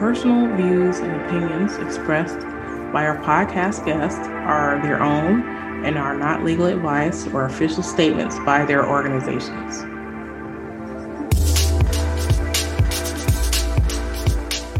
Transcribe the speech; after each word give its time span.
personal 0.00 0.46
views 0.56 0.98
and 1.00 1.12
opinions 1.20 1.76
expressed 1.76 2.38
by 2.90 3.04
our 3.04 3.18
podcast 3.18 3.84
guests 3.84 4.26
are 4.46 4.80
their 4.80 5.02
own 5.02 5.42
and 5.84 5.98
are 5.98 6.16
not 6.16 6.42
legal 6.42 6.64
advice 6.64 7.26
or 7.26 7.44
official 7.44 7.82
statements 7.82 8.38
by 8.38 8.64
their 8.64 8.88
organizations. 8.88 9.82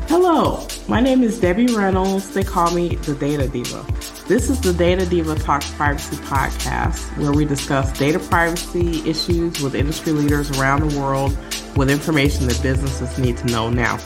Hello, 0.09 0.67
my 0.89 1.03
name 1.03 1.23
is 1.23 1.39
Debbie 1.39 1.67
Reynolds. 1.67 2.31
They 2.31 2.43
call 2.43 2.71
me 2.71 2.97
the 2.97 3.15
Data 3.15 3.47
Diva. 3.47 3.85
This 4.27 4.49
is 4.49 4.59
the 4.63 4.73
Data 4.73 5.05
Diva 5.05 5.35
Talk 5.35 5.63
Privacy 5.77 6.17
podcast, 6.17 6.99
where 7.19 7.33
we 7.33 7.45
discuss 7.45 7.93
data 7.99 8.19
privacy 8.19 9.07
issues 9.07 9.61
with 9.61 9.75
industry 9.75 10.13
leaders 10.13 10.51
around 10.59 10.89
the 10.89 10.99
world 10.99 11.37
with 11.77 11.91
information 11.91 12.49
that 12.49 12.63
businesses 12.63 13.19
need 13.19 13.37
to 13.37 13.47
know 13.49 13.69
now. 13.69 13.99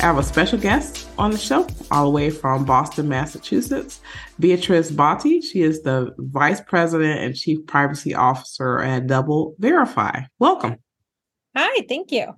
I 0.00 0.04
have 0.04 0.16
a 0.16 0.22
special 0.22 0.58
guest 0.58 1.06
on 1.18 1.30
the 1.30 1.36
show, 1.36 1.66
all 1.90 2.04
the 2.04 2.10
way 2.10 2.30
from 2.30 2.64
Boston, 2.64 3.06
Massachusetts, 3.06 4.00
Beatrice 4.38 4.90
Botti. 4.90 5.44
She 5.44 5.60
is 5.60 5.82
the 5.82 6.14
Vice 6.16 6.62
President 6.62 7.20
and 7.20 7.36
Chief 7.36 7.66
Privacy 7.66 8.14
Officer 8.14 8.78
at 8.78 9.06
DoubleVerify. 9.06 10.24
Welcome. 10.38 10.76
Hi, 11.54 11.84
thank 11.86 12.12
you. 12.12 12.32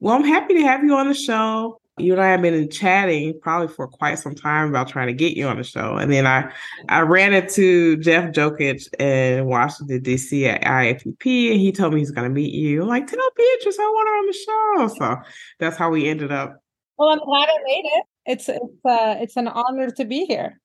Well, 0.00 0.16
I'm 0.16 0.24
happy 0.24 0.54
to 0.54 0.62
have 0.62 0.82
you 0.82 0.96
on 0.96 1.06
the 1.06 1.14
show 1.14 1.80
you 2.00 2.12
and 2.12 2.22
I 2.22 2.28
have 2.28 2.42
been 2.42 2.68
chatting 2.70 3.38
probably 3.42 3.68
for 3.68 3.86
quite 3.86 4.18
some 4.18 4.34
time 4.34 4.68
about 4.68 4.88
trying 4.88 5.08
to 5.08 5.12
get 5.12 5.36
you 5.36 5.46
on 5.46 5.56
the 5.56 5.64
show. 5.64 5.96
And 5.96 6.12
then 6.12 6.26
I, 6.26 6.52
I 6.88 7.00
ran 7.00 7.32
into 7.32 7.96
Jeff 7.98 8.32
Jockisch 8.32 8.88
in 9.00 9.46
Washington, 9.46 10.02
D.C. 10.02 10.46
at 10.46 10.62
IAPP, 10.62 11.52
and 11.52 11.60
he 11.60 11.72
told 11.72 11.94
me 11.94 12.00
he's 12.00 12.10
going 12.10 12.28
to 12.28 12.34
meet 12.34 12.52
you. 12.52 12.82
I'm 12.82 12.88
like, 12.88 13.06
tell 13.06 13.18
Beatrice 13.36 13.78
I 13.78 13.82
want 13.82 14.08
her 14.08 14.14
on 14.14 14.26
the 14.26 14.32
show. 14.32 14.98
So 14.98 15.16
that's 15.58 15.76
how 15.76 15.90
we 15.90 16.08
ended 16.08 16.32
up. 16.32 16.62
Well, 16.98 17.10
I'm 17.10 17.20
glad 17.20 17.48
I 17.48 17.58
made 17.64 17.84
it. 17.84 18.04
It's 18.26 18.48
it's 18.48 18.84
uh, 18.84 19.16
it's 19.20 19.36
an 19.36 19.48
honor 19.48 19.90
to 19.90 20.04
be 20.04 20.26
here. 20.26 20.60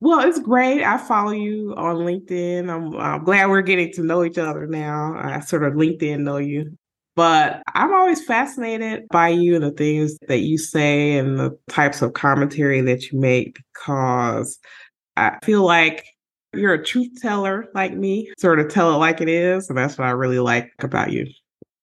Well, 0.00 0.28
it's 0.28 0.38
great. 0.38 0.82
I 0.84 0.98
follow 0.98 1.32
you 1.32 1.74
on 1.76 1.96
LinkedIn. 1.96 2.70
I'm, 2.70 2.94
I'm 2.96 3.24
glad 3.24 3.48
we're 3.48 3.62
getting 3.62 3.92
to 3.92 4.02
know 4.02 4.24
each 4.24 4.36
other 4.38 4.66
now. 4.66 5.14
I 5.16 5.40
sort 5.40 5.64
of 5.64 5.72
LinkedIn 5.72 6.20
know 6.20 6.36
you 6.36 6.76
but 7.16 7.62
I'm 7.74 7.94
always 7.94 8.22
fascinated 8.22 9.08
by 9.08 9.30
you 9.30 9.54
and 9.54 9.64
the 9.64 9.70
things 9.70 10.18
that 10.28 10.40
you 10.40 10.58
say 10.58 11.16
and 11.16 11.38
the 11.38 11.58
types 11.68 12.02
of 12.02 12.12
commentary 12.12 12.82
that 12.82 13.10
you 13.10 13.18
make 13.18 13.58
because 13.74 14.58
I 15.16 15.38
feel 15.42 15.64
like 15.64 16.04
you're 16.52 16.74
a 16.74 16.84
truth 16.84 17.10
teller 17.20 17.68
like 17.74 17.94
me, 17.94 18.30
sort 18.38 18.60
of 18.60 18.68
tell 18.68 18.94
it 18.94 18.98
like 18.98 19.22
it 19.22 19.30
is. 19.30 19.68
And 19.68 19.78
that's 19.78 19.96
what 19.96 20.06
I 20.06 20.10
really 20.10 20.38
like 20.38 20.70
about 20.80 21.10
you. 21.10 21.26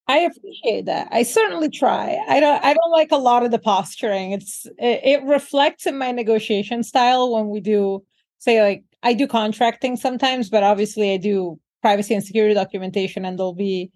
I 0.07 0.19
appreciate 0.19 0.85
that. 0.85 1.07
I 1.11 1.23
certainly 1.23 1.69
try. 1.69 2.21
I 2.27 2.39
don't 2.39 2.63
I 2.63 2.73
don't 2.73 2.91
like 2.91 3.11
a 3.11 3.17
lot 3.17 3.43
of 3.43 3.51
the 3.51 3.59
posturing. 3.59 4.33
It's 4.33 4.65
it, 4.77 5.01
it 5.03 5.23
reflects 5.23 5.87
in 5.87 5.97
my 5.97 6.11
negotiation 6.11 6.83
style 6.83 7.33
when 7.33 7.49
we 7.49 7.59
do 7.59 8.03
say 8.39 8.61
like 8.61 8.83
I 9.01 9.13
do 9.13 9.27
contracting 9.27 9.95
sometimes, 9.95 10.49
but 10.49 10.61
obviously 10.61 11.13
I 11.13 11.17
do 11.17 11.59
privacy 11.81 12.13
and 12.13 12.23
security 12.23 12.53
documentation 12.53 13.25
and 13.25 13.39
there'll 13.39 13.55
be 13.55 13.91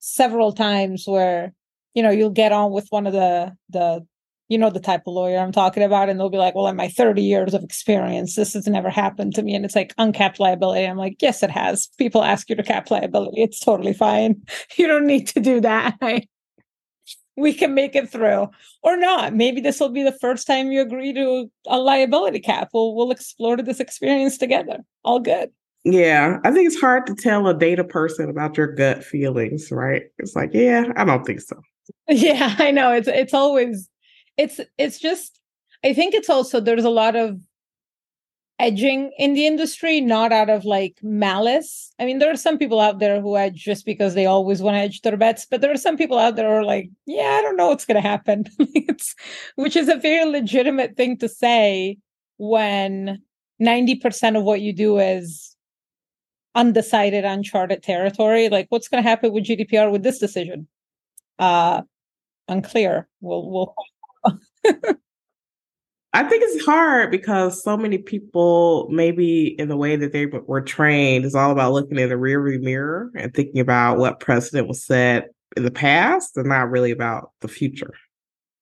several 0.00 0.52
times 0.52 1.04
where 1.06 1.52
you 1.94 2.02
know 2.02 2.10
you'll 2.10 2.30
get 2.30 2.52
on 2.52 2.72
with 2.72 2.86
one 2.90 3.06
of 3.06 3.12
the 3.12 3.54
the 3.68 4.06
you 4.48 4.58
know 4.58 4.68
the 4.68 4.80
type 4.80 5.02
of 5.06 5.14
lawyer 5.14 5.38
I'm 5.38 5.52
talking 5.52 5.82
about, 5.84 6.08
and 6.08 6.18
they'll 6.18 6.28
be 6.28 6.36
like, 6.36 6.54
"Well, 6.56 6.66
in 6.66 6.76
my 6.76 6.88
30 6.88 7.22
years 7.22 7.54
of 7.54 7.62
experience, 7.62 8.34
this 8.34 8.54
has 8.54 8.66
never 8.66 8.90
happened 8.90 9.34
to 9.36 9.42
me." 9.42 9.54
And 9.54 9.64
it's 9.64 9.76
like 9.76 9.94
uncapped 9.96 10.40
liability. 10.40 10.84
I'm 10.86 10.98
like, 10.98 11.16
"Yes, 11.22 11.42
it 11.42 11.50
has. 11.50 11.88
People 11.98 12.24
ask 12.24 12.50
you 12.50 12.56
to 12.56 12.62
cap 12.64 12.90
liability. 12.90 13.42
It's 13.42 13.60
totally 13.60 13.94
fine. 13.94 14.42
You 14.76 14.86
don't 14.86 15.06
need 15.06 15.28
to 15.28 15.40
do 15.40 15.60
that. 15.60 15.98
we 17.36 17.52
can 17.54 17.74
make 17.74 17.94
it 17.94 18.10
through, 18.10 18.48
or 18.82 18.96
not. 18.96 19.34
Maybe 19.34 19.60
this 19.60 19.78
will 19.78 19.88
be 19.90 20.02
the 20.02 20.18
first 20.20 20.46
time 20.46 20.72
you 20.72 20.80
agree 20.80 21.12
to 21.12 21.50
a 21.66 21.78
liability 21.78 22.40
cap. 22.40 22.70
We'll 22.74 22.94
we'll 22.96 23.10
explore 23.12 23.56
this 23.56 23.80
experience 23.80 24.36
together. 24.38 24.78
All 25.04 25.20
good." 25.20 25.50
Yeah, 25.84 26.38
I 26.44 26.50
think 26.50 26.66
it's 26.66 26.80
hard 26.80 27.06
to 27.06 27.14
tell 27.14 27.46
a 27.48 27.54
data 27.54 27.84
person 27.84 28.28
about 28.28 28.56
your 28.56 28.66
gut 28.66 29.02
feelings, 29.02 29.70
right? 29.70 30.02
It's 30.18 30.36
like, 30.36 30.50
yeah, 30.52 30.92
I 30.96 31.04
don't 31.04 31.24
think 31.24 31.40
so. 31.40 31.60
Yeah, 32.08 32.54
I 32.58 32.70
know. 32.70 32.92
It's 32.92 33.08
it's 33.08 33.34
always 33.34 33.88
it's 34.36 34.60
it's 34.78 34.98
just 34.98 35.40
I 35.84 35.92
think 35.92 36.14
it's 36.14 36.30
also 36.30 36.60
there's 36.60 36.84
a 36.84 36.90
lot 36.90 37.16
of 37.16 37.40
edging 38.60 39.10
in 39.18 39.34
the 39.34 39.46
industry, 39.46 40.00
not 40.00 40.32
out 40.32 40.50
of 40.50 40.64
like 40.64 40.98
malice. 41.02 41.92
I 41.98 42.04
mean, 42.04 42.18
there 42.18 42.30
are 42.30 42.36
some 42.36 42.58
people 42.58 42.78
out 42.78 42.98
there 42.98 43.20
who 43.20 43.36
edge 43.36 43.56
just 43.56 43.86
because 43.86 44.14
they 44.14 44.26
always 44.26 44.60
want 44.60 44.74
to 44.74 44.80
edge 44.80 45.00
their 45.00 45.16
bets, 45.16 45.46
but 45.50 45.60
there 45.60 45.72
are 45.72 45.76
some 45.76 45.96
people 45.96 46.18
out 46.18 46.36
there 46.36 46.46
who 46.46 46.54
are 46.54 46.64
like, 46.64 46.90
yeah, 47.06 47.38
I 47.38 47.42
don't 47.42 47.56
know 47.56 47.68
what's 47.68 47.86
gonna 47.86 48.00
happen. 48.00 48.44
it's 48.58 49.14
which 49.56 49.76
is 49.76 49.88
a 49.88 49.96
very 49.96 50.30
legitimate 50.30 50.96
thing 50.96 51.16
to 51.18 51.28
say 51.28 51.96
when 52.38 53.22
90% 53.60 54.38
of 54.38 54.44
what 54.44 54.60
you 54.60 54.72
do 54.72 54.98
is 54.98 55.49
undecided, 56.54 57.24
uncharted 57.24 57.82
territory. 57.82 58.48
Like, 58.48 58.66
what's 58.70 58.88
going 58.88 59.02
to 59.02 59.08
happen 59.08 59.32
with 59.32 59.44
GDPR 59.44 59.90
with 59.90 60.02
this 60.02 60.18
decision? 60.18 60.68
Uh, 61.38 61.82
unclear. 62.48 63.08
We'll, 63.20 63.50
we'll. 63.50 63.74
I 66.12 66.24
think 66.24 66.42
it's 66.44 66.64
hard 66.64 67.12
because 67.12 67.62
so 67.62 67.76
many 67.76 67.98
people, 67.98 68.88
maybe 68.90 69.54
in 69.58 69.68
the 69.68 69.76
way 69.76 69.94
that 69.94 70.12
they 70.12 70.26
were 70.26 70.60
trained, 70.60 71.24
is 71.24 71.36
all 71.36 71.52
about 71.52 71.72
looking 71.72 71.98
in 71.98 72.08
the 72.08 72.16
rearview 72.16 72.60
mirror 72.60 73.10
and 73.14 73.32
thinking 73.32 73.60
about 73.60 73.98
what 73.98 74.18
precedent 74.18 74.66
was 74.66 74.84
set 74.84 75.28
in 75.56 75.62
the 75.62 75.70
past 75.70 76.36
and 76.36 76.48
not 76.48 76.70
really 76.70 76.90
about 76.90 77.30
the 77.42 77.48
future. 77.48 77.94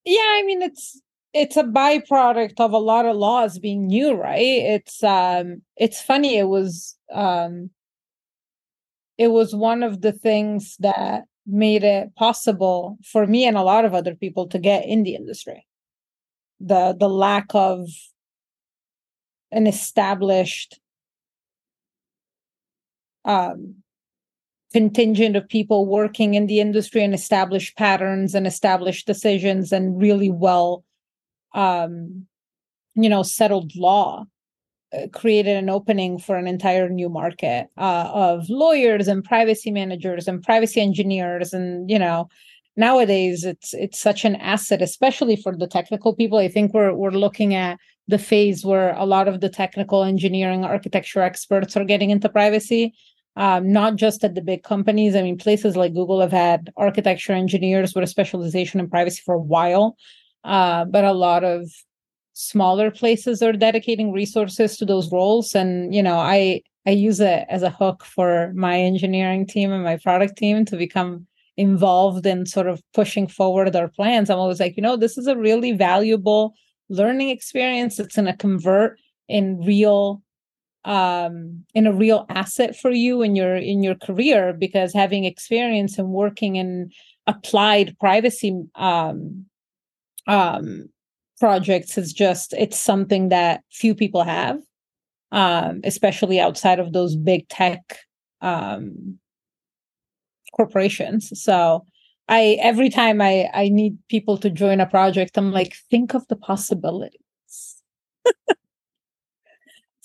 Yeah, 0.05 0.21
I 0.21 0.43
mean, 0.45 0.61
it's 0.61 1.01
it's 1.33 1.57
a 1.57 1.63
byproduct 1.63 2.61
of 2.61 2.73
a 2.73 2.79
lot 2.79 3.07
of 3.07 3.17
laws 3.17 3.59
being 3.59 3.87
new, 3.87 4.13
right? 4.13 4.39
It's 4.39 5.03
um 5.03 5.63
it's 5.77 6.03
funny, 6.03 6.37
it 6.37 6.49
was 6.49 6.97
um 7.13 7.71
it 9.19 9.29
was 9.29 9.55
one 9.55 9.83
of 9.83 10.01
the 10.01 10.13
things 10.13 10.77
that 10.79 11.25
made 11.47 11.83
it 11.83 12.15
possible 12.15 12.97
for 13.05 13.27
me 13.27 13.45
and 13.47 13.57
a 13.57 13.63
lot 13.63 13.85
of 13.85 13.95
other 13.95 14.15
people 14.15 14.47
to 14.49 14.59
get 14.59 14.87
in 14.87 15.03
the 15.03 15.15
industry. 15.15 15.67
The 16.61 16.97
the 16.99 17.09
lack 17.09 17.47
of 17.55 17.89
an 19.51 19.67
established 19.67 20.79
um, 23.25 23.77
contingent 24.73 25.37
of 25.37 25.49
people 25.49 25.87
working 25.87 26.35
in 26.35 26.47
the 26.47 26.61
industry 26.61 27.03
and 27.03 27.15
established 27.15 27.77
patterns 27.77 28.35
and 28.35 28.47
established 28.47 29.07
decisions 29.07 29.73
and 29.73 30.01
really 30.01 30.31
well 30.31 30.85
um, 31.55 32.27
you 32.95 33.09
know 33.09 33.23
settled 33.23 33.75
law 33.75 34.25
created 35.13 35.57
an 35.57 35.69
opening 35.69 36.19
for 36.19 36.37
an 36.37 36.47
entire 36.47 36.89
new 36.89 37.09
market 37.09 37.69
uh, 37.77 38.11
of 38.13 38.49
lawyers 38.49 39.09
and 39.09 39.25
privacy 39.25 39.71
managers 39.71 40.27
and 40.27 40.43
privacy 40.43 40.81
engineers. 40.81 41.53
And 41.53 41.91
you 41.91 41.99
know 41.99 42.29
nowadays 42.77 43.45
it's 43.45 43.75
it's 43.75 43.99
such 44.01 44.25
an 44.25 44.37
asset 44.37 44.81
especially 44.81 45.37
for 45.37 45.57
the 45.57 45.67
technical 45.67 46.15
people. 46.15 46.39
I 46.39 46.49
think 46.49 46.73
we're 46.73 46.95
we're 46.95 47.11
looking 47.11 47.55
at 47.55 47.79
the 48.07 48.19
phase 48.19 48.65
where 48.65 48.95
a 48.97 49.05
lot 49.05 49.29
of 49.29 49.41
the 49.41 49.51
technical 49.51 50.03
engineering 50.05 50.65
architecture 50.65 51.21
experts 51.21 51.77
are 51.77 51.85
getting 51.85 52.11
into 52.11 52.29
privacy 52.29 52.95
um, 53.37 53.73
not 53.73 53.95
just 53.95 54.25
at 54.25 54.35
the 54.35 54.41
big 54.41 54.65
companies. 54.65 55.15
I 55.15 55.23
mean 55.23 55.39
places 55.39 55.77
like 55.77 55.95
google 55.95 56.21
have 56.21 56.33
had 56.33 56.73
architecture 56.77 57.33
engineers 57.33 57.95
with 57.95 58.05
a 58.05 58.07
specialization 58.07 58.81
in 58.81 58.89
privacy 58.89 59.23
for 59.25 59.35
a 59.35 59.41
while 59.41 59.97
uh, 60.45 60.85
but 60.85 61.05
a 61.05 61.13
lot 61.13 61.45
of 61.45 61.71
smaller 62.39 62.89
places 62.89 63.43
are 63.43 63.53
dedicating 63.53 64.13
resources 64.13 64.77
to 64.77 64.85
those 64.85 65.11
roles. 65.11 65.57
And 65.57 65.93
you 65.93 66.03
know 66.03 66.19
i 66.19 66.63
i 66.87 66.91
use 66.91 67.19
it 67.19 67.45
as 67.49 67.63
a 67.65 67.77
hook 67.81 68.05
for 68.05 68.53
my 68.55 68.79
engineering 68.79 69.45
team 69.45 69.73
and 69.73 69.83
my 69.83 69.97
product 69.97 70.39
team 70.39 70.65
to 70.67 70.77
become 70.77 71.27
involved 71.57 72.25
in 72.25 72.47
sort 72.47 72.69
of 72.69 72.81
pushing 72.95 73.27
forward 73.27 73.75
our 73.75 73.89
plans. 73.89 74.31
I'm 74.31 74.39
always 74.39 74.61
like 74.61 74.77
you 74.77 74.83
know 74.83 74.97
this 74.97 75.19
is 75.19 75.27
a 75.27 75.37
really 75.37 75.73
valuable 75.73 76.55
learning 76.89 77.31
experience. 77.31 77.99
It's 77.99 78.15
going 78.15 78.27
to 78.27 78.37
convert 78.37 79.01
in 79.29 79.61
real 79.67 80.23
um 80.85 81.65
in 81.75 81.89
a 81.89 81.93
real 81.93 82.25
asset 82.29 82.77
for 82.77 82.93
you 82.93 83.21
in 83.21 83.35
your 83.35 83.57
in 83.57 83.83
your 83.83 83.97
career 83.97 84.53
because 84.53 84.95
having 84.95 85.25
experience 85.25 85.99
and 85.99 86.11
working 86.11 86.55
in 86.55 86.91
applied 87.27 87.97
privacy 87.99 88.63
um 88.77 89.45
um 90.29 90.89
projects 91.41 91.97
is 91.99 92.13
just 92.13 92.53
it's 92.55 92.79
something 92.79 93.29
that 93.29 93.63
few 93.71 93.95
people 93.95 94.25
have 94.25 94.59
um, 95.33 95.81
especially 95.85 96.41
outside 96.41 96.79
of 96.79 96.93
those 96.93 97.17
big 97.17 97.49
tech 97.49 97.99
um, 98.41 99.19
corporations. 100.55 101.41
So 101.41 101.85
i 102.31 102.59
every 102.61 102.91
time 102.91 103.23
i 103.23 103.49
i 103.55 103.71
need 103.71 103.97
people 104.11 104.37
to 104.37 104.51
join 104.51 104.81
a 104.81 104.87
project 104.87 105.39
i'm 105.39 105.51
like 105.51 105.75
think 105.91 106.15
of 106.15 106.27
the 106.29 106.37
possibilities. 106.37 107.83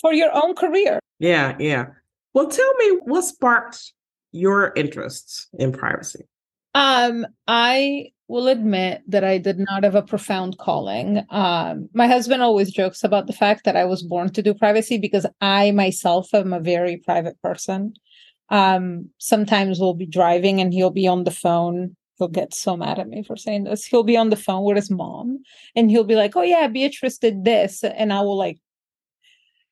For 0.02 0.14
your 0.14 0.32
own 0.34 0.56
career. 0.56 1.00
Yeah 1.20 1.58
yeah. 1.60 1.88
Well 2.34 2.48
tell 2.48 2.74
me 2.76 3.00
what 3.04 3.24
sparked 3.24 3.92
your 4.32 4.72
interests 4.76 5.50
in 5.60 5.74
privacy 5.74 6.26
Um, 6.74 7.28
I 7.48 8.12
will 8.28 8.48
admit 8.48 9.04
that 9.08 9.24
I 9.24 9.38
did 9.38 9.60
not 9.60 9.84
have 9.84 9.96
a 9.96 10.02
profound 10.02 10.58
calling. 10.58 11.24
Um, 11.30 11.90
my 11.94 12.08
husband 12.08 12.42
always 12.42 12.72
jokes 12.72 13.04
about 13.04 13.28
the 13.28 13.34
fact 13.34 13.66
that 13.66 13.76
I 13.76 13.86
was 13.86 14.02
born 14.02 14.32
to 14.32 14.42
do 14.42 14.54
privacy 14.54 14.98
because 14.98 15.26
I 15.42 15.72
myself 15.72 16.34
am 16.34 16.54
a 16.54 16.60
very 16.60 16.98
private 16.98 17.40
person. 17.42 17.94
Um, 18.50 19.10
sometimes 19.20 19.80
we'll 19.80 19.94
be 19.94 20.06
driving 20.06 20.62
and 20.62 20.74
he'll 20.74 20.90
be 20.90 21.08
on 21.08 21.26
the 21.26 21.32
phone. 21.32 21.96
He'll 22.18 22.28
get 22.28 22.54
so 22.54 22.78
mad 22.78 23.00
at 23.00 23.10
me 23.10 23.24
for 23.24 23.36
saying 23.36 23.66
this. 23.66 23.86
He'll 23.86 24.04
be 24.04 24.18
on 24.18 24.30
the 24.30 24.36
phone 24.36 24.64
with 24.64 24.78
his 24.78 24.90
mom 24.90 25.40
and 25.76 25.92
he'll 25.92 26.04
be 26.04 26.16
like, 26.16 26.36
Oh, 26.36 26.44
yeah, 26.44 26.68
Beatrice 26.68 27.18
did 27.18 27.44
this. 27.44 27.84
And 27.84 28.14
I 28.14 28.22
will 28.22 28.38
like 28.38 28.60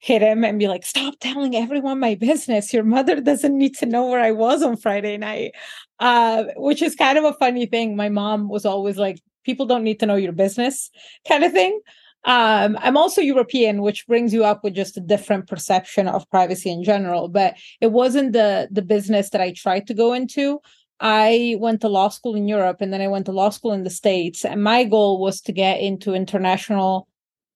hit 0.01 0.23
him 0.23 0.43
and 0.43 0.57
be 0.57 0.67
like, 0.67 0.83
stop 0.83 1.13
telling 1.19 1.55
everyone 1.55 1.99
my 1.99 2.15
business. 2.15 2.73
Your 2.73 2.83
mother 2.83 3.21
doesn't 3.21 3.55
need 3.55 3.75
to 3.75 3.85
know 3.85 4.07
where 4.07 4.19
I 4.19 4.31
was 4.31 4.63
on 4.63 4.75
Friday 4.75 5.15
night. 5.15 5.51
Uh, 5.99 6.45
which 6.57 6.81
is 6.81 6.95
kind 6.95 7.19
of 7.19 7.23
a 7.23 7.33
funny 7.33 7.67
thing. 7.67 7.95
My 7.95 8.09
mom 8.09 8.49
was 8.49 8.65
always 8.65 8.97
like, 8.97 9.21
people 9.45 9.67
don't 9.67 9.83
need 9.83 9.99
to 9.99 10.07
know 10.07 10.15
your 10.15 10.31
business 10.31 10.89
kind 11.27 11.43
of 11.43 11.51
thing. 11.51 11.79
Um, 12.23 12.77
I'm 12.81 12.97
also 12.97 13.21
European, 13.21 13.83
which 13.83 14.07
brings 14.07 14.33
you 14.33 14.43
up 14.43 14.63
with 14.63 14.73
just 14.73 14.97
a 14.97 15.01
different 15.01 15.47
perception 15.47 16.07
of 16.07 16.29
privacy 16.31 16.71
in 16.71 16.83
general. 16.83 17.27
But 17.27 17.55
it 17.79 17.91
wasn't 17.91 18.33
the 18.33 18.69
the 18.71 18.81
business 18.81 19.29
that 19.31 19.41
I 19.41 19.53
tried 19.53 19.85
to 19.87 19.93
go 19.93 20.13
into. 20.13 20.59
I 20.99 21.57
went 21.59 21.81
to 21.81 21.89
law 21.89 22.09
school 22.09 22.35
in 22.35 22.47
Europe 22.47 22.77
and 22.79 22.91
then 22.91 23.01
I 23.01 23.07
went 23.07 23.25
to 23.25 23.31
law 23.31 23.49
school 23.49 23.73
in 23.73 23.83
the 23.83 23.89
States. 23.89 24.45
And 24.45 24.63
my 24.63 24.83
goal 24.83 25.19
was 25.19 25.41
to 25.41 25.51
get 25.51 25.79
into 25.79 26.13
international 26.13 27.07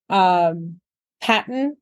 um, 0.08 0.80
patent 1.20 1.78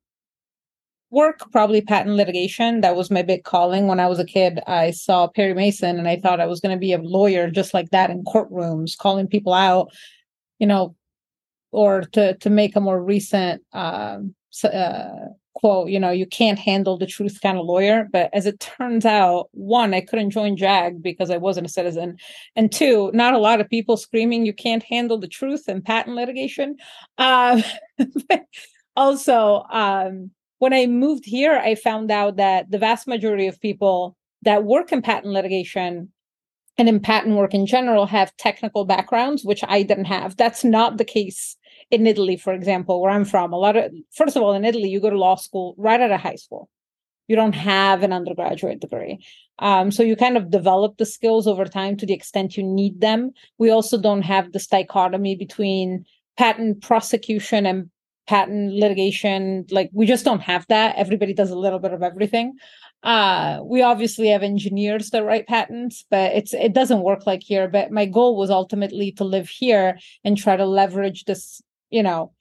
work, 1.11 1.49
probably 1.51 1.81
patent 1.81 2.15
litigation. 2.15 2.81
That 2.81 2.95
was 2.95 3.11
my 3.11 3.21
big 3.21 3.43
calling. 3.43 3.87
When 3.87 3.99
I 3.99 4.07
was 4.07 4.19
a 4.19 4.25
kid, 4.25 4.59
I 4.67 4.91
saw 4.91 5.27
Perry 5.27 5.53
Mason 5.53 5.97
and 5.97 6.07
I 6.07 6.19
thought 6.19 6.39
I 6.39 6.45
was 6.45 6.59
going 6.59 6.75
to 6.75 6.79
be 6.79 6.93
a 6.93 6.97
lawyer 6.97 7.49
just 7.49 7.73
like 7.73 7.91
that 7.91 8.09
in 8.09 8.23
courtrooms, 8.23 8.97
calling 8.97 9.27
people 9.27 9.53
out, 9.53 9.91
you 10.59 10.67
know, 10.67 10.95
or 11.71 12.01
to 12.13 12.35
to 12.37 12.49
make 12.49 12.75
a 12.75 12.81
more 12.81 13.01
recent 13.01 13.61
uh, 13.73 14.19
uh, 14.63 15.09
quote, 15.55 15.89
you 15.89 15.99
know, 15.99 16.11
you 16.11 16.25
can't 16.25 16.59
handle 16.59 16.97
the 16.97 17.07
truth 17.07 17.39
kind 17.41 17.57
of 17.57 17.65
lawyer. 17.65 18.07
But 18.11 18.29
as 18.33 18.45
it 18.45 18.59
turns 18.59 19.05
out, 19.05 19.47
one, 19.51 19.93
I 19.93 20.01
couldn't 20.01 20.31
join 20.31 20.57
JAG 20.57 21.01
because 21.01 21.31
I 21.31 21.37
wasn't 21.37 21.67
a 21.67 21.69
citizen. 21.69 22.17
And 22.55 22.71
two, 22.71 23.09
not 23.13 23.33
a 23.33 23.39
lot 23.39 23.61
of 23.61 23.69
people 23.69 23.97
screaming 23.97 24.45
you 24.45 24.53
can't 24.53 24.83
handle 24.83 25.17
the 25.17 25.27
truth 25.27 25.67
in 25.67 25.81
patent 25.81 26.15
litigation. 26.15 26.77
Uh, 27.17 27.61
also, 28.97 29.63
um, 29.71 30.31
when 30.65 30.73
I 30.73 30.87
moved 30.87 31.25
here, 31.25 31.53
I 31.53 31.75
found 31.75 32.09
out 32.09 32.37
that 32.37 32.71
the 32.71 32.79
vast 32.79 33.07
majority 33.07 33.45
of 33.45 33.61
people 33.61 34.17
that 34.41 34.63
work 34.63 34.91
in 34.91 35.03
patent 35.03 35.31
litigation 35.31 36.11
and 36.79 36.89
in 36.89 36.99
patent 36.99 37.35
work 37.35 37.53
in 37.53 37.67
general 37.67 38.07
have 38.07 38.35
technical 38.37 38.83
backgrounds, 38.83 39.45
which 39.45 39.63
I 39.67 39.83
didn't 39.83 40.05
have. 40.05 40.35
That's 40.37 40.63
not 40.63 40.97
the 40.97 41.05
case 41.05 41.55
in 41.91 42.07
Italy, 42.07 42.35
for 42.35 42.51
example, 42.51 42.99
where 42.99 43.11
I'm 43.11 43.25
from. 43.25 43.53
A 43.53 43.57
lot 43.57 43.77
of, 43.77 43.91
first 44.11 44.35
of 44.35 44.41
all, 44.41 44.53
in 44.53 44.65
Italy, 44.65 44.89
you 44.89 44.99
go 44.99 45.11
to 45.11 45.19
law 45.19 45.35
school 45.35 45.75
right 45.77 46.01
out 46.01 46.09
of 46.09 46.19
high 46.19 46.41
school. 46.45 46.67
You 47.27 47.35
don't 47.35 47.53
have 47.53 48.01
an 48.01 48.11
undergraduate 48.11 48.79
degree. 48.79 49.23
Um, 49.59 49.91
so 49.91 50.01
you 50.01 50.15
kind 50.15 50.35
of 50.35 50.49
develop 50.49 50.97
the 50.97 51.05
skills 51.05 51.45
over 51.45 51.65
time 51.65 51.95
to 51.97 52.07
the 52.07 52.15
extent 52.15 52.57
you 52.57 52.63
need 52.63 53.01
them. 53.01 53.33
We 53.59 53.69
also 53.69 54.01
don't 54.01 54.23
have 54.23 54.51
this 54.51 54.65
dichotomy 54.65 55.35
between 55.35 56.07
patent 56.37 56.81
prosecution 56.81 57.67
and 57.67 57.91
patent 58.27 58.73
litigation 58.73 59.65
like 59.71 59.89
we 59.93 60.05
just 60.05 60.25
don't 60.25 60.41
have 60.41 60.65
that. 60.67 60.95
Everybody 60.97 61.33
does 61.33 61.51
a 61.51 61.57
little 61.57 61.79
bit 61.79 61.93
of 61.93 62.03
everything. 62.03 62.57
Uh 63.03 63.59
we 63.63 63.81
obviously 63.81 64.29
have 64.29 64.43
engineers 64.43 65.11
that 65.11 65.23
write 65.23 65.47
patents 65.47 66.05
but 66.09 66.33
it's 66.33 66.53
it 66.53 66.73
doesn't 66.73 67.03
work 67.03 67.25
like 67.25 67.43
here. 67.43 67.67
But 67.67 67.91
my 67.91 68.05
goal 68.05 68.35
was 68.35 68.49
ultimately 68.49 69.11
to 69.13 69.23
live 69.23 69.49
here 69.49 69.97
and 70.23 70.37
try 70.37 70.55
to 70.55 70.65
leverage 70.65 71.25
this 71.25 71.61
you 71.91 72.03
know 72.03 72.33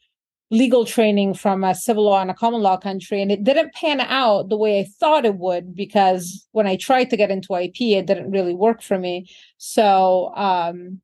legal 0.51 0.85
training 0.85 1.35
from 1.35 1.65
a 1.65 1.75
civil 1.75 2.05
law 2.05 2.21
and 2.21 2.31
a 2.31 2.35
common 2.35 2.63
law 2.63 2.77
country. 2.77 3.21
And 3.21 3.33
it 3.33 3.45
didn't 3.45 3.75
pan 3.75 4.01
out 4.01 4.49
the 4.49 4.57
way 4.57 4.81
i 4.81 4.85
thought 5.01 5.25
it 5.27 5.37
would 5.37 5.75
because 5.75 6.47
when 6.53 6.67
i 6.67 6.77
tried 6.77 7.11
to 7.11 7.17
get 7.17 7.31
into 7.31 7.55
ip 7.55 7.81
it 7.81 8.07
didn't 8.07 8.31
really 8.31 8.55
work 8.55 8.83
for 8.83 8.99
me. 8.99 9.29
So 9.59 10.33
um 10.35 11.01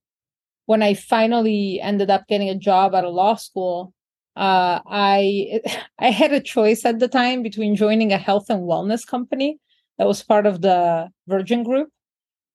when 0.66 0.82
i 0.82 0.94
finally 0.94 1.80
ended 1.82 2.10
up 2.10 2.28
getting 2.28 2.48
a 2.48 2.54
job 2.54 2.94
at 2.94 3.04
a 3.04 3.10
law 3.10 3.34
school 3.34 3.92
uh, 4.36 4.80
I 4.86 5.60
I 5.98 6.10
had 6.10 6.32
a 6.32 6.40
choice 6.40 6.84
at 6.84 6.98
the 6.98 7.08
time 7.08 7.42
between 7.42 7.76
joining 7.76 8.12
a 8.12 8.18
health 8.18 8.50
and 8.50 8.62
wellness 8.62 9.06
company 9.06 9.58
that 9.98 10.06
was 10.06 10.22
part 10.22 10.46
of 10.46 10.62
the 10.62 11.08
Virgin 11.28 11.62
Group 11.62 11.90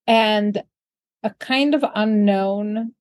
and 0.08 0.64
a 1.24 1.30
kind 1.32 1.76
of 1.76 1.84
unknown 1.96 2.94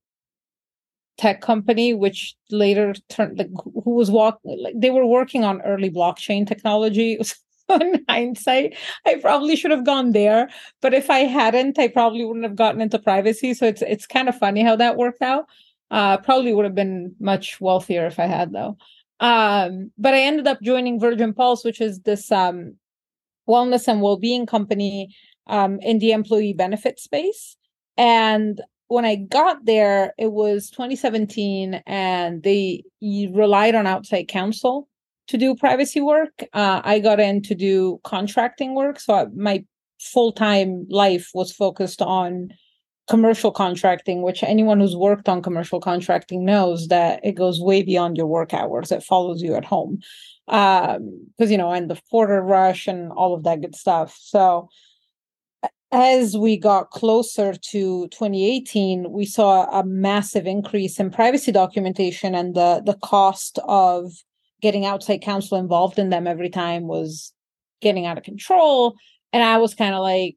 tech 1.16 1.40
company 1.40 1.94
which 1.94 2.34
later 2.50 2.94
turned 3.08 3.38
like 3.38 3.50
who 3.84 3.92
was 3.92 4.10
walk 4.10 4.40
like 4.44 4.74
they 4.76 4.90
were 4.90 5.06
working 5.06 5.44
on 5.44 5.62
early 5.62 5.90
blockchain 5.90 6.46
technology. 6.46 7.18
In 7.70 8.04
hindsight 8.10 8.76
i 9.06 9.14
probably 9.14 9.56
should 9.56 9.70
have 9.70 9.86
gone 9.86 10.12
there 10.12 10.50
but 10.82 10.92
if 10.92 11.08
i 11.08 11.20
hadn't 11.20 11.78
i 11.78 11.88
probably 11.88 12.22
wouldn't 12.22 12.44
have 12.44 12.56
gotten 12.56 12.82
into 12.82 12.98
privacy. 12.98 13.54
So 13.54 13.64
it's 13.64 13.80
it's 13.80 14.06
kind 14.06 14.28
of 14.28 14.36
funny 14.36 14.62
how 14.62 14.76
that 14.76 14.98
worked 14.98 15.22
out 15.22 15.46
uh, 15.90 16.18
probably 16.18 16.52
would 16.52 16.64
have 16.64 16.74
been 16.74 17.14
much 17.20 17.60
wealthier 17.60 18.06
if 18.06 18.18
I 18.18 18.26
had, 18.26 18.52
though. 18.52 18.76
Um, 19.20 19.92
but 19.96 20.14
I 20.14 20.20
ended 20.20 20.46
up 20.46 20.60
joining 20.62 21.00
Virgin 21.00 21.32
Pulse, 21.32 21.64
which 21.64 21.80
is 21.80 22.00
this 22.00 22.32
um, 22.32 22.76
wellness 23.48 23.88
and 23.88 24.02
well-being 24.02 24.46
company 24.46 25.14
um, 25.46 25.78
in 25.80 25.98
the 25.98 26.12
employee 26.12 26.52
benefit 26.52 26.98
space. 26.98 27.56
And 27.96 28.60
when 28.88 29.04
I 29.04 29.16
got 29.16 29.64
there, 29.64 30.14
it 30.18 30.32
was 30.32 30.70
2017, 30.70 31.82
and 31.86 32.42
they 32.42 32.84
relied 33.02 33.74
on 33.74 33.86
outside 33.86 34.28
counsel 34.28 34.88
to 35.28 35.38
do 35.38 35.54
privacy 35.54 36.00
work. 36.00 36.44
Uh, 36.52 36.80
I 36.84 36.98
got 36.98 37.20
in 37.20 37.42
to 37.42 37.54
do 37.54 38.00
contracting 38.04 38.74
work, 38.74 39.00
so 39.00 39.14
I, 39.14 39.26
my 39.34 39.64
full 40.00 40.32
time 40.32 40.86
life 40.88 41.30
was 41.34 41.52
focused 41.52 42.02
on 42.02 42.50
commercial 43.08 43.50
contracting, 43.50 44.22
which 44.22 44.42
anyone 44.42 44.80
who's 44.80 44.96
worked 44.96 45.28
on 45.28 45.42
commercial 45.42 45.80
contracting 45.80 46.44
knows 46.44 46.88
that 46.88 47.20
it 47.24 47.32
goes 47.32 47.60
way 47.60 47.82
beyond 47.82 48.16
your 48.16 48.26
work 48.26 48.54
hours. 48.54 48.90
It 48.90 49.02
follows 49.02 49.42
you 49.42 49.54
at 49.54 49.64
home. 49.64 50.00
Because, 50.46 50.98
um, 50.98 51.50
you 51.50 51.56
know, 51.58 51.70
and 51.70 51.90
the 51.90 52.00
Porter 52.10 52.42
rush 52.42 52.86
and 52.86 53.10
all 53.12 53.34
of 53.34 53.44
that 53.44 53.60
good 53.60 53.74
stuff. 53.74 54.16
So 54.20 54.68
as 55.92 56.36
we 56.36 56.56
got 56.56 56.90
closer 56.90 57.54
to 57.54 58.08
2018, 58.08 59.12
we 59.12 59.24
saw 59.24 59.64
a 59.70 59.84
massive 59.84 60.46
increase 60.46 60.98
in 60.98 61.10
privacy 61.10 61.52
documentation 61.52 62.34
and 62.34 62.54
the 62.54 62.82
the 62.84 62.98
cost 63.02 63.58
of 63.68 64.12
getting 64.60 64.84
outside 64.86 65.20
counsel 65.20 65.58
involved 65.58 65.98
in 65.98 66.08
them 66.08 66.26
every 66.26 66.48
time 66.48 66.88
was 66.88 67.32
getting 67.80 68.06
out 68.06 68.18
of 68.18 68.24
control. 68.24 68.94
And 69.32 69.42
I 69.42 69.58
was 69.58 69.74
kind 69.74 69.94
of 69.94 70.00
like, 70.00 70.36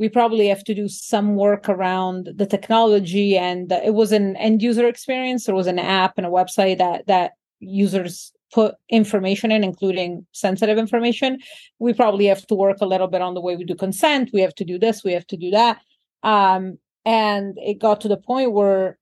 we 0.00 0.08
probably 0.08 0.46
have 0.46 0.64
to 0.64 0.74
do 0.74 0.88
some 0.88 1.36
work 1.36 1.68
around 1.68 2.30
the 2.34 2.46
technology 2.46 3.36
and 3.36 3.70
it 3.70 3.92
was 3.92 4.12
an 4.12 4.34
end 4.36 4.62
user 4.62 4.88
experience. 4.88 5.44
There 5.44 5.54
was 5.54 5.66
an 5.66 5.78
app 5.78 6.14
and 6.16 6.26
a 6.26 6.30
website 6.30 6.78
that 6.78 7.06
that 7.06 7.32
users 7.58 8.32
put 8.50 8.76
information 8.88 9.52
in 9.52 9.62
including 9.62 10.26
sensitive 10.32 10.78
information. 10.78 11.38
We 11.78 11.92
probably 11.92 12.24
have 12.26 12.46
to 12.46 12.54
work 12.54 12.78
a 12.80 12.86
little 12.86 13.08
bit 13.08 13.20
on 13.20 13.34
the 13.34 13.42
way 13.42 13.56
we 13.56 13.64
do 13.64 13.74
consent. 13.74 14.30
We 14.32 14.40
have 14.40 14.54
to 14.54 14.64
do 14.64 14.78
this 14.78 15.04
we 15.04 15.12
have 15.12 15.26
to 15.26 15.36
do 15.36 15.50
that. 15.50 15.82
Um, 16.22 16.78
and 17.04 17.58
it 17.58 17.78
got 17.78 18.00
to 18.00 18.08
the 18.08 18.16
point 18.16 18.52
where 18.52 18.98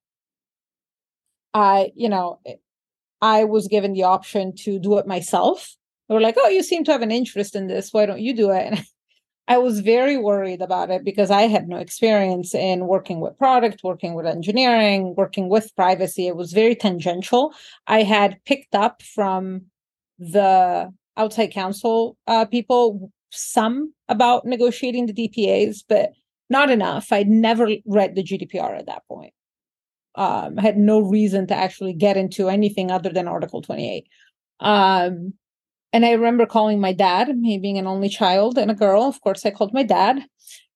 i 1.54 1.90
you 1.94 2.08
know 2.08 2.38
i 3.22 3.42
was 3.44 3.68
given 3.68 3.92
the 3.92 4.02
option 4.02 4.52
to 4.64 4.80
do 4.80 4.98
it 4.98 5.06
myself. 5.06 5.76
They 6.08 6.14
were 6.16 6.20
like 6.20 6.38
oh 6.38 6.48
you 6.48 6.64
seem 6.64 6.82
to 6.84 6.92
have 6.92 7.02
an 7.02 7.12
interest 7.12 7.54
in 7.54 7.68
this. 7.68 7.92
Why 7.92 8.04
don't 8.04 8.20
you 8.20 8.34
do 8.34 8.50
it 8.50 8.80
I 9.48 9.56
was 9.56 9.80
very 9.80 10.18
worried 10.18 10.60
about 10.60 10.90
it 10.90 11.04
because 11.04 11.30
I 11.30 11.42
had 11.42 11.68
no 11.68 11.78
experience 11.78 12.54
in 12.54 12.86
working 12.86 13.20
with 13.20 13.38
product, 13.38 13.80
working 13.82 14.12
with 14.12 14.26
engineering, 14.26 15.14
working 15.16 15.48
with 15.48 15.74
privacy. 15.74 16.28
It 16.28 16.36
was 16.36 16.52
very 16.52 16.74
tangential. 16.74 17.54
I 17.86 18.02
had 18.02 18.38
picked 18.44 18.74
up 18.74 19.02
from 19.02 19.62
the 20.18 20.92
outside 21.16 21.48
counsel 21.48 22.18
uh, 22.26 22.44
people 22.44 23.10
some 23.30 23.94
about 24.10 24.44
negotiating 24.44 25.06
the 25.06 25.14
DPAs, 25.14 25.82
but 25.88 26.12
not 26.50 26.70
enough. 26.70 27.10
I'd 27.10 27.28
never 27.28 27.68
read 27.86 28.14
the 28.14 28.22
GDPR 28.22 28.78
at 28.78 28.86
that 28.86 29.06
point. 29.08 29.32
Um, 30.14 30.58
I 30.58 30.62
had 30.62 30.76
no 30.76 31.00
reason 31.00 31.46
to 31.46 31.54
actually 31.54 31.94
get 31.94 32.18
into 32.18 32.50
anything 32.50 32.90
other 32.90 33.10
than 33.10 33.28
Article 33.28 33.62
28. 33.62 34.06
Um, 34.60 35.32
and 35.92 36.04
I 36.04 36.12
remember 36.12 36.46
calling 36.46 36.80
my 36.80 36.92
dad, 36.92 37.36
me 37.36 37.58
being 37.58 37.78
an 37.78 37.86
only 37.86 38.08
child 38.08 38.58
and 38.58 38.70
a 38.70 38.74
girl. 38.74 39.04
Of 39.04 39.20
course, 39.20 39.46
I 39.46 39.50
called 39.50 39.72
my 39.72 39.82
dad 39.82 40.24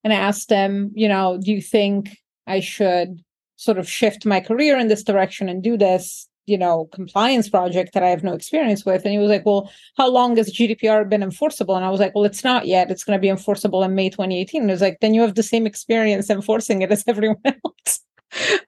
and 0.03 0.13
I 0.13 0.17
asked 0.17 0.49
him, 0.49 0.91
you 0.95 1.07
know, 1.07 1.39
do 1.41 1.51
you 1.51 1.61
think 1.61 2.17
I 2.47 2.59
should 2.59 3.21
sort 3.55 3.77
of 3.77 3.89
shift 3.89 4.25
my 4.25 4.39
career 4.39 4.77
in 4.77 4.87
this 4.87 5.03
direction 5.03 5.49
and 5.49 5.63
do 5.63 5.77
this? 5.77 6.27
you 6.45 6.57
know, 6.57 6.89
compliance 6.91 7.49
project 7.49 7.93
that 7.93 8.03
I 8.03 8.09
have 8.09 8.23
no 8.23 8.33
experience 8.33 8.85
with. 8.85 9.03
And 9.05 9.13
he 9.13 9.17
was 9.17 9.29
like, 9.29 9.45
Well, 9.45 9.71
how 9.97 10.09
long 10.09 10.35
has 10.37 10.51
GDPR 10.51 11.07
been 11.07 11.23
enforceable? 11.23 11.75
And 11.75 11.85
I 11.85 11.89
was 11.89 11.99
like, 11.99 12.13
Well, 12.13 12.25
it's 12.25 12.43
not 12.43 12.67
yet. 12.67 12.91
It's 12.91 13.03
going 13.03 13.17
to 13.17 13.21
be 13.21 13.29
enforceable 13.29 13.83
in 13.83 13.95
May 13.95 14.09
2018. 14.09 14.61
And 14.61 14.69
he 14.69 14.73
was 14.73 14.81
like, 14.81 14.99
Then 14.99 15.13
you 15.13 15.21
have 15.21 15.35
the 15.35 15.43
same 15.43 15.65
experience 15.65 16.29
enforcing 16.29 16.81
it 16.81 16.91
as 16.91 17.03
everyone 17.07 17.37
else, 17.45 18.01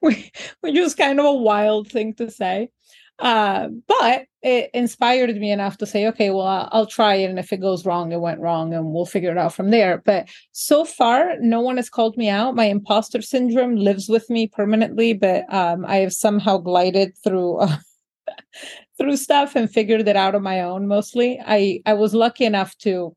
which 0.00 0.32
was 0.62 0.94
kind 0.94 1.20
of 1.20 1.26
a 1.26 1.34
wild 1.34 1.90
thing 1.90 2.14
to 2.14 2.30
say. 2.30 2.70
Uh, 3.18 3.68
but 3.88 4.26
it 4.42 4.70
inspired 4.74 5.34
me 5.36 5.50
enough 5.50 5.78
to 5.78 5.86
say, 5.86 6.06
okay, 6.06 6.30
well, 6.30 6.68
I'll, 6.70 6.86
try 6.86 7.14
it. 7.14 7.30
And 7.30 7.38
if 7.38 7.52
it 7.52 7.60
goes 7.60 7.86
wrong, 7.86 8.12
it 8.12 8.20
went 8.20 8.40
wrong 8.40 8.74
and 8.74 8.92
we'll 8.92 9.06
figure 9.06 9.30
it 9.30 9.38
out 9.38 9.54
from 9.54 9.70
there. 9.70 10.02
But 10.04 10.28
so 10.52 10.84
far, 10.84 11.34
no 11.40 11.60
one 11.60 11.76
has 11.76 11.88
called 11.88 12.16
me 12.16 12.28
out. 12.28 12.54
My 12.54 12.66
imposter 12.66 13.22
syndrome 13.22 13.76
lives 13.76 14.08
with 14.08 14.28
me 14.28 14.46
permanently, 14.46 15.14
but 15.14 15.52
um, 15.52 15.84
I 15.86 15.96
have 15.96 16.12
somehow 16.12 16.58
glided 16.58 17.14
through. 17.24 17.58
Uh, 17.58 17.76
through 18.98 19.16
stuff 19.16 19.54
and 19.54 19.70
figured 19.70 20.08
it 20.08 20.16
out 20.16 20.34
on 20.34 20.42
my 20.42 20.60
own 20.60 20.88
mostly 20.88 21.38
i 21.46 21.80
i 21.86 21.92
was 21.92 22.12
lucky 22.12 22.44
enough 22.44 22.76
to 22.78 23.14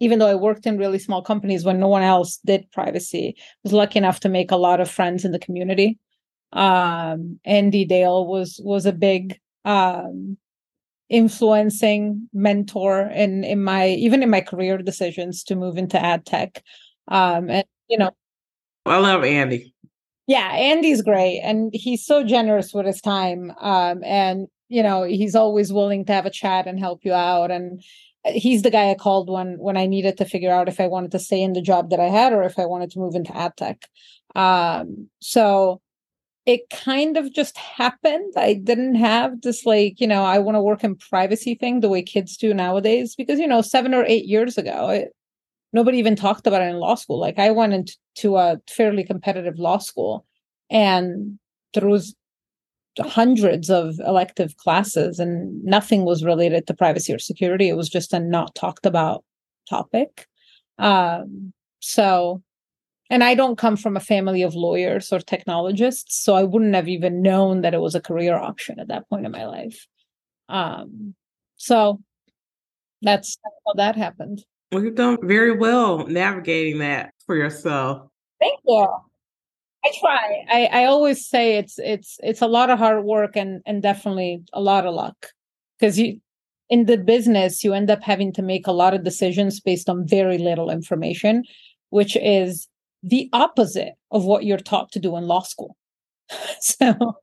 even 0.00 0.18
though 0.18 0.28
i 0.28 0.34
worked 0.34 0.64
in 0.64 0.78
really 0.78 0.98
small 0.98 1.20
companies 1.20 1.64
when 1.64 1.78
no 1.78 1.88
one 1.88 2.02
else 2.02 2.38
did 2.46 2.64
privacy 2.72 3.36
was 3.62 3.74
lucky 3.74 3.98
enough 3.98 4.20
to 4.20 4.30
make 4.30 4.50
a 4.50 4.56
lot 4.56 4.80
of 4.80 4.90
friends 4.90 5.22
in 5.24 5.32
the 5.32 5.38
community 5.38 5.98
um, 6.52 7.38
Andy 7.44 7.84
Dale 7.84 8.26
was 8.26 8.60
was 8.62 8.86
a 8.86 8.92
big 8.92 9.38
um, 9.64 10.36
influencing 11.08 12.28
mentor 12.32 13.02
in 13.02 13.44
in 13.44 13.62
my 13.62 13.88
even 13.88 14.22
in 14.22 14.30
my 14.30 14.40
career 14.40 14.78
decisions 14.78 15.44
to 15.44 15.56
move 15.56 15.76
into 15.76 16.02
ad 16.02 16.24
tech. 16.26 16.62
Um, 17.08 17.50
and 17.50 17.64
you 17.88 17.98
know, 17.98 18.10
I 18.84 18.98
love 18.98 19.24
Andy. 19.24 19.74
Yeah, 20.26 20.50
Andy's 20.50 21.02
great, 21.02 21.40
and 21.40 21.70
he's 21.72 22.04
so 22.04 22.24
generous 22.24 22.72
with 22.72 22.86
his 22.86 23.00
time. 23.00 23.52
Um, 23.60 24.02
and 24.04 24.48
you 24.68 24.82
know, 24.82 25.04
he's 25.04 25.34
always 25.34 25.72
willing 25.72 26.04
to 26.06 26.12
have 26.12 26.26
a 26.26 26.30
chat 26.30 26.66
and 26.66 26.78
help 26.78 27.04
you 27.04 27.12
out. 27.12 27.50
And 27.50 27.82
he's 28.24 28.62
the 28.62 28.70
guy 28.70 28.90
I 28.90 28.94
called 28.94 29.30
when 29.30 29.58
when 29.58 29.76
I 29.76 29.86
needed 29.86 30.16
to 30.18 30.24
figure 30.24 30.50
out 30.50 30.68
if 30.68 30.80
I 30.80 30.86
wanted 30.86 31.12
to 31.12 31.18
stay 31.18 31.42
in 31.42 31.52
the 31.52 31.62
job 31.62 31.90
that 31.90 32.00
I 32.00 32.08
had 32.08 32.32
or 32.32 32.42
if 32.42 32.58
I 32.58 32.66
wanted 32.66 32.90
to 32.92 32.98
move 32.98 33.14
into 33.14 33.36
ad 33.36 33.56
tech. 33.56 33.88
Um, 34.34 35.08
so 35.20 35.80
it 36.46 36.70
kind 36.70 37.16
of 37.16 37.32
just 37.32 37.58
happened. 37.58 38.32
I 38.36 38.54
didn't 38.54 38.94
have 38.94 39.42
this 39.42 39.66
like, 39.66 40.00
you 40.00 40.06
know, 40.06 40.24
I 40.24 40.38
want 40.38 40.54
to 40.54 40.62
work 40.62 40.84
in 40.84 40.94
privacy 40.94 41.56
thing 41.56 41.80
the 41.80 41.88
way 41.88 42.02
kids 42.02 42.36
do 42.36 42.54
nowadays 42.54 43.16
because, 43.16 43.40
you 43.40 43.48
know, 43.48 43.60
7 43.62 43.92
or 43.92 44.04
8 44.06 44.24
years 44.26 44.56
ago, 44.56 44.88
it, 44.90 45.08
nobody 45.72 45.98
even 45.98 46.14
talked 46.14 46.46
about 46.46 46.62
it 46.62 46.66
in 46.66 46.76
law 46.76 46.94
school. 46.94 47.18
Like 47.18 47.40
I 47.40 47.50
went 47.50 47.74
into 47.74 48.36
a 48.36 48.58
fairly 48.70 49.02
competitive 49.02 49.58
law 49.58 49.78
school 49.78 50.24
and 50.70 51.38
there 51.74 51.88
was 51.88 52.14
hundreds 53.00 53.68
of 53.68 53.98
elective 54.06 54.56
classes 54.56 55.18
and 55.18 55.62
nothing 55.64 56.04
was 56.04 56.24
related 56.24 56.66
to 56.68 56.74
privacy 56.74 57.12
or 57.12 57.18
security. 57.18 57.68
It 57.68 57.76
was 57.76 57.88
just 57.88 58.12
a 58.12 58.20
not 58.20 58.54
talked 58.54 58.86
about 58.86 59.24
topic. 59.68 60.26
Um, 60.78 61.52
so 61.80 62.42
and 63.10 63.22
I 63.22 63.34
don't 63.34 63.58
come 63.58 63.76
from 63.76 63.96
a 63.96 64.00
family 64.00 64.42
of 64.42 64.54
lawyers 64.54 65.12
or 65.12 65.20
technologists, 65.20 66.22
so 66.22 66.34
I 66.34 66.42
wouldn't 66.42 66.74
have 66.74 66.88
even 66.88 67.22
known 67.22 67.62
that 67.62 67.74
it 67.74 67.80
was 67.80 67.94
a 67.94 68.00
career 68.00 68.36
option 68.36 68.80
at 68.80 68.88
that 68.88 69.08
point 69.08 69.26
in 69.26 69.32
my 69.32 69.46
life. 69.46 69.86
Um, 70.48 71.14
so 71.56 72.00
that's 73.02 73.38
how 73.66 73.74
that 73.74 73.96
happened. 73.96 74.44
Well, 74.72 74.82
you've 74.82 74.96
done 74.96 75.18
very 75.22 75.56
well 75.56 76.06
navigating 76.06 76.78
that 76.78 77.14
for 77.24 77.36
yourself. 77.36 78.08
Thank 78.40 78.58
you. 78.66 78.88
I 79.84 79.92
try. 80.00 80.44
I, 80.50 80.82
I 80.82 80.84
always 80.86 81.24
say 81.24 81.58
it's 81.58 81.78
it's 81.78 82.18
it's 82.22 82.42
a 82.42 82.48
lot 82.48 82.70
of 82.70 82.78
hard 82.78 83.04
work 83.04 83.36
and 83.36 83.62
and 83.66 83.82
definitely 83.82 84.42
a 84.52 84.60
lot 84.60 84.84
of 84.84 84.94
luck 84.94 85.28
because 85.78 85.98
you 85.98 86.20
in 86.68 86.86
the 86.86 86.98
business 86.98 87.62
you 87.62 87.72
end 87.72 87.90
up 87.90 88.02
having 88.02 88.32
to 88.32 88.42
make 88.42 88.66
a 88.66 88.72
lot 88.72 88.94
of 88.94 89.04
decisions 89.04 89.60
based 89.60 89.88
on 89.88 90.06
very 90.06 90.38
little 90.38 90.70
information, 90.70 91.44
which 91.90 92.16
is 92.16 92.66
the 93.06 93.30
opposite 93.32 93.94
of 94.10 94.24
what 94.24 94.44
you're 94.44 94.58
taught 94.58 94.90
to 94.92 94.98
do 94.98 95.16
in 95.16 95.26
law 95.26 95.42
school. 95.42 95.76
so 96.60 97.16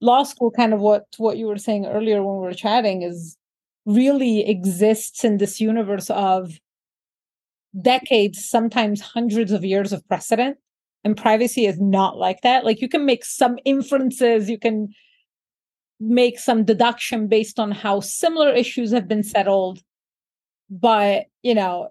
law 0.00 0.22
school 0.22 0.50
kind 0.50 0.72
of 0.72 0.80
what 0.80 1.06
what 1.16 1.36
you 1.36 1.46
were 1.46 1.58
saying 1.58 1.86
earlier 1.86 2.22
when 2.22 2.36
we 2.36 2.46
were 2.46 2.54
chatting 2.54 3.02
is 3.02 3.36
really 3.84 4.48
exists 4.48 5.24
in 5.24 5.38
this 5.38 5.60
universe 5.60 6.08
of 6.10 6.52
decades 7.80 8.48
sometimes 8.48 9.00
hundreds 9.00 9.50
of 9.50 9.64
years 9.64 9.92
of 9.92 10.06
precedent 10.06 10.56
and 11.02 11.16
privacy 11.16 11.66
is 11.66 11.80
not 11.80 12.16
like 12.16 12.40
that 12.42 12.64
like 12.64 12.80
you 12.80 12.88
can 12.88 13.04
make 13.04 13.24
some 13.24 13.58
inferences 13.64 14.48
you 14.48 14.58
can 14.58 14.88
make 15.98 16.38
some 16.38 16.64
deduction 16.64 17.26
based 17.26 17.58
on 17.58 17.72
how 17.72 17.98
similar 17.98 18.52
issues 18.52 18.92
have 18.92 19.08
been 19.08 19.22
settled 19.22 19.80
but 20.70 21.24
you 21.42 21.54
know 21.54 21.88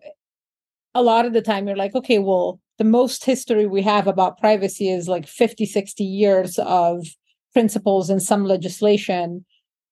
a 0.96 1.02
lot 1.02 1.26
of 1.26 1.34
the 1.34 1.42
time 1.42 1.68
you're 1.68 1.76
like, 1.76 1.96
okay, 1.96 2.20
well, 2.20 2.60
the 2.78 2.84
most 2.84 3.26
history 3.26 3.66
we 3.66 3.82
have 3.82 4.08
about 4.08 4.40
privacy 4.40 4.90
is 4.90 5.08
like 5.08 5.28
50, 5.28 5.66
60 5.66 6.04
years 6.04 6.60
of 6.60 7.06
principles 7.54 8.10
in 8.10 8.20
some 8.20 8.46
legislation. 8.46 9.46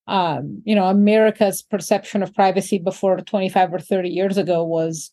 Um, 0.08 0.62
you 0.65 0.75
know, 0.75 0.86
America's 0.86 1.62
perception 1.62 2.24
of 2.24 2.34
privacy 2.34 2.79
before 2.79 3.17
25 3.17 3.74
or 3.74 3.79
30 3.79 4.10
years 4.10 4.38
ago 4.38 4.63
was 4.63 5.12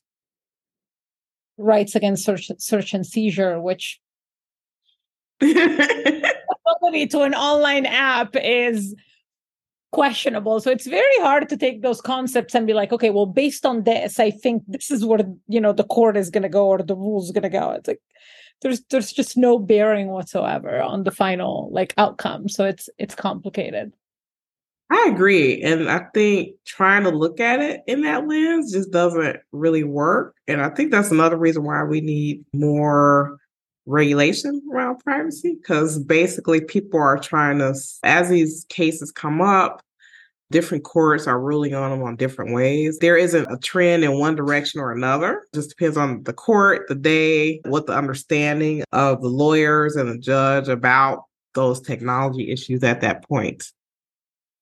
rights 1.57 1.95
against 1.95 2.25
search, 2.25 2.51
search 2.59 2.95
and 2.95 3.07
seizure, 3.07 3.61
which 3.61 4.01
to 5.41 7.23
an 7.23 7.35
online 7.35 7.87
app 7.87 8.35
is 8.35 8.95
questionable. 9.93 10.61
So 10.61 10.71
it's 10.71 10.87
very 10.87 11.19
hard 11.21 11.49
to 11.49 11.57
take 11.57 11.83
those 11.83 12.01
concepts 12.01 12.55
and 12.55 12.67
be 12.67 12.75
like 12.75 12.93
okay 12.93 13.11
well 13.11 13.27
based 13.27 13.65
on 13.65 13.85
this 13.85 14.21
i 14.21 14.31
think 14.31 14.63
this 14.67 14.91
is 14.91 15.05
where 15.05 15.21
you 15.49 15.61
know 15.61 15.73
the 15.73 15.85
court 15.85 16.17
is 16.17 16.31
going 16.31 16.43
to 16.43 16.49
go 16.49 16.67
or 16.67 16.83
the 16.83 16.97
rules 16.97 17.31
going 17.33 17.43
to 17.43 17.49
go. 17.49 17.71
It's 17.71 17.89
like 17.89 18.01
there's 18.63 18.83
there's 18.91 19.13
just 19.13 19.37
no 19.37 19.59
bearing 19.59 20.09
whatsoever 20.09 20.83
on 20.83 21.05
the 21.05 21.11
final 21.11 21.71
like 21.73 21.95
outcome. 21.97 22.49
So 22.49 22.65
it's 22.65 22.89
it's 22.99 23.15
complicated. 23.15 23.93
I 24.91 25.11
agree. 25.11 25.63
And 25.63 25.89
i 25.91 26.07
think 26.15 26.57
trying 26.65 27.05
to 27.05 27.11
look 27.11 27.41
at 27.41 27.61
it 27.61 27.83
in 27.87 28.03
that 28.03 28.27
lens 28.27 28.73
just 28.73 28.91
doesn't 28.91 29.39
really 29.53 29.85
work. 29.85 30.35
And 30.47 30.61
i 30.61 30.71
think 30.71 30.91
that's 30.91 31.11
another 31.11 31.37
reason 31.37 31.65
why 31.65 31.85
we 31.85 32.01
need 32.01 32.45
more 32.53 33.39
regulation 33.89 34.63
around 34.73 34.99
privacy 34.99 35.57
because 35.61 35.99
basically 35.99 36.61
people 36.61 37.01
are 37.01 37.19
trying 37.19 37.59
to, 37.59 37.75
as 38.05 38.29
these 38.29 38.67
cases 38.69 39.11
come 39.11 39.41
up, 39.41 39.83
different 40.51 40.85
courts 40.85 41.27
are 41.27 41.41
ruling 41.41 41.75
on 41.75 41.91
them 41.91 42.03
on 42.03 42.17
different 42.17 42.55
ways. 42.55 42.99
There 42.99 43.17
isn't 43.17 43.51
a 43.51 43.57
trend 43.59 44.05
in 44.05 44.19
one 44.19 44.37
direction 44.37 44.81
or 44.81 44.93
another. 44.93 45.43
It 45.53 45.57
just 45.57 45.71
depends 45.71 45.97
on 45.97 46.23
the 46.25 46.33
court, 46.33 46.87
the 46.89 46.95
day, 46.95 47.61
what 47.65 47.87
the 47.87 47.95
understanding 47.95 48.85
of 48.93 49.23
the 49.23 49.29
lawyers 49.29 49.97
and 49.97 50.11
the 50.11 50.19
judge 50.19 50.69
about 50.69 51.25
those 51.55 51.81
technology 51.81 52.51
issues 52.51 52.85
at 52.85 53.01
that 53.01 53.27
point. 53.27 53.65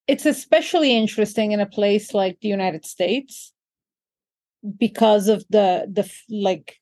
It's 0.07 0.25
especially 0.25 0.97
interesting 0.97 1.51
in 1.51 1.61
a 1.61 1.67
place 1.67 2.15
like 2.15 2.39
the 2.41 2.49
United 2.49 2.87
States 2.87 3.53
because 4.79 5.29
of 5.29 5.45
the 5.51 5.87
the 5.93 6.11
like 6.29 6.79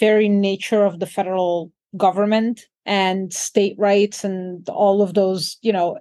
very 0.00 0.28
nature 0.28 0.84
of 0.84 0.98
the 0.98 1.06
federal 1.06 1.70
government 1.96 2.66
and 2.86 3.32
state 3.32 3.76
rights 3.78 4.24
and 4.24 4.68
all 4.68 5.02
of 5.02 5.14
those, 5.14 5.58
you 5.62 5.72
know, 5.72 5.98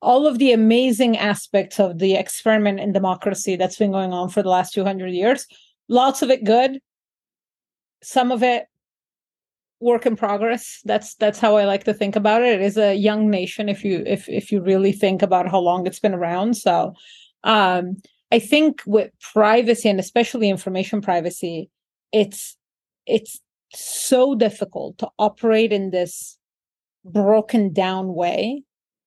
all 0.00 0.26
of 0.26 0.38
the 0.38 0.52
amazing 0.52 1.16
aspects 1.16 1.80
of 1.80 1.98
the 1.98 2.14
experiment 2.14 2.78
in 2.78 2.92
democracy 2.92 3.56
that's 3.56 3.78
been 3.78 3.90
going 3.90 4.12
on 4.12 4.28
for 4.28 4.42
the 4.42 4.48
last 4.48 4.72
200 4.74 5.08
years. 5.08 5.46
Lots 5.88 6.22
of 6.22 6.30
it 6.30 6.44
good, 6.44 6.78
some 8.02 8.30
of 8.30 8.42
it 8.42 8.66
work 9.80 10.06
in 10.06 10.14
progress. 10.14 10.80
That's 10.84 11.14
that's 11.16 11.38
how 11.38 11.56
i 11.56 11.64
like 11.64 11.84
to 11.84 11.94
think 11.94 12.16
about 12.16 12.42
it. 12.42 12.60
It 12.60 12.62
is 12.62 12.76
a 12.76 12.94
young 12.94 13.30
nation 13.30 13.68
if 13.68 13.84
you 13.84 14.02
if 14.06 14.28
if 14.28 14.52
you 14.52 14.60
really 14.60 14.92
think 14.92 15.22
about 15.22 15.48
how 15.48 15.60
long 15.60 15.86
it's 15.86 16.00
been 16.00 16.14
around. 16.14 16.56
So 16.56 16.94
um 17.44 17.96
i 18.32 18.38
think 18.38 18.82
with 18.86 19.10
privacy 19.32 19.88
and 19.88 20.00
especially 20.00 20.50
information 20.50 21.00
privacy 21.00 21.70
it's 22.12 22.57
it's 23.08 23.40
so 23.74 24.34
difficult 24.34 24.98
to 24.98 25.08
operate 25.18 25.72
in 25.72 25.90
this 25.90 26.38
broken 27.04 27.72
down 27.72 28.14
way 28.14 28.62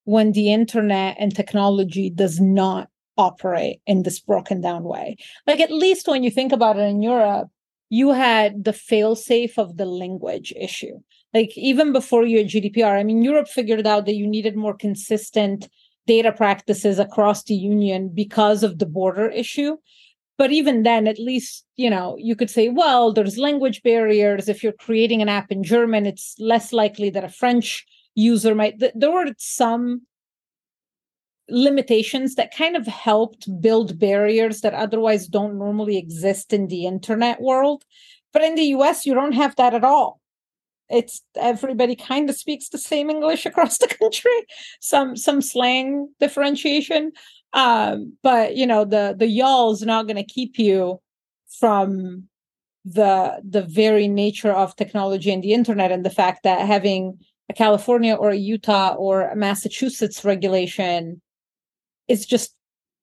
when 0.05 0.31
the 0.31 0.51
internet 0.51 1.15
and 1.20 1.36
technology 1.36 2.10
does 2.10 2.39
not 2.39 2.89
operate 3.17 3.81
in 3.86 4.03
this 4.03 4.20
broken 4.20 4.62
down 4.62 4.84
way. 4.84 5.15
Like 5.46 5.60
at 5.60 5.72
least 5.72 6.08
when 6.08 6.24
you 6.24 6.31
think 6.31 6.51
about 6.51 6.77
it 6.77 6.84
in 6.84 7.01
Europe, 7.01 7.50
you 7.89 8.10
had 8.12 8.63
the 8.63 8.72
failsafe 8.72 9.58
of 9.58 9.77
the 9.77 9.86
language 9.86 10.53
issue. 10.60 11.00
Like 11.34 11.58
even 11.58 11.93
before 11.93 12.25
your 12.25 12.43
GDPR, 12.43 13.00
I 13.00 13.03
mean, 13.03 13.22
Europe 13.22 13.48
figured 13.48 13.86
out 13.86 14.05
that 14.05 14.15
you 14.15 14.27
needed 14.27 14.55
more 14.55 14.74
consistent 14.74 15.70
data 16.08 16.31
practices 16.31 17.00
across 17.00 17.43
the 17.43 17.53
union 17.53 18.10
because 18.13 18.63
of 18.63 18.79
the 18.79 18.86
border 18.86 19.29
issue 19.29 19.77
but 20.42 20.52
even 20.52 20.82
then 20.82 21.08
at 21.08 21.20
least 21.20 21.68
you 21.76 21.88
know 21.88 22.18
you 22.18 22.36
could 22.36 22.50
say 22.50 22.68
well 22.68 23.14
there's 23.14 23.38
language 23.38 23.84
barriers. 23.84 24.50
If 24.50 24.64
you're 24.64 24.84
creating 24.88 25.22
an 25.22 25.30
app 25.30 25.52
in 25.52 25.64
german 25.64 26.08
it's 26.08 26.36
less 26.40 26.74
likely 26.74 27.12
that 27.12 27.24
a 27.24 27.30
french 27.42 27.86
user 28.16 28.56
might 28.56 28.80
th- 28.80 28.94
there 28.96 29.12
were 29.12 29.28
some 29.38 30.02
limitations 31.48 32.34
that 32.36 32.56
kind 32.56 32.76
of 32.76 32.88
helped 32.88 33.44
build 33.62 34.00
barriers 34.00 34.62
that 34.62 34.74
otherwise 34.74 35.28
don't 35.28 35.60
normally 35.60 35.98
exist 35.98 36.54
in 36.54 36.66
the 36.70 36.88
internet 36.88 37.40
world. 37.40 37.84
But 38.34 38.42
in 38.42 38.56
the 38.56 38.70
US 38.78 39.06
you 39.06 39.14
don't 39.14 39.40
have 39.44 39.56
that 39.58 39.76
at 39.76 39.84
all. 39.84 40.22
It's 40.90 41.22
everybody 41.36 41.96
kind 41.96 42.28
of 42.32 42.36
speaks 42.36 42.70
the 42.70 42.80
same 42.80 43.12
english 43.12 43.46
across 43.52 43.78
the 43.78 43.94
country. 44.00 44.40
Some 44.80 45.16
some 45.16 45.40
slang 45.40 46.10
differentiation 46.20 47.12
um 47.53 48.15
but 48.24 48.55
you 48.55 48.65
know 48.65 48.86
the 48.86 49.15
the 49.17 49.27
y'all's 49.27 49.81
not 49.81 50.08
going 50.08 50.15
to 50.15 50.24
keep 50.24 50.58
you 50.58 51.00
from 51.60 52.27
the 52.86 53.39
the 53.43 53.62
very 53.62 54.08
nature 54.08 54.51
of 54.51 54.75
technology 54.75 55.31
and 55.31 55.43
the 55.43 55.53
internet 55.53 55.91
and 55.91 56.05
the 56.05 56.10
fact 56.10 56.43
that 56.43 56.65
having 56.65 57.17
a 57.50 57.53
california 57.53 58.15
or 58.15 58.29
a 58.29 58.38
utah 58.38 58.93
or 58.96 59.27
a 59.27 59.36
massachusetts 59.36 60.24
regulation 60.24 61.22
is 62.08 62.25
just 62.25 62.55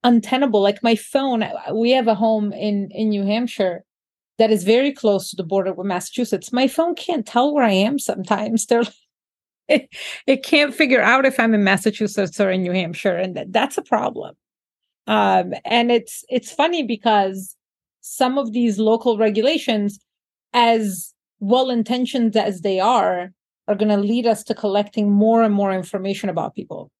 untenable 0.03 0.61
like 0.61 0.81
my 0.81 0.95
phone 0.95 1.43
we 1.73 1.91
have 1.91 2.07
a 2.07 2.15
home 2.15 2.51
in 2.53 2.89
in 2.91 3.09
new 3.09 3.23
hampshire 3.23 3.83
that 4.39 4.51
is 4.51 4.63
very 4.63 4.91
close 4.91 5.29
to 5.29 5.35
the 5.35 5.43
border 5.43 5.73
with 5.73 5.85
Massachusetts, 5.85 6.51
my 6.51 6.67
phone 6.67 6.95
can't 6.95 7.27
tell 7.27 7.53
where 7.53 7.65
I 7.65 7.73
am 7.73 7.99
sometimes. 7.99 8.65
They're 8.67 8.83
it, 9.69 9.89
it 10.27 10.43
can't 10.43 10.73
figure 10.73 11.01
out 11.01 11.25
if 11.25 11.39
I'm 11.39 11.53
in 11.53 11.63
Massachusetts 11.63 12.39
or 12.39 12.51
in 12.51 12.63
New 12.63 12.71
Hampshire, 12.71 13.15
and 13.15 13.35
that, 13.35 13.53
that's 13.53 13.77
a 13.77 13.81
problem. 13.81 14.35
Um, 15.07 15.53
and 15.65 15.91
it's 15.91 16.23
it's 16.29 16.51
funny 16.51 16.83
because 16.83 17.55
some 18.01 18.37
of 18.37 18.53
these 18.53 18.77
local 18.79 19.17
regulations, 19.17 19.99
as 20.53 21.13
well 21.39 21.69
intentioned 21.69 22.35
as 22.35 22.61
they 22.61 22.79
are, 22.79 23.31
are 23.67 23.75
going 23.75 23.89
to 23.89 23.97
lead 23.97 24.27
us 24.27 24.43
to 24.43 24.55
collecting 24.55 25.11
more 25.11 25.43
and 25.43 25.53
more 25.53 25.71
information 25.71 26.29
about 26.29 26.55
people. 26.55 26.91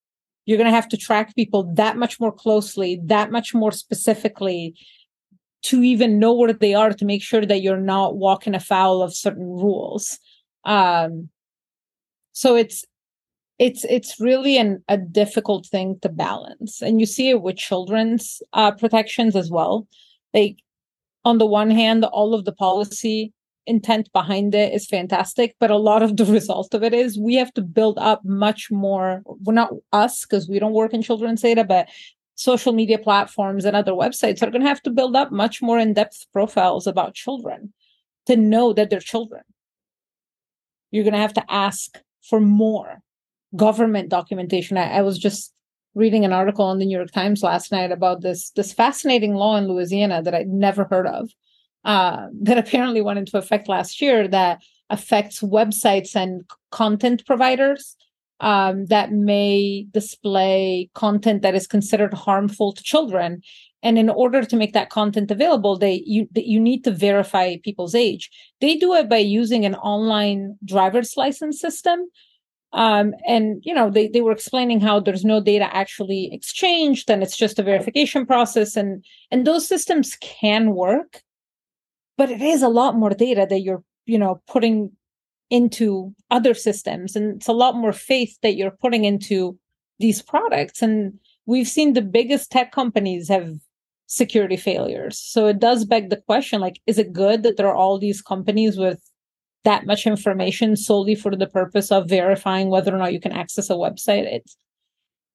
You're 0.45 0.57
going 0.57 0.69
to 0.69 0.75
have 0.75 0.89
to 0.89 0.97
track 0.97 1.35
people 1.35 1.71
that 1.75 1.97
much 1.97 2.19
more 2.19 2.31
closely, 2.31 2.99
that 3.05 3.31
much 3.31 3.53
more 3.53 3.71
specifically, 3.71 4.75
to 5.63 5.83
even 5.83 6.19
know 6.19 6.33
where 6.33 6.53
they 6.53 6.73
are 6.73 6.93
to 6.93 7.05
make 7.05 7.21
sure 7.21 7.45
that 7.45 7.61
you're 7.61 7.77
not 7.77 8.17
walking 8.17 8.55
afoul 8.55 9.01
of 9.01 9.13
certain 9.13 9.45
rules 9.45 10.19
um 10.65 11.29
so 12.31 12.55
it's 12.55 12.85
it's 13.57 13.83
it's 13.85 14.19
really 14.19 14.57
an, 14.57 14.83
a 14.87 14.97
difficult 14.97 15.65
thing 15.65 15.99
to 16.01 16.09
balance. 16.09 16.81
And 16.81 16.99
you 16.99 17.05
see 17.05 17.29
it 17.29 17.41
with 17.41 17.57
children's 17.57 18.41
uh, 18.53 18.71
protections 18.71 19.35
as 19.35 19.51
well. 19.51 19.87
Like 20.33 20.57
on 21.25 21.37
the 21.37 21.45
one 21.45 21.69
hand 21.69 22.05
all 22.05 22.33
of 22.33 22.45
the 22.45 22.53
policy 22.53 23.33
intent 23.67 24.11
behind 24.13 24.55
it 24.55 24.73
is 24.73 24.87
fantastic 24.87 25.53
but 25.59 25.69
a 25.69 25.75
lot 25.75 26.01
of 26.01 26.17
the 26.17 26.25
result 26.37 26.73
of 26.73 26.81
it 26.81 26.93
is 26.93 27.19
we 27.19 27.35
have 27.35 27.53
to 27.53 27.61
build 27.61 27.97
up 27.99 28.23
much 28.23 28.71
more 28.71 29.21
we're 29.25 29.53
not 29.53 29.71
us 29.91 30.25
because 30.25 30.47
we 30.47 30.59
don't 30.59 30.73
work 30.73 30.93
in 30.93 31.03
children's 31.03 31.41
data 31.41 31.63
but 31.63 31.87
social 32.39 32.71
media 32.71 32.97
platforms 32.97 33.65
and 33.65 33.75
other 33.75 33.91
websites 33.91 34.41
are 34.41 34.49
going 34.49 34.61
to 34.61 34.67
have 34.67 34.81
to 34.81 34.89
build 34.89 35.13
up 35.13 35.29
much 35.29 35.61
more 35.61 35.77
in-depth 35.77 36.25
profiles 36.31 36.87
about 36.87 37.13
children 37.13 37.73
to 38.25 38.37
know 38.37 38.71
that 38.71 38.89
they're 38.89 39.01
children. 39.01 39.41
You're 40.89 41.03
going 41.03 41.13
to 41.13 41.19
have 41.19 41.33
to 41.33 41.43
ask 41.49 41.99
for 42.29 42.39
more 42.39 43.01
government 43.55 44.09
documentation. 44.09 44.77
I, 44.77 44.97
I, 44.97 45.01
was 45.01 45.17
just 45.17 45.53
reading 45.95 46.23
an 46.23 46.33
article 46.33 46.65
on 46.65 46.77
the 46.77 46.85
new 46.85 46.97
york 46.97 47.11
times 47.11 47.41
last 47.41 47.71
night 47.71 47.91
about 47.91 48.21
this 48.21 48.51
this 48.51 48.71
fascinating 48.71 49.33
law 49.33 49.57
in 49.57 49.67
louisiana 49.67 50.21
that 50.21 50.35
i'd 50.35 50.47
never 50.47 50.85
heard 50.85 51.07
of 51.07 51.29
uh, 51.85 52.27
that 52.41 52.57
apparently 52.63 53.01
went 53.01 53.19
into 53.19 53.37
effect 53.37 53.67
last 53.67 54.01
year 54.01 54.27
that 54.27 54.61
affects 54.89 55.41
websites 55.41 56.15
and 56.15 56.43
content 56.71 57.25
providers 57.25 57.95
um, 58.39 58.85
that 58.85 59.11
may 59.11 59.85
display 59.91 60.89
content 60.93 61.41
that 61.41 61.55
is 61.55 61.67
considered 61.67 62.13
harmful 62.13 62.71
to 62.71 62.83
children 62.83 63.41
and 63.81 63.97
in 63.97 64.09
order 64.09 64.43
to 64.43 64.55
make 64.57 64.73
that 64.73 64.89
content 64.89 65.31
available 65.31 65.77
they 65.77 66.03
you 66.05 66.27
you 66.35 66.59
need 66.59 66.83
to 66.83 66.91
verify 66.91 67.55
people's 67.63 67.95
age. 67.95 68.29
They 68.61 68.75
do 68.75 68.93
it 68.93 69.09
by 69.09 69.17
using 69.17 69.65
an 69.65 69.75
online 69.75 70.57
driver's 70.65 71.15
license 71.17 71.59
system. 71.59 71.99
Um, 72.71 73.15
and 73.27 73.63
you 73.65 73.73
know 73.73 73.89
they, 73.89 74.09
they 74.09 74.21
were 74.21 74.31
explaining 74.31 74.79
how 74.79 74.99
there's 74.99 75.25
no 75.25 75.41
data 75.41 75.73
actually 75.75 76.31
exchanged 76.31 77.09
and 77.09 77.23
it's 77.23 77.37
just 77.37 77.57
a 77.57 77.63
verification 77.63 78.25
process. 78.25 78.75
And 78.75 79.03
and 79.31 79.45
those 79.45 79.67
systems 79.67 80.17
can 80.21 80.75
work 80.75 81.23
but 82.17 82.29
it 82.29 82.41
is 82.41 82.61
a 82.61 82.67
lot 82.67 82.97
more 82.97 83.11
data 83.11 83.47
that 83.49 83.61
you're 83.61 83.83
you 84.05 84.19
know 84.19 84.41
putting 84.47 84.91
into 85.49 86.13
other 86.29 86.53
systems. 86.53 87.15
And 87.15 87.37
it's 87.37 87.47
a 87.47 87.53
lot 87.53 87.75
more 87.75 87.93
faith 87.93 88.37
that 88.41 88.55
you're 88.55 88.71
putting 88.71 89.05
into 89.05 89.57
these 89.99 90.21
products. 90.21 90.81
And 90.81 91.19
we've 91.45 91.67
seen 91.67 91.93
the 91.93 92.01
biggest 92.01 92.51
tech 92.51 92.71
companies 92.71 93.27
have 93.29 93.53
security 94.09 94.57
failures. 94.57 95.17
So 95.17 95.47
it 95.47 95.59
does 95.59 95.85
beg 95.85 96.09
the 96.09 96.17
question 96.17 96.59
like 96.59 96.81
is 96.85 96.97
it 96.97 97.13
good 97.13 97.43
that 97.43 97.57
there 97.57 97.67
are 97.67 97.75
all 97.75 97.97
these 97.97 98.21
companies 98.21 98.77
with 98.77 99.01
that 99.63 99.85
much 99.85 100.05
information 100.05 100.75
solely 100.75 101.15
for 101.15 101.35
the 101.35 101.47
purpose 101.47 101.91
of 101.91 102.09
verifying 102.09 102.69
whether 102.69 102.93
or 102.93 102.97
not 102.97 103.13
you 103.13 103.19
can 103.19 103.31
access 103.31 103.69
a 103.69 103.73
website? 103.73 104.23
It's 104.23 104.57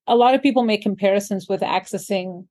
a 0.07 0.17
lot 0.17 0.35
of 0.35 0.43
people 0.43 0.65
make 0.65 0.83
comparisons 0.83 1.49
with 1.49 1.61
accessing 1.61 2.47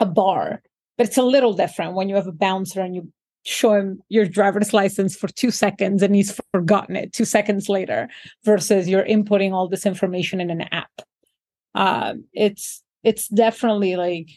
a 0.00 0.06
bar 0.06 0.62
but 0.96 1.06
it's 1.06 1.18
a 1.18 1.22
little 1.22 1.52
different 1.52 1.94
when 1.94 2.08
you 2.08 2.14
have 2.14 2.26
a 2.26 2.32
bouncer 2.32 2.80
and 2.80 2.94
you 2.94 3.12
show 3.44 3.74
him 3.74 4.02
your 4.08 4.26
driver's 4.26 4.72
license 4.72 5.16
for 5.16 5.28
two 5.28 5.50
seconds 5.50 6.02
and 6.02 6.14
he's 6.14 6.40
forgotten 6.52 6.96
it 6.96 7.12
two 7.12 7.24
seconds 7.24 7.68
later 7.68 8.08
versus 8.44 8.88
you're 8.88 9.04
inputting 9.04 9.52
all 9.52 9.68
this 9.68 9.84
information 9.86 10.40
in 10.40 10.50
an 10.50 10.62
app. 10.72 11.02
Um, 11.74 12.24
it's 12.32 12.82
it's 13.02 13.28
definitely 13.28 13.96
like 13.96 14.28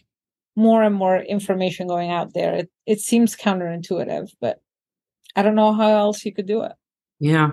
more 0.58 0.84
and 0.84 0.96
more 0.96 1.18
information 1.18 1.88
going 1.88 2.12
out 2.12 2.34
there 2.34 2.54
it, 2.54 2.70
it 2.86 3.00
seems 3.00 3.36
counterintuitive 3.36 4.30
but 4.42 4.60
i 5.36 5.42
don't 5.42 5.56
know 5.56 5.74
how 5.74 5.90
else 5.90 6.26
you 6.26 6.34
could 6.34 6.48
do 6.48 6.64
it 6.64 6.74
yeah 7.20 7.52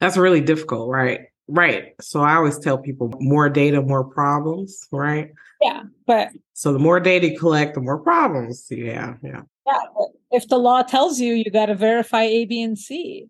that's 0.00 0.16
really 0.16 0.40
difficult 0.40 0.88
right 0.90 1.20
right 1.48 1.94
so 2.00 2.20
i 2.20 2.34
always 2.34 2.58
tell 2.58 2.76
people 2.76 3.12
more 3.20 3.48
data 3.48 3.80
more 3.80 4.04
problems 4.04 4.86
right 4.92 5.30
yeah 5.62 5.82
but 6.06 6.28
so 6.52 6.72
the 6.72 6.78
more 6.78 7.00
data 7.00 7.30
you 7.30 7.38
collect 7.38 7.74
the 7.74 7.80
more 7.80 7.98
problems 7.98 8.66
yeah 8.70 9.14
yeah 9.22 9.42
yeah 9.66 9.78
if 10.32 10.48
the 10.48 10.58
law 10.58 10.82
tells 10.82 11.20
you 11.20 11.34
you 11.34 11.50
got 11.50 11.66
to 11.66 11.74
verify 11.74 12.22
A, 12.22 12.46
B, 12.46 12.62
and 12.62 12.78
C. 12.78 13.28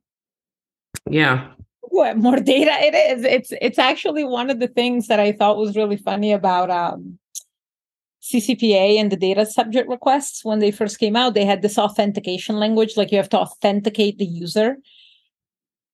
Yeah. 1.10 1.48
What 1.80 2.16
more 2.16 2.38
data 2.38 2.70
it 2.80 2.94
is? 2.94 3.24
It's 3.24 3.52
it's 3.60 3.78
actually 3.78 4.24
one 4.24 4.48
of 4.48 4.60
the 4.60 4.68
things 4.68 5.08
that 5.08 5.20
I 5.20 5.32
thought 5.32 5.58
was 5.58 5.76
really 5.76 5.96
funny 5.96 6.32
about 6.32 6.70
um, 6.70 7.18
CCPA 8.22 8.98
and 8.98 9.10
the 9.10 9.16
data 9.16 9.44
subject 9.44 9.88
requests 9.88 10.44
when 10.44 10.60
they 10.60 10.70
first 10.70 10.98
came 10.98 11.16
out. 11.16 11.34
They 11.34 11.44
had 11.44 11.62
this 11.62 11.78
authentication 11.78 12.56
language, 12.56 12.96
like 12.96 13.10
you 13.10 13.18
have 13.18 13.28
to 13.30 13.40
authenticate 13.40 14.18
the 14.18 14.26
user, 14.26 14.76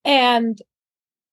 and 0.04 0.60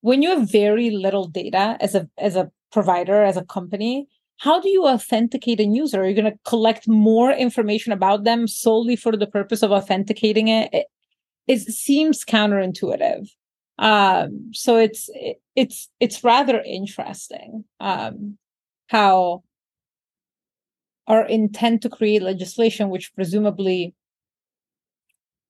when 0.01 0.21
you 0.21 0.29
have 0.29 0.51
very 0.51 0.91
little 0.91 1.27
data 1.27 1.77
as 1.79 1.95
a 1.95 2.09
as 2.17 2.35
a 2.35 2.51
provider 2.71 3.23
as 3.23 3.37
a 3.37 3.45
company 3.45 4.07
how 4.37 4.59
do 4.59 4.69
you 4.69 4.85
authenticate 4.85 5.59
a 5.59 5.65
user? 5.65 6.01
Are 6.01 6.07
you 6.07 6.15
going 6.15 6.31
to 6.31 6.39
collect 6.45 6.87
more 6.87 7.31
information 7.31 7.91
about 7.91 8.23
them 8.23 8.47
solely 8.47 8.95
for 8.95 9.15
the 9.15 9.27
purpose 9.27 9.63
of 9.63 9.71
authenticating 9.71 10.49
it? 10.49 10.69
It, 10.73 10.87
it 11.47 11.59
seems 11.61 12.25
counterintuitive. 12.25 13.29
Um, 13.77 14.51
so 14.53 14.77
it's 14.77 15.09
it, 15.13 15.41
it's 15.55 15.89
it's 15.99 16.23
rather 16.23 16.61
interesting 16.61 17.65
um, 17.79 18.37
how 18.87 19.43
our 21.07 21.25
intent 21.25 21.81
to 21.83 21.89
create 21.89 22.21
legislation, 22.21 22.89
which 22.89 23.13
presumably 23.15 23.93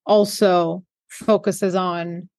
also 0.06 0.84
focuses 1.08 1.76
on 1.76 2.30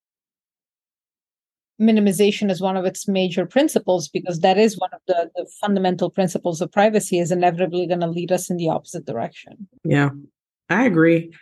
minimization 1.80 2.50
is 2.50 2.60
one 2.60 2.76
of 2.76 2.84
its 2.84 3.06
major 3.06 3.44
principles 3.44 4.08
because 4.08 4.40
that 4.40 4.56
is 4.56 4.78
one 4.78 4.90
of 4.94 5.00
the, 5.06 5.30
the 5.36 5.46
fundamental 5.60 6.08
principles 6.08 6.60
of 6.60 6.72
privacy 6.72 7.18
is 7.18 7.30
inevitably 7.30 7.86
going 7.86 8.00
to 8.00 8.06
lead 8.06 8.32
us 8.32 8.48
in 8.48 8.56
the 8.56 8.68
opposite 8.68 9.04
direction. 9.04 9.68
Yeah 9.84 10.10
i 10.68 10.84
agree. 10.84 11.32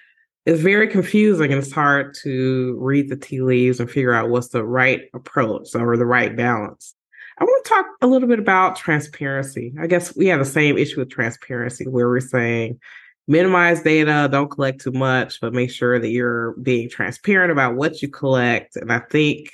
It's 0.46 0.60
very 0.60 0.88
confusing 0.88 1.52
and 1.52 1.62
it's 1.62 1.72
hard 1.72 2.14
to 2.22 2.76
read 2.78 3.08
the 3.08 3.16
tea 3.16 3.40
leaves 3.40 3.80
and 3.80 3.90
figure 3.90 4.12
out 4.12 4.28
what's 4.28 4.48
the 4.48 4.64
right 4.64 5.02
approach 5.14 5.74
or 5.74 5.96
the 5.96 6.04
right 6.04 6.36
balance 6.36 6.94
i 7.38 7.44
want 7.44 7.64
to 7.64 7.68
talk 7.68 7.86
a 8.02 8.06
little 8.06 8.28
bit 8.28 8.38
about 8.38 8.76
transparency 8.76 9.72
i 9.80 9.86
guess 9.86 10.16
we 10.16 10.26
have 10.26 10.38
the 10.38 10.44
same 10.44 10.78
issue 10.78 11.00
with 11.00 11.10
transparency 11.10 11.86
where 11.86 12.08
we're 12.08 12.20
saying 12.20 12.78
minimize 13.26 13.82
data 13.82 14.28
don't 14.30 14.50
collect 14.50 14.80
too 14.80 14.92
much 14.92 15.40
but 15.40 15.52
make 15.52 15.70
sure 15.70 15.98
that 15.98 16.10
you're 16.10 16.52
being 16.62 16.88
transparent 16.88 17.50
about 17.50 17.74
what 17.74 18.02
you 18.02 18.08
collect 18.08 18.76
and 18.76 18.92
i 18.92 18.98
think 19.10 19.50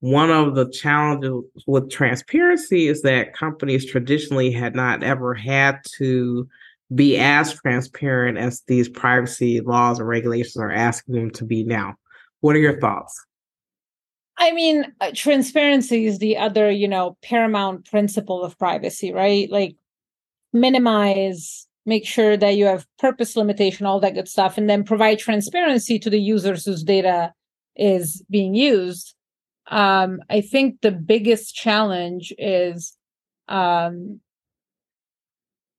one 0.00 0.30
of 0.30 0.54
the 0.54 0.68
challenges 0.70 1.42
with 1.66 1.90
transparency 1.90 2.86
is 2.86 3.02
that 3.02 3.34
companies 3.34 3.90
traditionally 3.90 4.52
had 4.52 4.74
not 4.74 5.02
ever 5.02 5.34
had 5.34 5.80
to 5.96 6.46
be 6.94 7.16
as 7.18 7.54
transparent 7.54 8.38
as 8.38 8.62
these 8.66 8.88
privacy 8.88 9.60
laws 9.60 9.98
and 9.98 10.08
regulations 10.08 10.56
are 10.58 10.70
asking 10.70 11.14
them 11.14 11.30
to 11.30 11.44
be 11.44 11.64
now. 11.64 11.94
What 12.40 12.54
are 12.54 12.60
your 12.60 12.78
thoughts? 12.78 13.24
I 14.38 14.52
mean, 14.52 14.92
uh, 15.00 15.12
transparency 15.14 16.06
is 16.06 16.18
the 16.18 16.36
other, 16.36 16.70
you 16.70 16.88
know, 16.88 17.16
paramount 17.22 17.86
principle 17.86 18.44
of 18.44 18.58
privacy, 18.58 19.12
right? 19.12 19.50
Like 19.50 19.76
minimize, 20.52 21.66
make 21.86 22.06
sure 22.06 22.36
that 22.36 22.56
you 22.56 22.66
have 22.66 22.86
purpose 22.98 23.36
limitation, 23.36 23.86
all 23.86 24.00
that 24.00 24.14
good 24.14 24.28
stuff, 24.28 24.58
and 24.58 24.68
then 24.68 24.84
provide 24.84 25.18
transparency 25.18 25.98
to 26.00 26.10
the 26.10 26.20
users 26.20 26.64
whose 26.64 26.82
data 26.82 27.32
is 27.76 28.22
being 28.28 28.54
used. 28.54 29.14
Um, 29.68 30.20
I 30.28 30.42
think 30.42 30.80
the 30.80 30.92
biggest 30.92 31.54
challenge 31.54 32.32
is 32.38 32.96
um, 33.48 34.20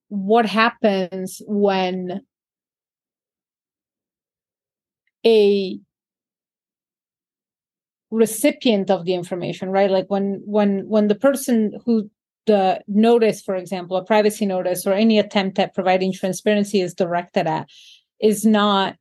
what 0.09 0.45
happens 0.45 1.41
when 1.45 2.21
a 5.25 5.79
recipient 8.11 8.89
of 8.89 9.05
the 9.05 9.13
information 9.13 9.69
right? 9.69 9.91
Like 9.91 10.05
when 10.07 10.41
when 10.45 10.87
when 10.87 11.07
the 11.07 11.15
person 11.15 11.79
who 11.85 12.09
the 12.45 12.81
notice 12.87 13.41
for 13.41 13.55
example 13.55 13.97
a 13.97 14.05
privacy 14.05 14.45
notice 14.45 14.87
or 14.87 14.93
any 14.93 15.19
attempt 15.19 15.59
at 15.59 15.75
providing 15.75 16.13
transparency 16.13 16.79
is 16.79 16.93
directed 16.93 17.45
at 17.45 17.69
is 18.21 18.45
not 18.45 18.95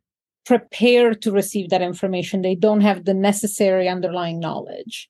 prepared 0.44 1.22
to 1.22 1.32
receive 1.32 1.70
that 1.70 1.82
information. 1.82 2.42
They 2.42 2.54
don't 2.54 2.80
have 2.80 3.04
the 3.04 3.14
necessary 3.14 3.88
underlying 3.88 4.38
knowledge. 4.38 5.08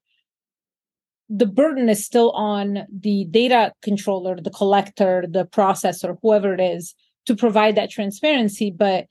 The 1.29 1.47
burden 1.47 1.89
is 1.89 2.05
still 2.05 2.31
on 2.33 2.87
the 2.91 3.25
data 3.25 3.73
controller 3.83 4.37
the 4.37 4.51
collector 4.51 5.25
the 5.29 5.47
processor 5.47 6.17
whoever 6.23 6.55
it 6.55 6.61
is 6.61 6.95
to 7.27 7.35
provide 7.35 7.77
that 7.77 7.91
transparency 7.91 8.71
but 8.71 9.07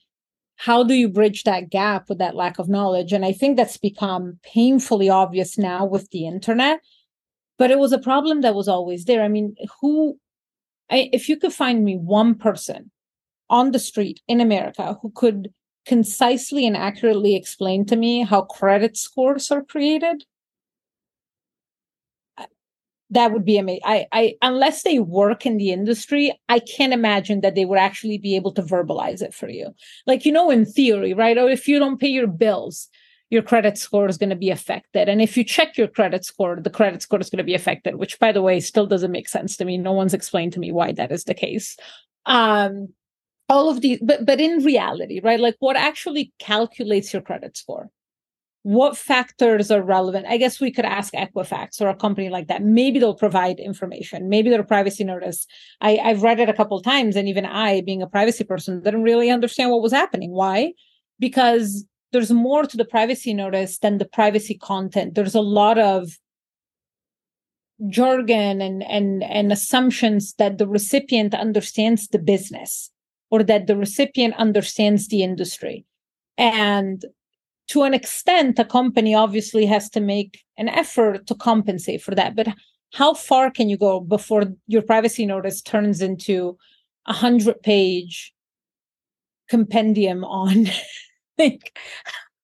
how 0.57 0.83
do 0.83 0.93
you 0.93 1.09
bridge 1.09 1.43
that 1.43 1.69
gap 1.69 2.09
with 2.09 2.17
that 2.19 2.35
lack 2.35 2.59
of 2.59 2.69
knowledge? 2.69 3.11
And 3.13 3.25
i 3.25 3.31
think 3.31 3.57
that's 3.57 3.77
become 3.77 4.39
painfully 4.43 5.09
obvious 5.09 5.57
now 5.57 5.85
with 5.85 6.09
the 6.11 6.25
internet 6.27 6.81
but 7.57 7.71
it 7.71 7.79
was 7.79 7.93
a 7.93 7.99
problem 7.99 8.41
that 8.41 8.53
was 8.53 8.67
always 8.67 9.05
there. 9.05 9.21
I 9.23 9.27
mean 9.29 9.55
who 9.79 10.19
I, 10.89 11.09
if 11.13 11.29
you 11.29 11.37
could 11.37 11.53
find 11.53 11.83
me 11.83 11.97
one 11.97 12.35
person 12.35 12.91
on 13.49 13.71
the 13.71 13.79
street 13.79 14.21
in 14.27 14.41
america 14.41 14.97
who 15.01 15.11
could 15.11 15.53
concisely 15.85 16.65
and 16.65 16.75
accurately 16.75 17.35
explain 17.35 17.85
to 17.85 17.95
me 17.95 18.23
how 18.23 18.41
credit 18.41 18.97
scores 18.97 19.51
are 19.51 19.63
created 19.63 20.25
that 23.11 23.31
would 23.31 23.45
be 23.45 23.57
amazing. 23.57 23.81
I, 23.85 24.07
I, 24.11 24.35
unless 24.41 24.83
they 24.83 24.99
work 24.99 25.45
in 25.45 25.57
the 25.57 25.71
industry, 25.71 26.33
I 26.49 26.59
can't 26.59 26.93
imagine 26.93 27.41
that 27.41 27.55
they 27.55 27.65
would 27.65 27.77
actually 27.77 28.17
be 28.17 28.35
able 28.35 28.51
to 28.53 28.63
verbalize 28.63 29.21
it 29.21 29.33
for 29.33 29.47
you. 29.47 29.73
Like, 30.07 30.25
you 30.25 30.31
know, 30.31 30.49
in 30.49 30.65
theory, 30.65 31.13
right? 31.13 31.37
Or 31.37 31.49
if 31.49 31.67
you 31.67 31.77
don't 31.77 31.99
pay 31.99 32.07
your 32.07 32.27
bills, 32.27 32.89
your 33.29 33.41
credit 33.41 33.77
score 33.77 34.07
is 34.07 34.17
going 34.17 34.29
to 34.31 34.35
be 34.35 34.49
affected. 34.49 35.09
And 35.09 35.21
if 35.21 35.37
you 35.37 35.43
check 35.43 35.77
your 35.77 35.87
credit 35.87 36.25
score, 36.25 36.59
the 36.59 36.69
credit 36.69 37.01
score 37.01 37.19
is 37.19 37.29
going 37.29 37.37
to 37.37 37.43
be 37.43 37.55
affected, 37.55 37.95
which 37.95 38.19
by 38.19 38.31
the 38.31 38.41
way, 38.41 38.59
still 38.59 38.87
doesn't 38.87 39.11
make 39.11 39.29
sense 39.29 39.57
to 39.57 39.65
me. 39.65 39.77
No 39.77 39.93
one's 39.93 40.13
explained 40.13 40.53
to 40.53 40.59
me 40.59 40.71
why 40.71 40.91
that 40.93 41.11
is 41.11 41.25
the 41.25 41.33
case. 41.33 41.77
Um, 42.25 42.89
all 43.49 43.69
of 43.69 43.81
these, 43.81 43.99
but, 44.01 44.25
but 44.25 44.39
in 44.39 44.63
reality, 44.63 45.21
right? 45.23 45.39
Like 45.39 45.55
what 45.59 45.75
actually 45.75 46.33
calculates 46.39 47.13
your 47.13 47.21
credit 47.21 47.55
score? 47.57 47.89
What 48.65 48.97
factors 48.97 49.69
are 49.69 49.83
relevant? 49.83 50.25
I 50.27 50.37
guess 50.37 50.59
we 50.59 50.71
could 50.71 50.85
ask 50.85 51.13
Equifax 51.13 51.79
or 51.79 51.87
a 51.87 51.95
company 51.95 52.29
like 52.29 52.47
that. 52.47 52.63
Maybe 52.63 52.97
they'll 52.97 53.13
provide 53.13 53.59
information. 53.59 54.27
Maybe 54.27 54.49
their 54.49 54.63
privacy 54.63 55.03
notice. 55.03 55.45
I, 55.81 55.97
I've 55.97 56.23
read 56.23 56.39
it 56.39 56.49
a 56.49 56.53
couple 56.53 56.81
times, 56.81 57.15
and 57.15 57.29
even 57.29 57.45
I, 57.45 57.81
being 57.81 58.01
a 58.01 58.07
privacy 58.07 58.43
person, 58.43 58.81
didn't 58.81 59.03
really 59.03 59.29
understand 59.29 59.69
what 59.69 59.83
was 59.83 59.91
happening. 59.91 60.31
Why? 60.31 60.73
Because 61.19 61.85
there's 62.11 62.31
more 62.31 62.63
to 62.65 62.75
the 62.75 62.85
privacy 62.85 63.35
notice 63.35 63.77
than 63.77 63.99
the 63.99 64.05
privacy 64.05 64.55
content. 64.55 65.13
There's 65.13 65.35
a 65.35 65.41
lot 65.41 65.77
of 65.77 66.17
jargon 67.87 68.61
and 68.61 68.81
and 68.81 69.23
and 69.25 69.51
assumptions 69.51 70.33
that 70.39 70.57
the 70.57 70.67
recipient 70.67 71.35
understands 71.35 72.07
the 72.07 72.17
business 72.17 72.89
or 73.29 73.43
that 73.43 73.67
the 73.67 73.77
recipient 73.77 74.33
understands 74.37 75.09
the 75.09 75.21
industry 75.21 75.85
and 76.35 77.05
to 77.67 77.83
an 77.83 77.93
extent, 77.93 78.59
a 78.59 78.65
company 78.65 79.15
obviously 79.15 79.65
has 79.65 79.89
to 79.91 79.99
make 79.99 80.43
an 80.57 80.69
effort 80.69 81.27
to 81.27 81.35
compensate 81.35 82.01
for 82.01 82.13
that. 82.15 82.35
But 82.35 82.49
how 82.93 83.13
far 83.13 83.49
can 83.49 83.69
you 83.69 83.77
go 83.77 83.99
before 83.99 84.45
your 84.67 84.81
privacy 84.81 85.25
notice 85.25 85.61
turns 85.61 86.01
into 86.01 86.57
a 87.07 87.13
hundred 87.13 87.61
page 87.61 88.33
compendium 89.49 90.23
on 90.23 90.67
like 91.37 91.77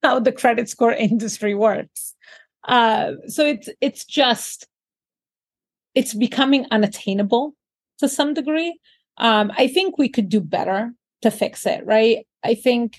how 0.03 0.19
the 0.19 0.31
credit 0.31 0.69
score 0.69 0.93
industry 0.93 1.53
works? 1.53 2.15
Uh, 2.67 3.13
so 3.27 3.45
it's 3.45 3.69
it's 3.79 4.05
just 4.05 4.67
it's 5.93 6.13
becoming 6.13 6.65
unattainable 6.71 7.53
to 7.99 8.09
some 8.09 8.33
degree. 8.33 8.79
Um, 9.17 9.51
I 9.55 9.67
think 9.67 9.97
we 9.97 10.09
could 10.09 10.29
do 10.29 10.41
better 10.41 10.93
to 11.21 11.31
fix 11.31 11.65
it, 11.65 11.85
right? 11.85 12.25
I 12.43 12.55
think 12.55 12.97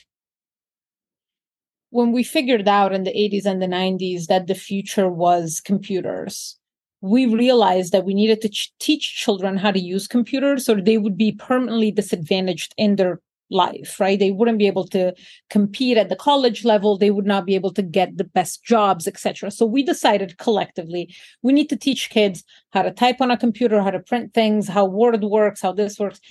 when 1.92 2.10
we 2.10 2.22
figured 2.22 2.66
out 2.66 2.94
in 2.94 3.04
the 3.04 3.10
80s 3.10 3.44
and 3.44 3.60
the 3.60 3.66
90s 3.66 4.26
that 4.26 4.46
the 4.46 4.54
future 4.54 5.10
was 5.10 5.60
computers, 5.62 6.58
we 7.02 7.26
realized 7.26 7.92
that 7.92 8.06
we 8.06 8.14
needed 8.14 8.40
to 8.40 8.48
ch- 8.48 8.72
teach 8.78 9.14
children 9.14 9.58
how 9.58 9.70
to 9.70 9.78
use 9.78 10.08
computers 10.08 10.70
or 10.70 10.80
they 10.80 10.96
would 10.96 11.18
be 11.18 11.32
permanently 11.32 11.90
disadvantaged 11.90 12.72
in 12.78 12.96
their 12.96 13.20
life, 13.50 14.00
right? 14.00 14.18
They 14.18 14.30
wouldn't 14.30 14.58
be 14.58 14.66
able 14.66 14.86
to 14.88 15.12
compete 15.50 15.98
at 15.98 16.08
the 16.08 16.16
college 16.16 16.64
level. 16.64 16.96
They 16.96 17.10
would 17.10 17.26
not 17.26 17.44
be 17.44 17.54
able 17.54 17.74
to 17.74 17.82
get 17.82 18.16
the 18.16 18.24
best 18.24 18.64
jobs, 18.64 19.06
etc. 19.06 19.50
So 19.50 19.66
we 19.66 19.82
decided 19.82 20.38
collectively 20.38 21.14
we 21.42 21.52
need 21.52 21.68
to 21.68 21.76
teach 21.76 22.08
kids 22.08 22.42
how 22.72 22.80
to 22.80 22.90
type 22.90 23.20
on 23.20 23.30
a 23.30 23.36
computer, 23.36 23.82
how 23.82 23.90
to 23.90 24.00
print 24.00 24.32
things, 24.32 24.66
how 24.66 24.86
Word 24.86 25.22
works, 25.24 25.60
how 25.60 25.72
this 25.72 25.98
works 25.98 26.22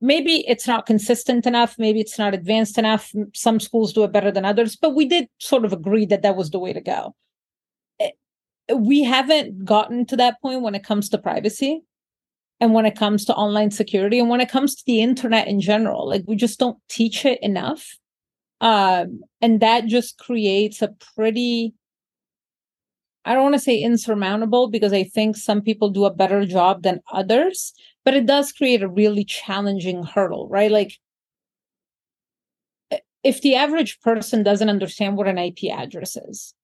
maybe 0.00 0.44
it's 0.48 0.66
not 0.66 0.86
consistent 0.86 1.46
enough 1.46 1.76
maybe 1.78 2.00
it's 2.00 2.18
not 2.18 2.34
advanced 2.34 2.78
enough. 2.78 3.12
Some 3.34 3.60
schools 3.60 3.92
do 3.92 4.04
it 4.04 4.12
better 4.12 4.30
than 4.30 4.44
others 4.44 4.76
but 4.76 4.94
we 4.94 5.06
did 5.06 5.28
sort 5.38 5.64
of 5.64 5.72
agree 5.72 6.06
that 6.06 6.22
that 6.22 6.36
was 6.36 6.50
the 6.50 6.58
way 6.58 6.72
to 6.72 6.80
go. 6.80 7.14
Eh, 8.00 8.10
we 8.74 9.02
haven't 9.02 9.64
gotten 9.64 10.06
to 10.06 10.16
that 10.16 10.40
point 10.40 10.62
when 10.62 10.74
it 10.74 10.84
comes 10.84 11.08
to 11.10 11.18
privacy 11.18 11.82
and 12.60 12.74
when 12.74 12.86
it 12.86 12.96
comes 12.96 13.24
to 13.24 13.34
online 13.34 13.70
security 13.70 14.18
and 14.18 14.28
when 14.28 14.40
it 14.40 14.50
comes 14.50 14.74
to 14.74 14.82
the 14.86 15.00
internet 15.00 15.48
in 15.48 15.60
general. 15.60 16.08
Like 16.08 16.24
we 16.26 16.36
just 16.36 16.58
don't 16.58 16.78
teach 16.88 17.24
it 17.24 17.42
enough. 17.42 17.96
Um, 18.60 19.22
and 19.40 19.60
that 19.60 19.86
just 19.86 20.18
creates 20.18 20.82
a 20.82 20.94
pretty 21.14 21.74
i 23.24 23.34
don't 23.34 23.42
want 23.42 23.54
to 23.54 23.60
say 23.60 23.78
insurmountable 23.78 24.68
because 24.68 24.92
i 24.92 25.02
think 25.02 25.36
some 25.36 25.60
people 25.60 25.90
do 25.90 26.04
a 26.04 26.14
better 26.14 26.44
job 26.46 26.82
than 26.82 27.00
others 27.12 27.72
but 28.04 28.14
it 28.14 28.26
does 28.26 28.52
create 28.52 28.82
a 28.82 28.88
really 28.88 29.24
challenging 29.24 30.02
hurdle, 30.02 30.48
right? 30.48 30.70
Like 30.70 30.98
if 33.22 33.42
the 33.42 33.54
average 33.54 34.00
person 34.00 34.42
doesn't 34.42 34.70
understand 34.70 35.16
what 35.16 35.28
an 35.28 35.38
IP 35.38 35.70
address 35.72 36.16
is, 36.16 36.54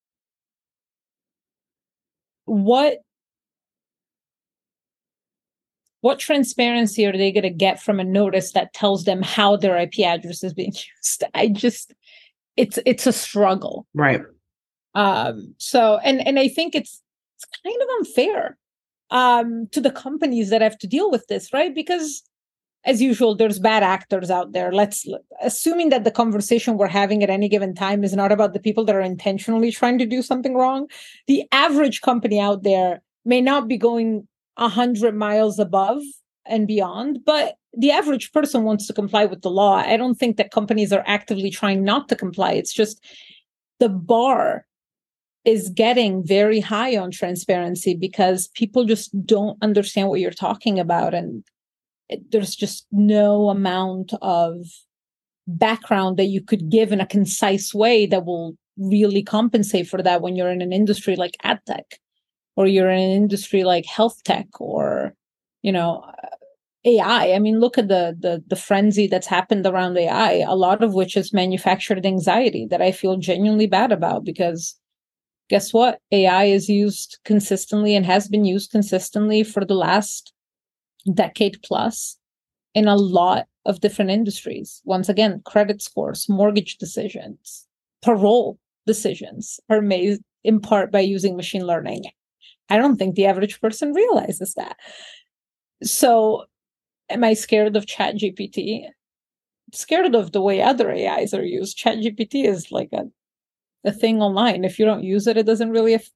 what 2.47 2.99
what 6.01 6.19
transparency 6.19 7.05
are 7.05 7.17
they 7.17 7.33
going 7.33 7.43
to 7.43 7.51
get 7.51 7.83
from 7.83 7.99
a 7.99 8.05
notice 8.05 8.53
that 8.53 8.73
tells 8.73 9.05
them 9.05 9.23
how 9.23 9.57
their 9.57 9.77
IP 9.77 10.01
address 10.01 10.45
is 10.45 10.55
being 10.55 10.73
used? 10.99 11.25
I 11.35 11.49
just 11.49 11.93
it's 12.57 12.79
it's 12.87 13.07
a 13.07 13.13
struggle. 13.13 13.87
Right. 13.93 14.23
Um 15.03 15.55
so 15.59 15.99
and 16.09 16.27
and 16.27 16.39
I 16.39 16.49
think 16.49 16.75
it's 16.75 17.03
it's 17.37 17.47
kind 17.63 17.83
of 17.83 17.89
unfair 17.99 18.59
um, 19.11 19.69
to 19.73 19.81
the 19.81 19.91
companies 19.91 20.51
that 20.51 20.63
have 20.63 20.79
to 20.79 20.87
deal 20.87 21.11
with 21.11 21.27
this, 21.29 21.53
right? 21.53 21.75
Because 21.75 22.23
as 22.85 23.03
usual, 23.03 23.35
there's 23.35 23.59
bad 23.59 23.83
actors 23.83 24.31
out 24.31 24.53
there. 24.53 24.73
Let's 24.73 25.07
assuming 25.43 25.89
that 25.91 26.05
the 26.05 26.11
conversation 26.11 26.77
we're 26.77 26.87
having 26.87 27.23
at 27.23 27.31
any 27.31 27.49
given 27.49 27.75
time 27.75 28.05
is 28.05 28.15
not 28.15 28.31
about 28.31 28.53
the 28.53 28.61
people 28.61 28.85
that 28.85 28.95
are 28.95 29.01
intentionally 29.01 29.73
trying 29.73 29.99
to 29.99 30.07
do 30.07 30.23
something 30.23 30.55
wrong. 30.55 30.87
The 31.27 31.45
average 31.51 32.01
company 32.01 32.39
out 32.41 32.63
there 32.63 33.03
may 33.25 33.41
not 33.41 33.67
be 33.67 33.77
going 33.77 34.29
a 34.57 34.69
hundred 34.69 35.17
miles 35.17 35.59
above 35.59 36.03
and 36.47 36.67
beyond, 36.67 37.19
but 37.27 37.57
the 37.77 37.91
average 37.91 38.33
person 38.33 38.63
wants 38.63 38.87
to 38.87 38.93
comply 38.93 39.25
with 39.25 39.43
the 39.43 39.51
law. 39.51 39.75
I 39.75 39.97
don't 39.97 40.15
think 40.15 40.37
that 40.37 40.53
companies 40.53 40.93
are 40.93 41.03
actively 41.07 41.51
trying 41.51 41.83
not 41.83 42.09
to 42.09 42.17
comply. 42.17 42.53
It's 42.53 42.73
just 42.73 43.05
the 43.81 43.89
bar 43.89 44.65
is 45.47 45.71
getting 45.71 46.27
very 46.27 46.59
high 46.59 46.97
on 46.97 47.11
transparency 47.11 47.95
because 47.95 48.49
people 48.49 48.85
just 48.85 49.11
don't 49.25 49.57
understand 49.63 50.09
what 50.09 50.21
you're 50.21 50.33
talking 50.33 50.79
about 50.79 51.15
and 51.15 51.45
it, 52.09 52.31
there's 52.33 52.57
just 52.57 52.87
no 52.91 53.49
amount 53.49 54.13
of 54.21 54.67
background 55.47 56.17
that 56.17 56.25
you 56.25 56.43
could 56.43 56.69
give 56.69 56.91
in 56.91 57.01
a 57.01 57.07
concise 57.07 57.73
way 57.73 58.07
that 58.07 58.27
will 58.27 58.57
really 58.77 59.23
compensate 59.23 59.89
for 59.89 60.03
that 60.03 60.21
when 60.21 60.35
you're 60.35 60.51
in 60.51 60.61
an 60.61 60.73
industry 60.73 61.15
like 61.15 61.37
ad 61.45 61.61
tech 61.65 62.01
or 62.57 62.67
you're 62.67 62.91
in 62.91 62.99
an 62.99 63.17
industry 63.17 63.63
like 63.63 63.87
health 63.87 64.23
tech 64.25 64.49
or 64.61 65.15
you 65.63 65.71
know 65.71 66.05
uh, 66.25 66.27
AI. 66.85 67.33
I 67.33 67.39
mean, 67.39 67.61
look 67.61 67.79
at 67.79 67.89
the 67.89 68.17
the 68.19 68.43
the 68.47 68.57
frenzy 68.57 69.07
that's 69.07 69.27
happened 69.27 69.67
around 69.67 69.97
AI. 69.97 70.45
A 70.47 70.55
lot 70.55 70.83
of 70.83 70.95
which 70.95 71.17
is 71.17 71.33
manufactured 71.33 72.05
anxiety 72.05 72.67
that 72.71 72.83
I 72.83 72.93
feel 72.93 73.17
genuinely 73.17 73.67
bad 73.67 73.93
about 73.93 74.25
because 74.25 74.77
guess 75.49 75.73
what? 75.73 76.01
AI 76.13 76.45
is 76.45 76.69
used 76.69 77.19
consistently 77.25 77.95
and 77.95 78.05
has 78.07 78.29
been 78.29 78.45
used 78.45 78.71
consistently 78.71 79.43
for 79.43 79.65
the 79.65 79.75
last 79.75 80.33
decade 81.13 81.63
plus 81.63 82.19
in 82.75 82.89
a 82.89 82.97
lot 82.97 83.47
of 83.65 83.81
different 83.81 84.11
industries. 84.11 84.83
Once 84.85 85.09
again, 85.09 85.41
credit 85.45 85.83
scores, 85.83 86.29
mortgage 86.29 86.79
decisions, 86.79 87.67
parole 88.03 88.59
decisions 88.87 89.59
are 89.69 89.83
made 89.83 90.19
in 90.45 90.61
part 90.61 90.93
by 90.93 91.01
using 91.01 91.37
machine 91.37 91.67
learning. 91.67 92.05
I 92.69 92.79
don't 92.79 92.97
think 92.97 93.15
the 93.15 93.27
average 93.27 93.61
person 93.61 93.93
realizes 93.93 94.55
that. 94.55 94.77
So, 95.83 96.45
am 97.09 97.25
I 97.25 97.35
scared 97.35 97.77
of 97.77 97.87
ChatGPT? 97.87 98.87
Scared 99.73 100.15
of 100.15 100.33
the 100.33 100.41
way 100.41 100.63
other 100.63 100.91
AIs 100.91 101.35
are 101.35 101.45
used. 101.45 101.79
ChatGPT 101.79 102.45
is 102.45 102.71
like 102.73 102.89
a 102.93 103.07
a 103.87 103.93
thing 103.93 104.21
online. 104.21 104.65
If 104.65 104.79
you 104.79 104.85
don't 104.85 105.05
use 105.05 105.27
it, 105.27 105.37
it 105.37 105.47
doesn't 105.47 105.71
really. 105.71 105.95
Aff- 105.95 106.11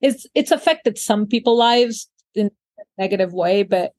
it's 0.00 0.26
it's 0.34 0.50
affected 0.50 0.98
some 0.98 1.26
people' 1.26 1.56
lives 1.56 2.08
in 2.34 2.50
a 2.78 2.82
negative 2.98 3.32
way, 3.32 3.62
but 3.62 3.92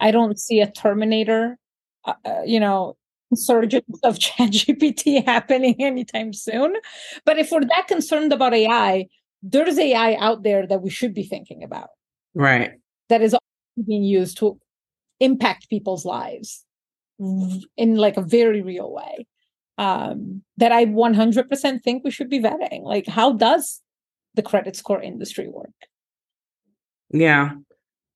I 0.00 0.10
don't 0.10 0.38
see 0.38 0.60
a 0.60 0.70
Terminator, 0.70 1.58
uh, 2.04 2.14
uh 2.24 2.42
you 2.46 2.60
know, 2.60 2.96
surge 3.34 3.74
of 3.74 3.84
ChatGPT 4.02 5.24
happening 5.24 5.76
anytime 5.80 6.32
soon. 6.32 6.74
But 7.24 7.38
if 7.38 7.50
we're 7.50 7.60
that 7.60 7.88
concerned 7.88 8.32
about 8.32 8.54
AI, 8.54 9.08
there's 9.42 9.78
AI 9.78 10.14
out 10.14 10.42
there 10.42 10.66
that 10.66 10.82
we 10.82 10.90
should 10.90 11.14
be 11.14 11.24
thinking 11.24 11.62
about. 11.62 11.90
Right. 12.34 12.72
That 13.08 13.22
is 13.22 13.36
being 13.86 14.04
used 14.04 14.38
to 14.38 14.58
impact 15.20 15.68
people's 15.68 16.04
lives 16.04 16.64
in 17.18 17.96
like 17.96 18.16
a 18.16 18.22
very 18.22 18.62
real 18.62 18.92
way. 18.92 19.26
Um, 19.76 20.42
that 20.56 20.70
I 20.70 20.86
100% 20.86 21.82
think 21.82 22.04
we 22.04 22.10
should 22.12 22.30
be 22.30 22.38
vetting. 22.38 22.82
Like, 22.82 23.08
how 23.08 23.32
does 23.32 23.82
the 24.34 24.42
credit 24.42 24.76
score 24.76 25.02
industry 25.02 25.48
work? 25.48 25.72
Yeah. 27.10 27.54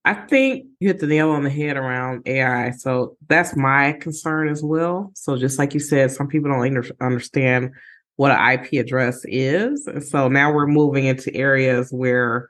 I 0.04 0.14
think 0.14 0.66
you 0.80 0.88
hit 0.88 1.00
the 1.00 1.06
nail 1.06 1.30
on 1.30 1.44
the 1.44 1.50
head 1.50 1.76
around 1.76 2.22
AI. 2.26 2.70
So 2.70 3.16
that's 3.28 3.56
my 3.56 3.92
concern 3.92 4.48
as 4.48 4.62
well. 4.62 5.10
So 5.14 5.36
just 5.36 5.58
like 5.58 5.74
you 5.74 5.80
said, 5.80 6.12
some 6.12 6.28
people 6.28 6.50
don't 6.50 6.90
understand 7.00 7.72
what 8.16 8.30
an 8.30 8.52
IP 8.52 8.84
address 8.84 9.20
is. 9.24 9.86
And 9.86 10.02
so 10.02 10.28
now 10.28 10.52
we're 10.52 10.66
moving 10.66 11.04
into 11.04 11.34
areas 11.34 11.92
where 11.92 12.48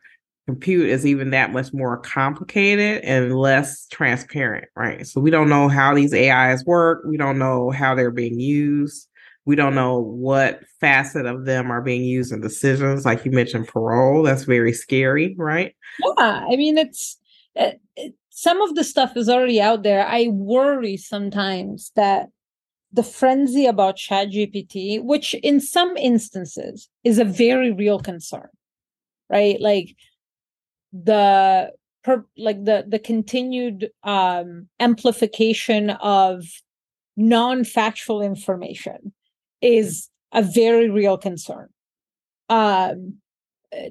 compute 0.48 0.88
is 0.88 1.04
even 1.04 1.28
that 1.28 1.52
much 1.52 1.74
more 1.74 1.98
complicated 1.98 3.04
and 3.04 3.36
less 3.36 3.86
transparent, 3.88 4.64
right? 4.74 5.06
So 5.06 5.20
we 5.20 5.30
don't 5.30 5.50
know 5.50 5.68
how 5.68 5.94
these 5.94 6.14
AIs 6.14 6.64
work. 6.64 7.02
We 7.06 7.18
don't 7.18 7.38
know 7.38 7.68
how 7.70 7.94
they're 7.94 8.10
being 8.10 8.40
used. 8.40 9.08
We 9.44 9.56
don't 9.56 9.74
know 9.74 9.98
what 9.98 10.60
facet 10.80 11.26
of 11.26 11.44
them 11.44 11.70
are 11.70 11.82
being 11.82 12.02
used 12.02 12.32
in 12.32 12.40
decisions. 12.40 13.04
Like 13.04 13.26
you 13.26 13.30
mentioned, 13.30 13.68
parole. 13.68 14.22
That's 14.22 14.44
very 14.44 14.72
scary, 14.72 15.34
right? 15.36 15.76
Yeah. 16.00 16.46
I 16.50 16.56
mean, 16.56 16.78
it's 16.78 17.18
uh, 17.54 17.72
some 18.30 18.62
of 18.62 18.74
the 18.74 18.84
stuff 18.84 19.18
is 19.18 19.28
already 19.28 19.60
out 19.60 19.82
there. 19.82 20.06
I 20.06 20.28
worry 20.28 20.96
sometimes 20.96 21.92
that 21.94 22.28
the 22.90 23.02
frenzy 23.02 23.66
about 23.66 23.98
ChatGPT, 23.98 25.04
which 25.04 25.34
in 25.34 25.60
some 25.60 25.94
instances 25.98 26.88
is 27.04 27.18
a 27.18 27.24
very 27.26 27.70
real 27.70 27.98
concern, 27.98 28.48
right? 29.28 29.60
Like 29.60 29.94
the 30.92 31.72
per, 32.04 32.24
like 32.36 32.64
the 32.64 32.84
the 32.86 32.98
continued 32.98 33.90
um, 34.04 34.68
amplification 34.80 35.90
of 35.90 36.44
non-factual 37.16 38.22
information 38.22 39.12
is 39.60 40.08
a 40.32 40.42
very 40.42 40.88
real 40.88 41.18
concern. 41.18 41.68
Um, 42.48 43.14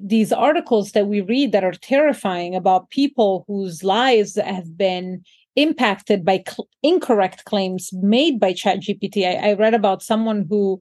these 0.02 0.32
articles 0.32 0.92
that 0.92 1.06
we 1.06 1.20
read 1.20 1.52
that 1.52 1.64
are 1.64 1.72
terrifying 1.72 2.54
about 2.54 2.90
people 2.90 3.44
whose 3.46 3.84
lives 3.84 4.36
have 4.36 4.76
been 4.76 5.22
impacted 5.54 6.24
by 6.24 6.42
cl- 6.46 6.68
incorrect 6.82 7.44
claims 7.44 7.90
made 7.92 8.40
by 8.40 8.52
ChatGPT. 8.52 9.26
I, 9.26 9.50
I 9.50 9.52
read 9.54 9.74
about 9.74 10.02
someone 10.02 10.46
who 10.48 10.80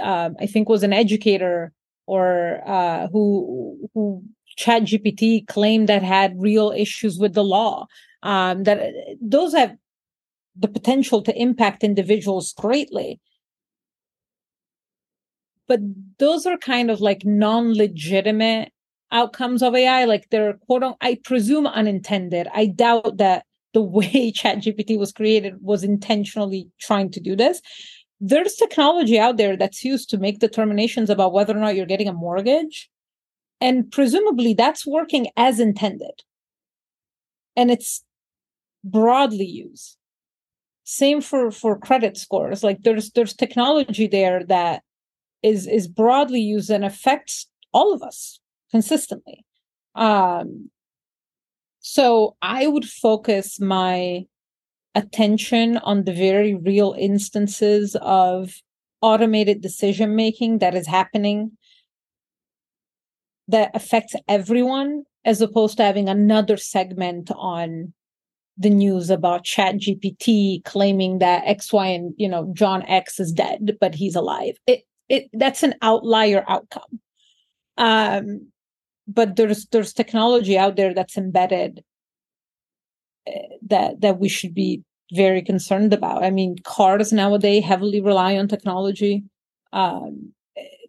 um, 0.00 0.36
I 0.40 0.46
think 0.46 0.68
was 0.68 0.82
an 0.82 0.92
educator 0.92 1.72
or 2.06 2.60
uh, 2.66 3.08
who 3.08 3.88
who 3.94 4.22
ChatGPT 4.58 5.46
claimed 5.46 5.88
that 5.88 6.02
had 6.02 6.40
real 6.40 6.70
issues 6.70 7.18
with 7.18 7.34
the 7.34 7.44
law. 7.44 7.86
Um, 8.22 8.64
that 8.64 8.92
those 9.20 9.52
have 9.54 9.76
the 10.54 10.68
potential 10.68 11.22
to 11.22 11.36
impact 11.36 11.82
individuals 11.82 12.52
greatly 12.52 13.20
but 15.72 15.80
those 16.18 16.44
are 16.44 16.58
kind 16.58 16.90
of 16.90 17.00
like 17.00 17.24
non-legitimate 17.24 18.70
outcomes 19.10 19.62
of 19.62 19.74
AI. 19.74 20.04
Like 20.04 20.28
they're 20.30 20.54
quote 20.54 20.82
unquote, 20.82 20.98
I 21.00 21.18
presume 21.24 21.66
unintended. 21.66 22.46
I 22.52 22.66
doubt 22.66 23.16
that 23.16 23.46
the 23.72 23.80
way 23.98 24.32
ChatGPT 24.32 24.98
was 24.98 25.12
created 25.12 25.54
was 25.62 25.82
intentionally 25.82 26.68
trying 26.78 27.10
to 27.12 27.20
do 27.20 27.34
this. 27.34 27.62
There's 28.20 28.54
technology 28.54 29.18
out 29.18 29.38
there 29.38 29.56
that's 29.56 29.82
used 29.84 30.10
to 30.10 30.18
make 30.18 30.38
determinations 30.38 31.08
about 31.10 31.32
whether 31.32 31.56
or 31.56 31.60
not 31.60 31.74
you're 31.74 31.86
getting 31.86 32.08
a 32.08 32.12
mortgage. 32.12 32.90
And 33.62 33.90
presumably 33.90 34.52
that's 34.52 34.86
working 34.86 35.28
as 35.36 35.60
intended. 35.60 36.22
And 37.56 37.70
it's 37.70 38.04
broadly 38.84 39.46
used. 39.46 39.96
Same 40.84 41.20
for 41.20 41.50
for 41.50 41.78
credit 41.78 42.16
scores. 42.16 42.62
Like 42.62 42.82
there's 42.82 43.10
there's 43.12 43.34
technology 43.34 44.06
there 44.08 44.44
that 44.46 44.82
is 45.42 45.66
is 45.66 45.88
broadly 45.88 46.40
used 46.40 46.70
and 46.70 46.84
affects 46.84 47.48
all 47.72 47.92
of 47.92 48.02
us 48.02 48.40
consistently 48.70 49.44
um 49.94 50.70
so 51.80 52.36
i 52.40 52.66
would 52.66 52.88
focus 52.88 53.60
my 53.60 54.24
attention 54.94 55.76
on 55.78 56.04
the 56.04 56.12
very 56.12 56.54
real 56.54 56.94
instances 56.98 57.96
of 58.00 58.54
automated 59.00 59.60
decision 59.60 60.14
making 60.16 60.58
that 60.58 60.74
is 60.74 60.86
happening 60.86 61.50
that 63.48 63.70
affects 63.74 64.14
everyone 64.28 65.04
as 65.24 65.40
opposed 65.40 65.76
to 65.76 65.82
having 65.82 66.08
another 66.08 66.56
segment 66.56 67.30
on 67.36 67.92
the 68.58 68.70
news 68.70 69.08
about 69.08 69.44
chat 69.44 69.76
gpt 69.76 70.62
claiming 70.64 71.18
that 71.18 71.42
x 71.46 71.72
y 71.72 71.86
and 71.86 72.12
you 72.18 72.28
know 72.28 72.52
john 72.54 72.82
x 72.86 73.18
is 73.18 73.32
dead 73.32 73.76
but 73.80 73.94
he's 73.94 74.14
alive. 74.14 74.56
It 74.66 74.84
it 75.08 75.28
that's 75.32 75.62
an 75.62 75.74
outlier 75.82 76.44
outcome. 76.48 77.00
Um 77.76 78.48
but 79.08 79.36
there's 79.36 79.66
there's 79.66 79.92
technology 79.92 80.58
out 80.58 80.76
there 80.76 80.94
that's 80.94 81.16
embedded 81.16 81.82
uh, 83.26 83.32
that 83.62 84.00
that 84.00 84.18
we 84.18 84.28
should 84.28 84.54
be 84.54 84.82
very 85.12 85.42
concerned 85.42 85.92
about. 85.92 86.22
I 86.22 86.30
mean 86.30 86.56
cars 86.64 87.12
nowadays 87.12 87.64
heavily 87.64 88.00
rely 88.00 88.36
on 88.36 88.48
technology. 88.48 89.24
Um 89.72 90.34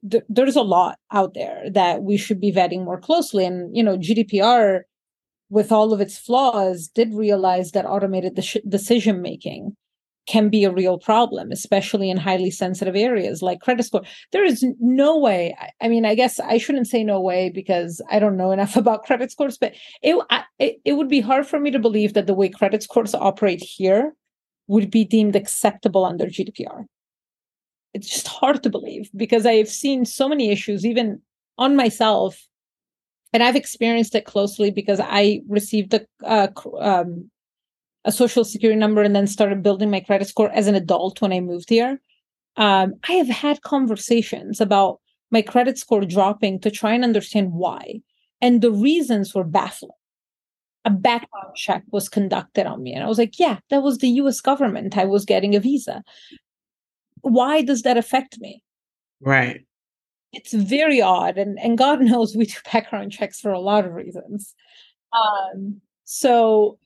th- 0.09 0.23
there's 0.29 0.55
a 0.55 0.61
lot 0.61 0.97
out 1.11 1.33
there 1.33 1.69
that 1.71 2.03
we 2.03 2.17
should 2.17 2.39
be 2.39 2.51
vetting 2.51 2.83
more 2.83 2.99
closely 2.99 3.45
and 3.45 3.75
you 3.75 3.83
know 3.83 3.97
gdpr 3.97 4.81
with 5.49 5.71
all 5.71 5.93
of 5.93 6.01
its 6.01 6.17
flaws 6.17 6.87
did 6.87 7.13
realize 7.13 7.71
that 7.71 7.85
automated 7.85 8.35
de- 8.35 8.61
decision 8.67 9.21
making 9.21 9.75
can 10.25 10.49
be 10.49 10.63
a 10.63 10.71
real 10.71 10.97
problem, 10.97 11.51
especially 11.51 12.09
in 12.09 12.17
highly 12.17 12.49
sensitive 12.49 12.95
areas 12.95 13.41
like 13.41 13.59
credit 13.59 13.83
score. 13.83 14.03
There 14.31 14.45
is 14.45 14.65
no 14.79 15.17
way. 15.17 15.55
I 15.81 15.87
mean, 15.87 16.05
I 16.05 16.15
guess 16.15 16.39
I 16.39 16.57
shouldn't 16.57 16.87
say 16.87 17.03
no 17.03 17.19
way 17.19 17.49
because 17.49 18.01
I 18.09 18.19
don't 18.19 18.37
know 18.37 18.51
enough 18.51 18.75
about 18.77 19.03
credit 19.03 19.31
scores, 19.31 19.57
but 19.57 19.73
it, 20.01 20.15
it, 20.59 20.77
it 20.85 20.93
would 20.93 21.09
be 21.09 21.21
hard 21.21 21.45
for 21.45 21.59
me 21.59 21.71
to 21.71 21.79
believe 21.79 22.13
that 22.13 22.27
the 22.27 22.33
way 22.33 22.49
credit 22.49 22.83
scores 22.83 23.13
operate 23.13 23.61
here 23.61 24.13
would 24.67 24.89
be 24.89 25.03
deemed 25.03 25.35
acceptable 25.35 26.05
under 26.05 26.25
GDPR. 26.25 26.85
It's 27.93 28.09
just 28.09 28.27
hard 28.27 28.63
to 28.63 28.69
believe 28.69 29.09
because 29.15 29.45
I 29.45 29.53
have 29.53 29.69
seen 29.69 30.05
so 30.05 30.27
many 30.27 30.49
issues, 30.49 30.85
even 30.85 31.21
on 31.57 31.75
myself, 31.75 32.47
and 33.31 33.43
I've 33.43 33.55
experienced 33.55 34.15
it 34.15 34.25
closely 34.25 34.71
because 34.71 34.99
I 35.01 35.41
received 35.47 35.93
a 35.93 36.05
uh, 36.23 36.47
um, 36.79 37.29
a 38.05 38.11
social 38.11 38.43
security 38.43 38.79
number 38.79 39.01
and 39.01 39.15
then 39.15 39.27
started 39.27 39.63
building 39.63 39.89
my 39.89 39.99
credit 39.99 40.27
score 40.27 40.51
as 40.51 40.67
an 40.67 40.75
adult 40.75 41.21
when 41.21 41.31
I 41.31 41.39
moved 41.39 41.69
here. 41.69 42.01
Um, 42.57 42.95
I 43.07 43.13
have 43.13 43.29
had 43.29 43.61
conversations 43.61 44.61
about 44.61 44.99
my 45.31 45.41
credit 45.41 45.77
score 45.77 46.01
dropping 46.01 46.59
to 46.59 46.71
try 46.71 46.93
and 46.93 47.03
understand 47.03 47.53
why. 47.53 48.01
And 48.41 48.61
the 48.61 48.71
reasons 48.71 49.33
were 49.33 49.43
baffling. 49.43 49.91
A 50.85 50.89
background 50.89 51.55
check 51.55 51.83
was 51.91 52.09
conducted 52.09 52.67
on 52.67 52.83
me. 52.83 52.93
And 52.93 53.03
I 53.03 53.07
was 53.07 53.17
like, 53.17 53.39
yeah, 53.39 53.59
that 53.69 53.81
was 53.81 53.99
the 53.99 54.09
US 54.09 54.41
government. 54.41 54.97
I 54.97 55.05
was 55.05 55.23
getting 55.23 55.55
a 55.55 55.59
visa. 55.59 56.03
Why 57.23 57.61
does 57.63 57.81
that 57.81 57.97
affect 57.97 58.39
me? 58.39 58.63
Right. 59.19 59.65
It's 60.31 60.53
very 60.53 61.01
odd. 61.01 61.37
And, 61.37 61.59
and 61.59 61.77
God 61.77 62.01
knows 62.01 62.35
we 62.35 62.45
do 62.45 62.55
background 62.71 63.11
checks 63.11 63.39
for 63.39 63.51
a 63.51 63.59
lot 63.59 63.85
of 63.85 63.93
reasons. 63.93 64.53
Um, 65.11 65.81
so 66.03 66.77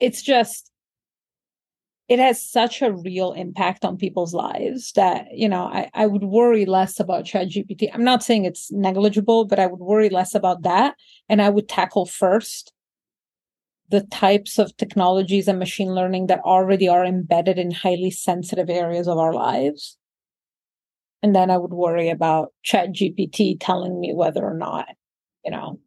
it's 0.00 0.22
just 0.22 0.70
it 2.08 2.18
has 2.18 2.42
such 2.42 2.82
a 2.82 2.92
real 2.92 3.32
impact 3.32 3.82
on 3.84 3.96
people's 3.96 4.34
lives 4.34 4.92
that 4.92 5.26
you 5.32 5.48
know 5.48 5.64
I, 5.64 5.90
I 5.94 6.06
would 6.06 6.24
worry 6.24 6.66
less 6.66 7.00
about 7.00 7.24
chat 7.24 7.48
gpt 7.48 7.88
i'm 7.94 8.04
not 8.04 8.22
saying 8.22 8.44
it's 8.44 8.70
negligible 8.70 9.46
but 9.46 9.58
i 9.58 9.66
would 9.66 9.80
worry 9.80 10.10
less 10.10 10.34
about 10.34 10.62
that 10.62 10.96
and 11.28 11.40
i 11.40 11.48
would 11.48 11.68
tackle 11.68 12.04
first 12.04 12.73
the 13.90 14.02
types 14.02 14.58
of 14.58 14.76
technologies 14.76 15.46
and 15.46 15.58
machine 15.58 15.94
learning 15.94 16.26
that 16.26 16.40
already 16.40 16.88
are 16.88 17.04
embedded 17.04 17.58
in 17.58 17.70
highly 17.70 18.10
sensitive 18.10 18.70
areas 18.70 19.06
of 19.06 19.18
our 19.18 19.32
lives 19.32 19.96
and 21.22 21.34
then 21.34 21.50
i 21.50 21.56
would 21.56 21.72
worry 21.72 22.08
about 22.08 22.52
chat 22.62 22.90
gpt 22.90 23.56
telling 23.60 24.00
me 24.00 24.12
whether 24.14 24.44
or 24.44 24.54
not 24.54 24.88
you 25.44 25.50
know 25.50 25.78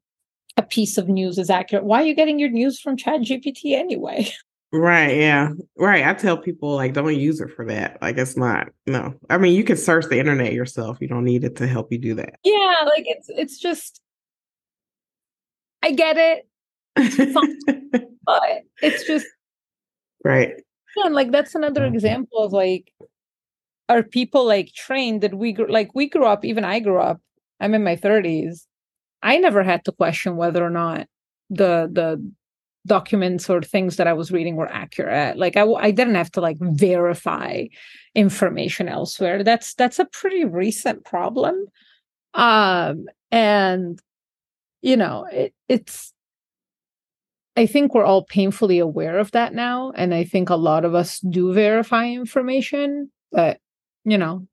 a 0.57 0.63
piece 0.63 0.97
of 0.97 1.07
news 1.07 1.37
is 1.37 1.49
accurate 1.49 1.83
why 1.83 2.01
are 2.01 2.05
you 2.05 2.15
getting 2.15 2.39
your 2.39 2.49
news 2.49 2.79
from 2.79 2.97
chat 2.97 3.21
gpt 3.21 3.73
anyway 3.73 4.27
Right, 4.73 5.15
yeah. 5.15 5.51
Right. 5.77 6.05
I 6.05 6.13
tell 6.13 6.37
people 6.37 6.75
like 6.75 6.93
don't 6.93 7.15
use 7.15 7.39
it 7.39 7.51
for 7.51 7.65
that. 7.67 8.01
Like 8.01 8.17
it's 8.17 8.35
not 8.35 8.67
no. 8.85 9.13
I 9.29 9.37
mean 9.37 9.55
you 9.55 9.63
can 9.63 9.77
search 9.77 10.05
the 10.07 10.19
internet 10.19 10.51
yourself. 10.51 10.97
You 10.99 11.07
don't 11.07 11.23
need 11.23 11.45
it 11.45 11.55
to 11.57 11.67
help 11.67 11.91
you 11.91 11.97
do 11.97 12.15
that. 12.15 12.35
Yeah, 12.43 12.83
like 12.85 13.05
it's 13.07 13.29
it's 13.29 13.57
just 13.59 14.01
I 15.81 15.91
get 15.91 16.17
it. 16.17 16.47
but 18.25 18.63
it's 18.81 19.05
just 19.05 19.27
right. 20.23 20.53
Yeah, 20.95 21.09
like 21.09 21.31
that's 21.31 21.55
another 21.55 21.81
mm-hmm. 21.81 21.95
example 21.95 22.43
of 22.43 22.53
like 22.53 22.91
are 23.89 24.03
people 24.03 24.45
like 24.45 24.73
trained 24.73 25.21
that 25.21 25.35
we 25.35 25.53
grew 25.53 25.67
like 25.67 25.91
we 25.93 26.09
grew 26.09 26.25
up, 26.25 26.43
even 26.43 26.65
I 26.65 26.79
grew 26.79 26.99
up, 26.99 27.21
I'm 27.59 27.73
in 27.73 27.83
my 27.83 27.95
30s. 27.95 28.65
I 29.23 29.37
never 29.37 29.63
had 29.63 29.85
to 29.85 29.91
question 29.91 30.37
whether 30.37 30.63
or 30.63 30.69
not 30.69 31.07
the 31.49 31.89
the 31.91 32.21
documents 32.87 33.49
or 33.49 33.61
things 33.61 33.97
that 33.97 34.07
I 34.07 34.13
was 34.13 34.31
reading 34.31 34.55
were 34.55 34.71
accurate. 34.71 35.37
Like 35.37 35.57
I, 35.57 35.63
I 35.63 35.91
didn't 35.91 36.15
have 36.15 36.31
to 36.31 36.41
like 36.41 36.57
verify 36.59 37.65
information 38.15 38.87
elsewhere. 38.87 39.43
That's 39.43 39.73
that's 39.75 39.99
a 39.99 40.05
pretty 40.05 40.45
recent 40.45 41.05
problem, 41.05 41.67
um, 42.33 43.05
and 43.31 43.99
you 44.81 44.97
know 44.97 45.27
it, 45.31 45.53
it's. 45.67 46.13
I 47.57 47.65
think 47.65 47.93
we're 47.93 48.05
all 48.05 48.23
painfully 48.23 48.77
aware 48.77 49.17
of 49.17 49.31
that 49.31 49.53
now, 49.53 49.91
and 49.95 50.13
I 50.13 50.23
think 50.23 50.49
a 50.49 50.55
lot 50.55 50.85
of 50.85 50.93
us 50.93 51.19
do 51.19 51.51
verify 51.53 52.07
information. 52.07 53.09
But 53.31 53.59
you 54.05 54.17
know, 54.17 54.47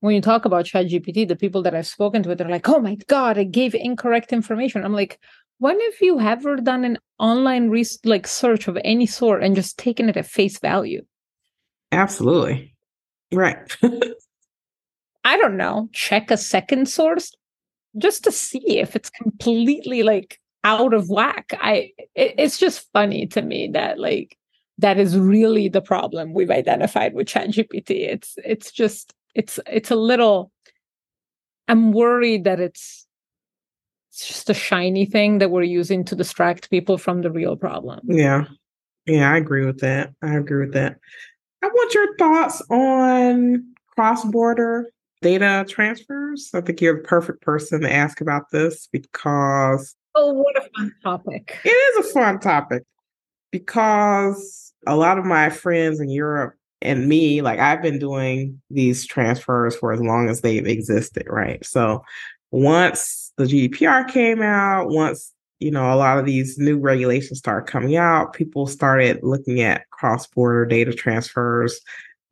when 0.00 0.14
you 0.14 0.22
talk 0.22 0.46
about 0.46 0.64
ChatGPT, 0.64 1.28
the 1.28 1.36
people 1.36 1.62
that 1.62 1.74
I've 1.74 1.86
spoken 1.86 2.22
to, 2.22 2.34
they're 2.34 2.48
like, 2.48 2.68
"Oh 2.68 2.80
my 2.80 2.96
god, 3.08 3.36
I 3.36 3.44
gave 3.44 3.74
incorrect 3.74 4.32
information." 4.32 4.84
I'm 4.84 4.94
like, 4.94 5.20
when 5.58 5.78
have 5.78 6.00
you 6.00 6.18
ever 6.18 6.56
done 6.56 6.84
an 6.84 6.98
online 7.18 7.68
re- 7.68 7.84
like 8.04 8.26
search 8.26 8.68
of 8.68 8.78
any 8.84 9.06
sort 9.06 9.44
and 9.44 9.54
just 9.54 9.78
taken 9.78 10.08
it 10.08 10.16
at 10.16 10.26
face 10.26 10.58
value? 10.58 11.02
Absolutely. 11.92 12.74
Right. 13.32 13.76
I 15.24 15.36
don't 15.36 15.58
know. 15.58 15.88
Check 15.92 16.30
a 16.30 16.36
second 16.36 16.88
source 16.88 17.32
just 17.98 18.24
to 18.24 18.32
see 18.32 18.78
if 18.78 18.96
it's 18.96 19.10
completely 19.10 20.02
like 20.02 20.38
out 20.66 20.92
of 20.92 21.08
whack. 21.08 21.52
I 21.60 21.92
it, 22.16 22.34
it's 22.38 22.58
just 22.58 22.90
funny 22.92 23.28
to 23.28 23.40
me 23.40 23.68
that 23.72 24.00
like 24.00 24.36
that 24.78 24.98
is 24.98 25.16
really 25.16 25.68
the 25.68 25.80
problem 25.80 26.34
we've 26.34 26.50
identified 26.50 27.14
with 27.14 27.28
ChatGPT. 27.28 27.90
It's 28.10 28.34
it's 28.44 28.72
just 28.72 29.14
it's 29.34 29.60
it's 29.66 29.92
a 29.92 29.96
little 29.96 30.50
I'm 31.68 31.92
worried 31.92 32.44
that 32.44 32.58
it's 32.58 33.06
it's 34.10 34.26
just 34.26 34.50
a 34.50 34.54
shiny 34.54 35.04
thing 35.04 35.38
that 35.38 35.52
we're 35.52 35.62
using 35.62 36.04
to 36.06 36.16
distract 36.16 36.68
people 36.68 36.98
from 36.98 37.22
the 37.22 37.30
real 37.30 37.56
problem. 37.56 38.00
Yeah. 38.04 38.44
Yeah, 39.06 39.32
I 39.32 39.36
agree 39.36 39.64
with 39.64 39.78
that. 39.80 40.12
I 40.20 40.34
agree 40.34 40.66
with 40.66 40.74
that. 40.74 40.96
I 41.62 41.68
want 41.68 41.94
your 41.94 42.16
thoughts 42.16 42.60
on 42.70 43.72
cross 43.94 44.24
border 44.24 44.90
data 45.22 45.64
transfers. 45.68 46.50
I 46.54 46.60
think 46.60 46.80
you're 46.80 46.96
the 46.96 47.08
perfect 47.08 47.40
person 47.42 47.82
to 47.82 47.92
ask 47.92 48.20
about 48.20 48.50
this 48.50 48.88
because. 48.90 49.94
Oh, 50.18 50.32
what 50.32 50.56
a 50.56 50.68
fun 50.74 50.94
topic. 51.02 51.58
It 51.62 51.68
is 51.68 52.06
a 52.06 52.12
fun 52.14 52.40
topic 52.40 52.84
because 53.52 54.72
a 54.86 54.96
lot 54.96 55.18
of 55.18 55.26
my 55.26 55.50
friends 55.50 56.00
in 56.00 56.08
Europe 56.08 56.54
and 56.80 57.06
me, 57.06 57.42
like 57.42 57.58
I've 57.58 57.82
been 57.82 57.98
doing 57.98 58.60
these 58.70 59.06
transfers 59.06 59.76
for 59.76 59.92
as 59.92 60.00
long 60.00 60.30
as 60.30 60.40
they've 60.40 60.66
existed, 60.66 61.26
right? 61.28 61.64
So 61.66 62.02
once 62.50 63.30
the 63.36 63.44
GDPR 63.44 64.08
came 64.10 64.40
out, 64.40 64.88
once 64.88 65.34
you 65.58 65.70
know 65.70 65.92
a 65.92 65.96
lot 65.96 66.18
of 66.18 66.24
these 66.24 66.56
new 66.56 66.78
regulations 66.78 67.38
started 67.38 67.70
coming 67.70 67.96
out, 67.96 68.32
people 68.32 68.66
started 68.66 69.20
looking 69.22 69.60
at 69.60 69.88
cross-border 69.90 70.64
data 70.64 70.94
transfers 70.94 71.78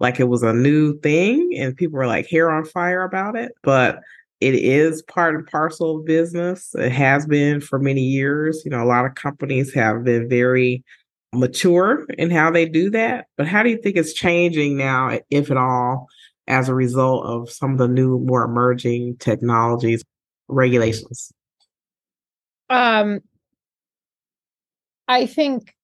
like 0.01 0.19
it 0.19 0.29
was 0.29 0.43
a 0.43 0.55
new 0.55 0.99
thing, 1.01 1.53
and 1.59 1.77
people 1.77 1.99
were 1.99 2.07
like 2.07 2.29
hair 2.29 2.51
on 2.51 2.65
fire 2.65 3.03
about 3.03 3.37
it. 3.37 3.53
But 3.63 4.01
it 4.45 4.55
is 4.55 5.03
part 5.03 5.35
and 5.35 5.47
parcel 5.47 5.99
of 5.99 6.05
business. 6.05 6.75
It 6.75 6.93
has 6.93 7.27
been 7.27 7.61
for 7.61 7.79
many 7.79 8.03
years. 8.03 8.63
You 8.65 8.71
know, 8.71 8.83
a 8.83 8.87
lot 8.87 9.05
of 9.05 9.15
companies 9.15 9.73
have 9.75 10.05
been 10.05 10.29
very 10.29 10.85
mature 11.33 12.07
in 12.19 12.31
how 12.31 12.51
they 12.51 12.67
do 12.67 12.91
that. 12.91 13.27
But 13.37 13.47
how 13.49 13.63
do 13.63 13.71
you 13.71 13.79
think 13.83 13.97
it's 13.97 14.13
changing 14.13 14.77
now, 14.77 15.19
if 15.31 15.51
at 15.51 15.57
all? 15.57 16.09
as 16.47 16.69
a 16.69 16.75
result 16.75 17.25
of 17.25 17.51
some 17.51 17.73
of 17.73 17.79
the 17.79 17.89
new, 17.89 18.19
more 18.21 18.45
emerging 18.45 19.17
technologies, 19.19 20.05
regulations? 20.49 21.33
Um, 22.69 23.21
I 25.09 25.27
think 25.27 25.75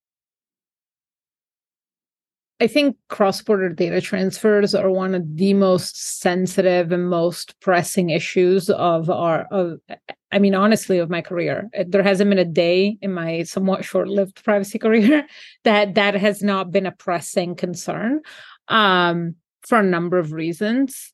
I 2.61 2.67
think 2.67 2.97
cross-border 3.09 3.71
data 3.71 4.03
transfers 4.03 4.75
are 4.75 4.91
one 4.91 5.15
of 5.15 5.37
the 5.37 5.55
most 5.55 6.21
sensitive 6.21 6.93
and 6.93 7.09
most 7.09 7.59
pressing 7.61 8.11
issues 8.11 8.69
of 8.69 9.09
our 9.09 9.47
of 9.51 9.79
I 10.31 10.39
mean 10.39 10.55
honestly 10.55 10.99
of 10.99 11.09
my 11.09 11.23
career. 11.23 11.71
There 11.87 12.03
hasn't 12.03 12.29
been 12.29 12.39
a 12.39 12.45
day 12.45 12.99
in 13.01 13.15
my 13.15 13.45
somewhat 13.45 13.85
short-lived 13.85 14.45
privacy 14.45 14.79
career 14.79 15.27
that 15.65 15.95
that 15.95 16.15
has 16.15 16.43
not 16.43 16.71
been 16.71 16.87
a 16.87 16.93
pressing 16.93 17.57
concern. 17.57 18.21
Um 18.69 19.37
for 19.63 19.79
a 19.79 19.83
number 19.83 20.19
of 20.19 20.33
reasons. 20.33 21.13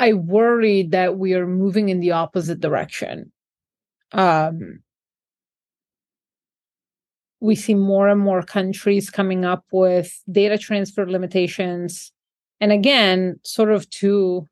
I 0.00 0.14
worry 0.14 0.82
that 0.88 1.16
we 1.16 1.34
are 1.34 1.46
moving 1.46 1.88
in 1.88 2.00
the 2.00 2.12
opposite 2.12 2.58
direction. 2.58 3.30
Um, 4.10 4.82
we 7.42 7.56
see 7.56 7.74
more 7.74 8.08
and 8.08 8.20
more 8.20 8.42
countries 8.42 9.10
coming 9.10 9.44
up 9.44 9.64
with 9.72 10.22
data 10.30 10.56
transfer 10.56 11.04
limitations. 11.10 12.12
And 12.60 12.70
again, 12.70 13.40
sort 13.42 13.72
of 13.72 13.90
to 13.90 14.48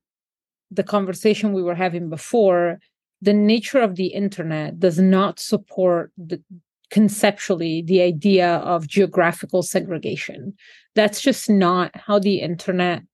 the 0.73 0.83
conversation 0.83 1.53
we 1.53 1.63
were 1.63 1.77
having 1.77 2.11
before, 2.11 2.81
the 3.23 3.33
nature 3.33 3.81
of 3.81 3.95
the 3.95 4.09
internet 4.09 4.81
does 4.81 4.99
not 4.99 5.39
support 5.39 6.11
the, 6.19 6.43
conceptually 6.91 7.83
the 7.83 8.03
idea 8.03 8.57
of 8.57 8.89
geographical 8.89 9.63
segregation. 9.63 10.53
That's 10.97 11.21
just 11.21 11.49
not 11.49 11.93
how 11.95 12.19
the 12.19 12.41
internet 12.41 13.05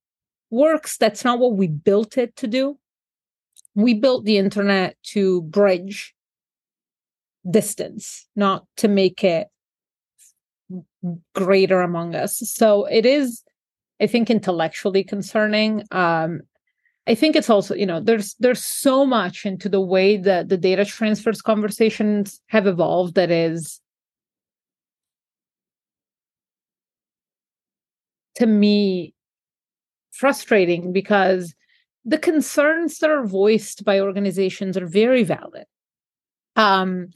works. 0.49 0.97
That's 0.97 1.23
not 1.23 1.37
what 1.37 1.53
we 1.53 1.67
built 1.67 2.17
it 2.17 2.35
to 2.37 2.47
do. 2.47 2.79
We 3.75 3.93
built 3.93 4.25
the 4.25 4.39
internet 4.39 4.97
to 5.13 5.43
bridge 5.43 6.15
distance, 7.47 8.27
not 8.35 8.65
to 8.77 8.87
make 8.87 9.23
it 9.23 9.49
greater 11.33 11.81
among 11.81 12.15
us. 12.15 12.37
So 12.37 12.85
it 12.85 13.05
is, 13.05 13.43
I 14.01 14.07
think, 14.07 14.29
intellectually 14.29 15.03
concerning. 15.03 15.83
Um, 15.91 16.41
I 17.07 17.15
think 17.15 17.35
it's 17.35 17.49
also, 17.49 17.73
you 17.73 17.85
know, 17.85 18.01
there's 18.01 18.35
there's 18.39 18.63
so 18.63 19.05
much 19.05 19.45
into 19.45 19.69
the 19.69 19.81
way 19.81 20.17
that 20.17 20.49
the 20.49 20.57
data 20.57 20.83
transfers 20.83 21.41
conversations 21.41 22.41
have 22.47 22.67
evolved 22.67 23.15
that 23.15 23.31
is 23.31 23.79
to 28.35 28.45
me 28.45 29.13
frustrating 30.11 30.91
because 30.91 31.55
the 32.03 32.17
concerns 32.17 32.99
that 32.99 33.09
are 33.09 33.25
voiced 33.25 33.83
by 33.85 33.99
organizations 33.99 34.77
are 34.77 34.87
very 34.87 35.23
valid. 35.23 35.65
Um, 36.55 37.09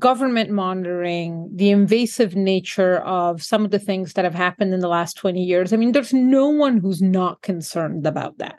government 0.00 0.50
monitoring, 0.50 1.48
the 1.54 1.70
invasive 1.70 2.34
nature 2.34 2.98
of 2.98 3.42
some 3.42 3.64
of 3.64 3.70
the 3.70 3.78
things 3.78 4.14
that 4.14 4.24
have 4.24 4.34
happened 4.34 4.74
in 4.74 4.80
the 4.80 4.88
last 4.88 5.14
20 5.14 5.42
years. 5.42 5.72
I 5.72 5.76
mean, 5.76 5.92
there's 5.92 6.12
no 6.12 6.48
one 6.48 6.78
who's 6.78 7.00
not 7.00 7.42
concerned 7.42 8.06
about 8.06 8.38
that. 8.38 8.58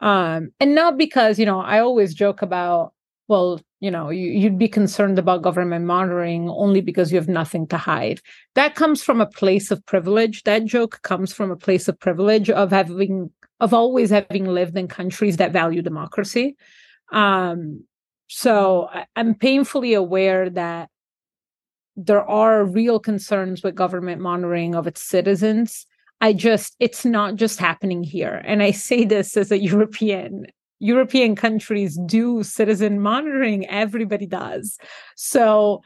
Um, 0.00 0.50
and 0.58 0.74
not 0.74 0.98
because, 0.98 1.38
you 1.38 1.46
know, 1.46 1.60
I 1.60 1.78
always 1.78 2.14
joke 2.14 2.42
about 2.42 2.94
well, 3.28 3.60
you 3.80 3.90
know, 3.90 4.10
you, 4.10 4.42
would 4.44 4.58
be 4.58 4.68
concerned 4.68 5.18
about 5.18 5.42
government 5.42 5.86
monitoring 5.86 6.48
only 6.50 6.80
because 6.80 7.10
you 7.10 7.18
have 7.18 7.28
nothing 7.28 7.66
to 7.68 7.78
hide. 7.78 8.20
That 8.54 8.74
comes 8.74 9.02
from 9.02 9.20
a 9.20 9.26
place 9.26 9.70
of 9.70 9.84
privilege. 9.86 10.42
That 10.42 10.64
joke 10.64 11.00
comes 11.02 11.32
from 11.32 11.50
a 11.50 11.56
place 11.56 11.88
of 11.88 11.98
privilege 11.98 12.50
of 12.50 12.70
having 12.70 13.30
of 13.60 13.72
always 13.72 14.10
having 14.10 14.46
lived 14.46 14.76
in 14.76 14.88
countries 14.88 15.38
that 15.38 15.52
value 15.52 15.80
democracy. 15.80 16.56
Um, 17.12 17.84
so 18.28 18.88
I'm 19.16 19.34
painfully 19.34 19.94
aware 19.94 20.50
that 20.50 20.88
there 21.96 22.28
are 22.28 22.64
real 22.64 22.98
concerns 22.98 23.62
with 23.62 23.74
government 23.74 24.20
monitoring 24.20 24.74
of 24.74 24.86
its 24.86 25.02
citizens. 25.02 25.86
I 26.20 26.32
just, 26.32 26.74
it's 26.80 27.04
not 27.04 27.36
just 27.36 27.58
happening 27.58 28.02
here. 28.02 28.42
And 28.44 28.62
I 28.62 28.70
say 28.70 29.04
this 29.04 29.36
as 29.36 29.52
a 29.52 29.58
European. 29.62 30.46
European 30.80 31.36
countries 31.36 31.98
do 32.06 32.42
citizen 32.42 33.00
monitoring, 33.00 33.66
everybody 33.68 34.26
does. 34.26 34.76
So, 35.16 35.82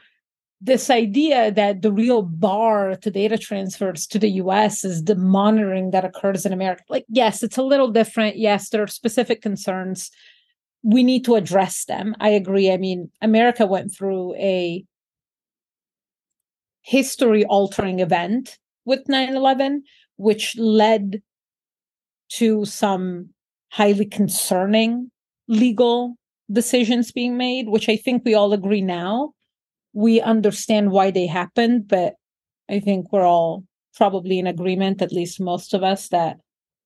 this 0.61 0.89
idea 0.89 1.51
that 1.53 1.81
the 1.81 1.91
real 1.91 2.21
bar 2.21 2.95
to 2.97 3.09
data 3.09 3.37
transfers 3.37 4.05
to 4.07 4.19
the 4.19 4.29
US 4.31 4.83
is 4.83 5.05
the 5.05 5.15
monitoring 5.15 5.91
that 5.91 6.03
occurs 6.03 6.45
in 6.45 6.51
America. 6.51 6.83
Like, 6.89 7.05
yes, 7.07 7.43
it's 7.43 7.57
a 7.57 7.63
little 7.63 7.89
different. 7.89 8.37
Yes, 8.37 8.69
there 8.69 8.83
are 8.83 8.87
specific 8.87 9.41
concerns. 9.41 10.11
We 10.83 11.03
need 11.03 11.25
to 11.25 11.35
address 11.35 11.85
them. 11.85 12.15
I 12.19 12.29
agree. 12.29 12.71
I 12.71 12.77
mean, 12.77 13.11
America 13.21 13.65
went 13.65 13.93
through 13.93 14.35
a 14.35 14.83
history 16.81 17.45
altering 17.45 17.99
event 17.99 18.57
with 18.85 19.07
9 19.07 19.35
11, 19.35 19.83
which 20.17 20.55
led 20.57 21.21
to 22.29 22.65
some 22.65 23.29
highly 23.71 24.05
concerning 24.05 25.11
legal 25.47 26.15
decisions 26.51 27.11
being 27.11 27.37
made, 27.37 27.69
which 27.69 27.89
I 27.89 27.95
think 27.95 28.23
we 28.25 28.33
all 28.33 28.53
agree 28.53 28.81
now. 28.81 29.33
We 29.93 30.21
understand 30.21 30.91
why 30.91 31.11
they 31.11 31.27
happened, 31.27 31.87
but 31.87 32.15
I 32.69 32.79
think 32.79 33.11
we're 33.11 33.25
all 33.25 33.65
probably 33.95 34.39
in 34.39 34.47
agreement, 34.47 35.01
at 35.01 35.11
least 35.11 35.41
most 35.41 35.73
of 35.73 35.83
us, 35.83 36.07
that 36.09 36.37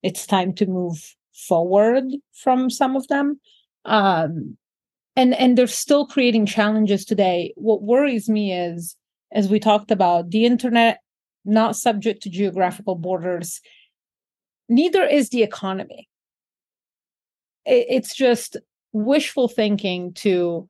it's 0.02 0.26
time 0.26 0.54
to 0.56 0.66
move 0.66 1.16
forward 1.34 2.06
from 2.34 2.70
some 2.70 2.96
of 2.96 3.08
them. 3.08 3.40
Um, 3.86 4.58
and 5.16 5.34
and 5.36 5.58
they're 5.58 5.68
still 5.68 6.08
creating 6.08 6.46
challenges 6.46 7.06
today. 7.06 7.54
What 7.56 7.84
worries 7.84 8.30
me 8.30 8.54
is 8.54 8.96
as 9.32 9.50
we 9.50 9.60
talked 9.60 9.92
about, 9.92 10.30
the 10.30 10.46
internet 10.46 11.00
not 11.46 11.76
subject 11.76 12.24
to 12.24 12.30
geographical 12.30 12.96
borders. 12.96 13.60
Neither 14.70 15.04
is 15.04 15.30
the 15.30 15.44
economy. 15.44 16.08
It's 17.66 18.16
just 18.16 18.58
wishful 18.94 19.48
thinking 19.48 20.14
to 20.14 20.70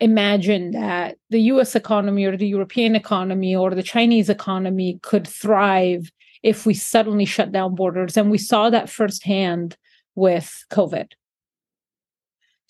imagine 0.00 0.72
that 0.72 1.16
the 1.30 1.40
US 1.42 1.74
economy 1.74 2.24
or 2.24 2.36
the 2.36 2.46
European 2.46 2.94
economy 2.94 3.54
or 3.54 3.70
the 3.70 3.82
Chinese 3.82 4.28
economy 4.28 4.98
could 5.02 5.26
thrive 5.26 6.10
if 6.42 6.66
we 6.66 6.74
suddenly 6.74 7.24
shut 7.24 7.52
down 7.52 7.74
borders. 7.74 8.16
And 8.16 8.30
we 8.30 8.38
saw 8.38 8.68
that 8.70 8.90
firsthand 8.90 9.76
with 10.14 10.64
COVID. 10.70 11.12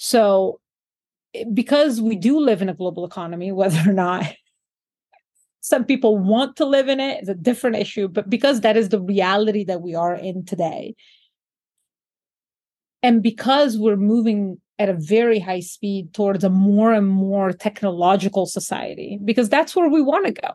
So, 0.05 0.59
eh, 1.33 1.45
because 1.55 2.01
we 2.01 2.17
do 2.17 2.41
live 2.41 2.61
in 2.61 2.69
a 2.69 2.75
global 2.75 3.05
economy, 3.05 3.53
whether 3.61 3.89
or 3.89 3.93
not 3.93 4.27
some 5.61 5.85
people 5.85 6.19
want 6.19 6.57
to 6.57 6.65
live 6.65 6.89
in 6.89 6.99
it's 6.99 7.29
a 7.29 7.37
different 7.37 7.77
issue 7.77 8.09
but 8.09 8.29
because 8.29 8.63
that 8.63 8.77
is 8.77 8.89
the 8.89 9.01
reality 9.01 9.63
that 9.63 9.81
we 9.81 9.95
are 9.95 10.13
in 10.13 10.45
today 10.45 10.93
and 13.05 13.23
because 13.23 13.79
we're 13.79 13.95
moving 13.95 14.61
at 14.81 14.89
a 14.89 14.95
very 14.95 15.39
high 15.39 15.61
speed 15.61 16.13
towards 16.15 16.43
a 16.43 16.51
more 16.51 16.93
and 16.93 17.07
more 17.07 17.53
technological 17.53 18.47
society 18.47 19.21
because 19.25 19.49
that's 19.49 19.77
where 19.77 19.89
we 19.89 20.03
want 20.03 20.27
to 20.27 20.33
go. 20.33 20.49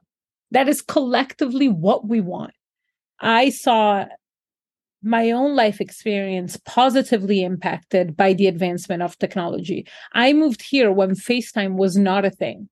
That 0.51 0.67
is 0.67 0.81
collectively 0.81 1.69
what 1.69 2.07
we 2.07 2.19
want. 2.19 2.53
I 3.21 3.49
saw 3.49 4.05
my 5.03 5.31
own 5.31 5.55
life 5.55 5.79
experience 5.79 6.57
positively 6.65 7.43
impacted 7.43 8.17
by 8.17 8.33
the 8.33 8.47
advancement 8.47 9.01
of 9.01 9.17
technology 9.17 9.85
i 10.13 10.33
moved 10.33 10.61
here 10.61 10.91
when 10.91 11.11
facetime 11.11 11.75
was 11.75 11.97
not 11.97 12.25
a 12.25 12.31
thing 12.31 12.69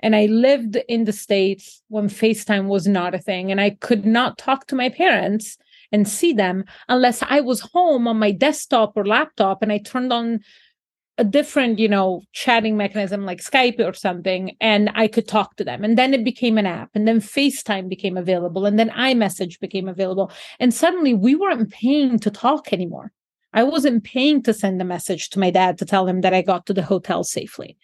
and 0.00 0.14
I 0.14 0.26
lived 0.26 0.76
in 0.88 1.04
the 1.04 1.12
States 1.12 1.82
when 1.88 2.08
FaceTime 2.08 2.66
was 2.68 2.86
not 2.86 3.14
a 3.14 3.18
thing. 3.18 3.50
And 3.50 3.60
I 3.60 3.70
could 3.70 4.04
not 4.04 4.38
talk 4.38 4.66
to 4.66 4.76
my 4.76 4.88
parents 4.90 5.56
and 5.92 6.08
see 6.08 6.32
them 6.32 6.64
unless 6.88 7.22
I 7.22 7.40
was 7.40 7.60
home 7.60 8.06
on 8.06 8.18
my 8.18 8.30
desktop 8.30 8.92
or 8.96 9.06
laptop 9.06 9.62
and 9.62 9.72
I 9.72 9.78
turned 9.78 10.12
on 10.12 10.40
a 11.18 11.24
different, 11.24 11.78
you 11.78 11.88
know, 11.88 12.22
chatting 12.32 12.76
mechanism 12.76 13.24
like 13.24 13.40
Skype 13.40 13.80
or 13.80 13.94
something, 13.94 14.54
and 14.60 14.90
I 14.94 15.08
could 15.08 15.26
talk 15.26 15.56
to 15.56 15.64
them. 15.64 15.82
And 15.82 15.96
then 15.96 16.12
it 16.12 16.24
became 16.24 16.58
an 16.58 16.66
app, 16.66 16.90
and 16.94 17.08
then 17.08 17.20
FaceTime 17.20 17.88
became 17.88 18.16
available, 18.16 18.66
and 18.66 18.78
then 18.78 18.90
iMessage 18.90 19.58
became 19.60 19.88
available. 19.88 20.30
And 20.60 20.74
suddenly 20.74 21.14
we 21.14 21.34
weren't 21.34 21.70
paying 21.70 22.18
to 22.18 22.30
talk 22.30 22.72
anymore. 22.72 23.12
I 23.52 23.62
wasn't 23.62 24.04
paying 24.04 24.42
to 24.42 24.52
send 24.52 24.82
a 24.82 24.84
message 24.84 25.30
to 25.30 25.38
my 25.38 25.50
dad 25.50 25.78
to 25.78 25.86
tell 25.86 26.06
him 26.06 26.20
that 26.20 26.34
I 26.34 26.42
got 26.42 26.66
to 26.66 26.74
the 26.74 26.82
hotel 26.82 27.24
safely. 27.24 27.78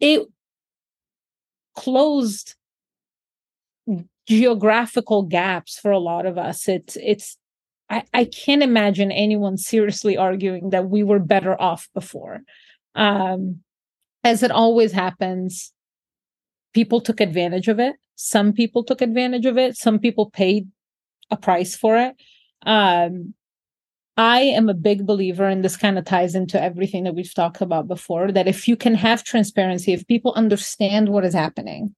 It 0.00 0.26
closed 1.76 2.56
geographical 4.26 5.22
gaps 5.22 5.78
for 5.78 5.92
a 5.92 5.98
lot 5.98 6.26
of 6.26 6.38
us. 6.38 6.68
It's 6.68 6.96
it's 6.96 7.36
I, 7.90 8.04
I 8.12 8.24
can't 8.24 8.62
imagine 8.62 9.12
anyone 9.12 9.58
seriously 9.58 10.16
arguing 10.16 10.70
that 10.70 10.88
we 10.88 11.02
were 11.02 11.18
better 11.18 11.60
off 11.60 11.88
before. 11.94 12.40
Um, 12.94 13.60
as 14.22 14.42
it 14.42 14.50
always 14.50 14.92
happens, 14.92 15.72
people 16.72 17.00
took 17.00 17.20
advantage 17.20 17.68
of 17.68 17.78
it. 17.78 17.96
Some 18.16 18.52
people 18.52 18.84
took 18.84 19.00
advantage 19.00 19.46
of 19.46 19.58
it. 19.58 19.76
Some 19.76 19.98
people 19.98 20.30
paid 20.30 20.68
a 21.30 21.36
price 21.36 21.76
for 21.76 21.96
it. 21.96 22.14
Um, 22.66 23.34
I 24.16 24.40
am 24.40 24.68
a 24.68 24.74
big 24.74 25.06
believer, 25.06 25.46
and 25.46 25.64
this 25.64 25.76
kind 25.76 25.98
of 25.98 26.04
ties 26.04 26.36
into 26.36 26.60
everything 26.62 27.04
that 27.04 27.16
we've 27.16 27.34
talked 27.34 27.60
about 27.60 27.88
before 27.88 28.30
that 28.30 28.46
if 28.46 28.68
you 28.68 28.76
can 28.76 28.94
have 28.94 29.24
transparency, 29.24 29.92
if 29.92 30.06
people 30.06 30.32
understand 30.34 31.08
what 31.08 31.24
is 31.24 31.34
happening, 31.34 31.94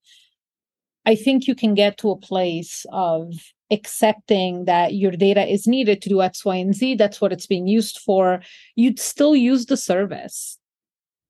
I 1.04 1.14
think 1.14 1.46
you 1.46 1.54
can 1.54 1.74
get 1.74 1.98
to 1.98 2.10
a 2.10 2.18
place 2.18 2.86
of 2.90 3.34
accepting 3.70 4.64
that 4.64 4.94
your 4.94 5.12
data 5.12 5.44
is 5.46 5.66
needed 5.66 6.00
to 6.02 6.08
do 6.08 6.22
X, 6.22 6.44
Y, 6.44 6.56
and 6.56 6.74
Z. 6.74 6.94
That's 6.94 7.20
what 7.20 7.32
it's 7.32 7.46
being 7.46 7.68
used 7.68 7.98
for. 7.98 8.40
You'd 8.76 8.98
still 8.98 9.36
use 9.36 9.66
the 9.66 9.76
service, 9.76 10.58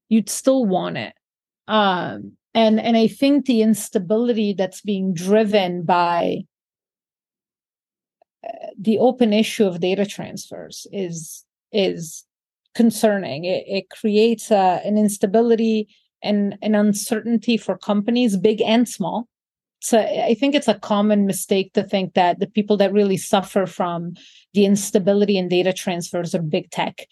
you'd 0.09 0.29
still 0.29 0.65
want 0.65 0.97
it. 0.97 1.15
Um, 1.69 2.33
and 2.55 2.81
and 2.81 2.97
I 2.97 3.09
think 3.09 3.47
the 3.47 3.63
instability 3.63 4.55
that's 4.55 4.81
being 4.81 5.13
driven 5.13 5.85
by 5.85 6.45
the 8.79 8.99
open 8.99 9.33
issue 9.33 9.67
of 9.67 9.81
data 9.81 10.07
transfers 10.07 10.87
is 10.93 11.45
is 11.73 12.25
concerning. 12.75 13.45
It, 13.45 13.65
it 13.67 13.91
creates 13.91 14.51
a, 14.51 14.81
an 14.85 14.99
instability 14.99 15.89
and 16.23 16.57
an 16.63 16.75
uncertainty 16.75 17.57
for 17.57 17.77
companies, 17.79 18.37
big 18.37 18.61
and 18.61 18.89
small. 18.89 19.29
So 19.81 19.99
I 19.99 20.35
think 20.35 20.55
it's 20.55 20.69
a 20.69 20.79
common 20.79 21.27
mistake 21.27 21.73
to 21.75 21.83
think 21.83 22.15
that 22.15 22.41
the 22.41 22.47
people 22.47 22.77
that 22.79 22.93
really 22.93 23.17
suffer 23.17 23.67
from 23.67 24.15
the 24.55 24.65
instability 24.65 25.37
in 25.37 25.49
data 25.49 25.73
transfers 25.73 26.35
are 26.35 26.43
big 26.43 26.71
tech. 26.71 27.07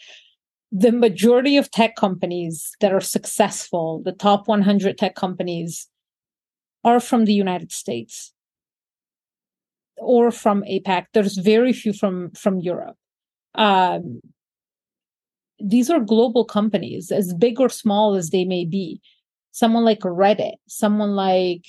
The 0.76 0.90
majority 0.90 1.56
of 1.56 1.70
tech 1.70 1.94
companies 1.94 2.72
that 2.80 2.92
are 2.92 3.00
successful, 3.00 4.02
the 4.04 4.12
top 4.12 4.48
100 4.48 4.98
tech 4.98 5.14
companies, 5.14 5.88
are 6.82 6.98
from 7.00 7.24
the 7.24 7.32
United 7.32 7.72
States 7.72 8.34
or 9.96 10.32
from 10.32 10.62
APAC. 10.64 11.06
There's 11.14 11.38
very 11.38 11.72
few 11.72 11.92
from 11.92 12.32
from 12.32 12.58
Europe. 12.58 12.96
Um, 13.54 14.20
these 15.60 15.90
are 15.90 16.00
global 16.00 16.44
companies, 16.44 17.10
as 17.10 17.32
big 17.32 17.60
or 17.60 17.68
small 17.68 18.14
as 18.14 18.30
they 18.30 18.44
may 18.44 18.64
be. 18.64 19.00
Someone 19.52 19.84
like 19.84 20.00
Reddit, 20.00 20.54
someone 20.66 21.14
like 21.14 21.64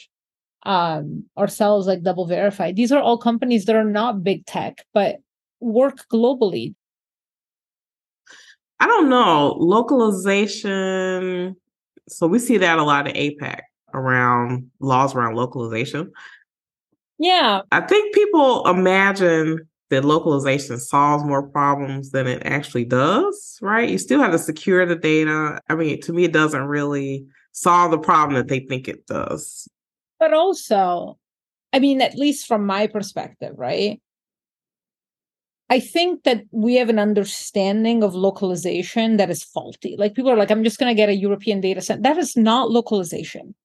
um, 0.65 1.25
ourselves, 1.37 1.85
like 1.85 2.01
DoubleVerify. 2.01 2.75
These 2.75 2.91
are 2.91 3.01
all 3.01 3.17
companies 3.17 3.65
that 3.65 3.75
are 3.75 3.85
not 3.85 4.23
big 4.23 4.45
tech, 4.47 4.83
but 4.93 5.17
work 5.59 6.05
globally. 6.11 6.73
I 8.79 8.87
don't 8.87 9.09
know 9.09 9.55
localization. 9.59 11.55
So 12.07 12.27
we 12.27 12.39
see 12.39 12.57
that 12.57 12.77
a 12.77 12.83
lot 12.83 13.07
in 13.07 13.15
APAC 13.15 13.61
around 13.93 14.69
laws 14.79 15.15
around 15.15 15.35
localization. 15.35 16.11
Yeah. 17.17 17.61
I 17.71 17.81
think 17.81 18.13
people 18.13 18.67
imagine 18.67 19.67
that 19.89 20.03
localization 20.03 20.79
solves 20.79 21.23
more 21.23 21.47
problems 21.47 22.11
than 22.11 22.27
it 22.27 22.41
actually 22.45 22.85
does, 22.85 23.57
right? 23.61 23.89
You 23.89 23.97
still 23.97 24.19
have 24.19 24.31
to 24.31 24.39
secure 24.39 24.85
the 24.85 24.95
data. 24.95 25.61
I 25.69 25.75
mean, 25.75 26.01
to 26.01 26.13
me, 26.13 26.25
it 26.25 26.33
doesn't 26.33 26.65
really 26.65 27.25
solve 27.51 27.91
the 27.91 27.97
problem 27.97 28.35
that 28.35 28.47
they 28.47 28.59
think 28.61 28.87
it 28.87 29.05
does. 29.07 29.67
But 30.19 30.33
also, 30.33 31.17
I 31.71 31.79
mean, 31.79 32.01
at 32.01 32.15
least 32.15 32.47
from 32.47 32.65
my 32.65 32.87
perspective, 32.87 33.53
right? 33.57 34.01
I 35.69 35.79
think 35.79 36.23
that 36.23 36.43
we 36.51 36.75
have 36.75 36.89
an 36.89 36.99
understanding 36.99 38.03
of 38.03 38.13
localization 38.13 39.17
that 39.17 39.31
is 39.31 39.43
faulty. 39.43 39.95
Like 39.97 40.13
people 40.13 40.29
are 40.31 40.37
like, 40.37 40.51
I'm 40.51 40.63
just 40.63 40.79
going 40.79 40.91
to 40.91 40.95
get 40.95 41.09
a 41.09 41.15
European 41.15 41.59
data 41.59 41.81
set. 41.81 42.03
That 42.03 42.17
is 42.17 42.37
not 42.37 42.69
localization. 42.69 43.55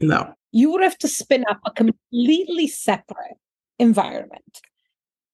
No 0.00 0.34
you 0.52 0.70
would 0.70 0.82
have 0.82 0.98
to 0.98 1.08
spin 1.08 1.44
up 1.50 1.60
a 1.66 1.70
completely 1.72 2.68
separate 2.68 3.38
environment 3.78 4.60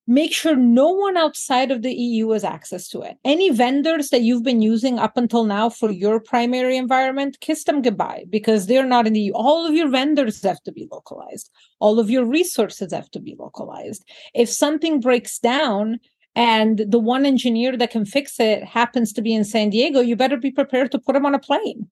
make 0.08 0.32
sure 0.32 0.56
no 0.56 0.88
one 0.88 1.18
outside 1.18 1.70
of 1.70 1.82
the 1.82 1.92
EU 1.92 2.30
has 2.30 2.42
access 2.42 2.88
to 2.88 3.02
it. 3.02 3.18
Any 3.26 3.50
vendors 3.50 4.08
that 4.08 4.22
you've 4.22 4.42
been 4.42 4.62
using 4.62 4.98
up 4.98 5.18
until 5.18 5.44
now 5.44 5.68
for 5.68 5.90
your 5.90 6.18
primary 6.18 6.78
environment, 6.78 7.36
kiss 7.42 7.64
them 7.64 7.82
goodbye 7.82 8.24
because 8.30 8.66
they're 8.66 8.86
not 8.86 9.06
in 9.06 9.12
the 9.12 9.20
EU. 9.20 9.32
All 9.34 9.66
of 9.66 9.74
your 9.74 9.90
vendors 9.90 10.42
have 10.42 10.62
to 10.62 10.72
be 10.72 10.88
localized. 10.90 11.50
All 11.78 12.00
of 12.00 12.08
your 12.08 12.24
resources 12.24 12.90
have 12.90 13.10
to 13.10 13.20
be 13.20 13.36
localized. 13.38 14.02
If 14.34 14.48
something 14.48 14.98
breaks 14.98 15.38
down 15.38 16.00
and 16.34 16.78
the 16.88 16.98
one 16.98 17.26
engineer 17.26 17.76
that 17.76 17.90
can 17.90 18.06
fix 18.06 18.40
it 18.40 18.64
happens 18.64 19.12
to 19.12 19.20
be 19.20 19.34
in 19.34 19.44
San 19.44 19.68
Diego, 19.68 20.00
you 20.00 20.16
better 20.16 20.38
be 20.38 20.50
prepared 20.50 20.90
to 20.92 20.98
put 20.98 21.16
him 21.16 21.26
on 21.26 21.34
a 21.34 21.38
plane 21.38 21.90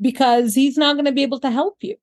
because 0.00 0.56
he's 0.56 0.76
not 0.76 0.96
going 0.96 1.04
to 1.04 1.12
be 1.12 1.22
able 1.22 1.38
to 1.38 1.52
help 1.52 1.76
you 1.82 1.94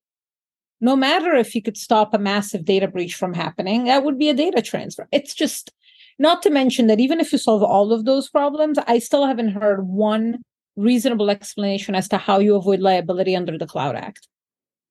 no 0.82 0.96
matter 0.96 1.36
if 1.36 1.54
you 1.54 1.62
could 1.62 1.78
stop 1.78 2.14
a 2.14 2.20
massive 2.20 2.66
data 2.66 2.88
breach 2.88 3.16
from 3.16 3.34
happening, 3.34 3.86
that 3.86 4.04
would 4.04 4.18
be 4.18 4.30
a 4.30 4.34
data 4.34 4.62
transfer. 4.62 5.08
It's 5.12 5.36
just 5.36 5.72
not 6.18 6.42
to 6.42 6.50
mention 6.50 6.88
that 6.88 7.00
even 7.00 7.20
if 7.20 7.32
you 7.32 7.38
solve 7.38 7.64
all 7.64 7.94
of 7.94 8.06
those 8.06 8.30
problems, 8.30 8.78
I 8.88 9.00
still 9.00 9.26
haven't 9.26 9.50
heard 9.50 9.88
one 9.88 10.40
reasonable 10.76 11.30
explanation 11.30 11.94
as 11.94 12.08
to 12.10 12.18
how 12.18 12.40
you 12.40 12.56
avoid 12.56 12.80
liability 12.80 13.36
under 13.36 13.58
the 13.58 13.68
Cloud 13.68 13.96
Act. 13.96 14.28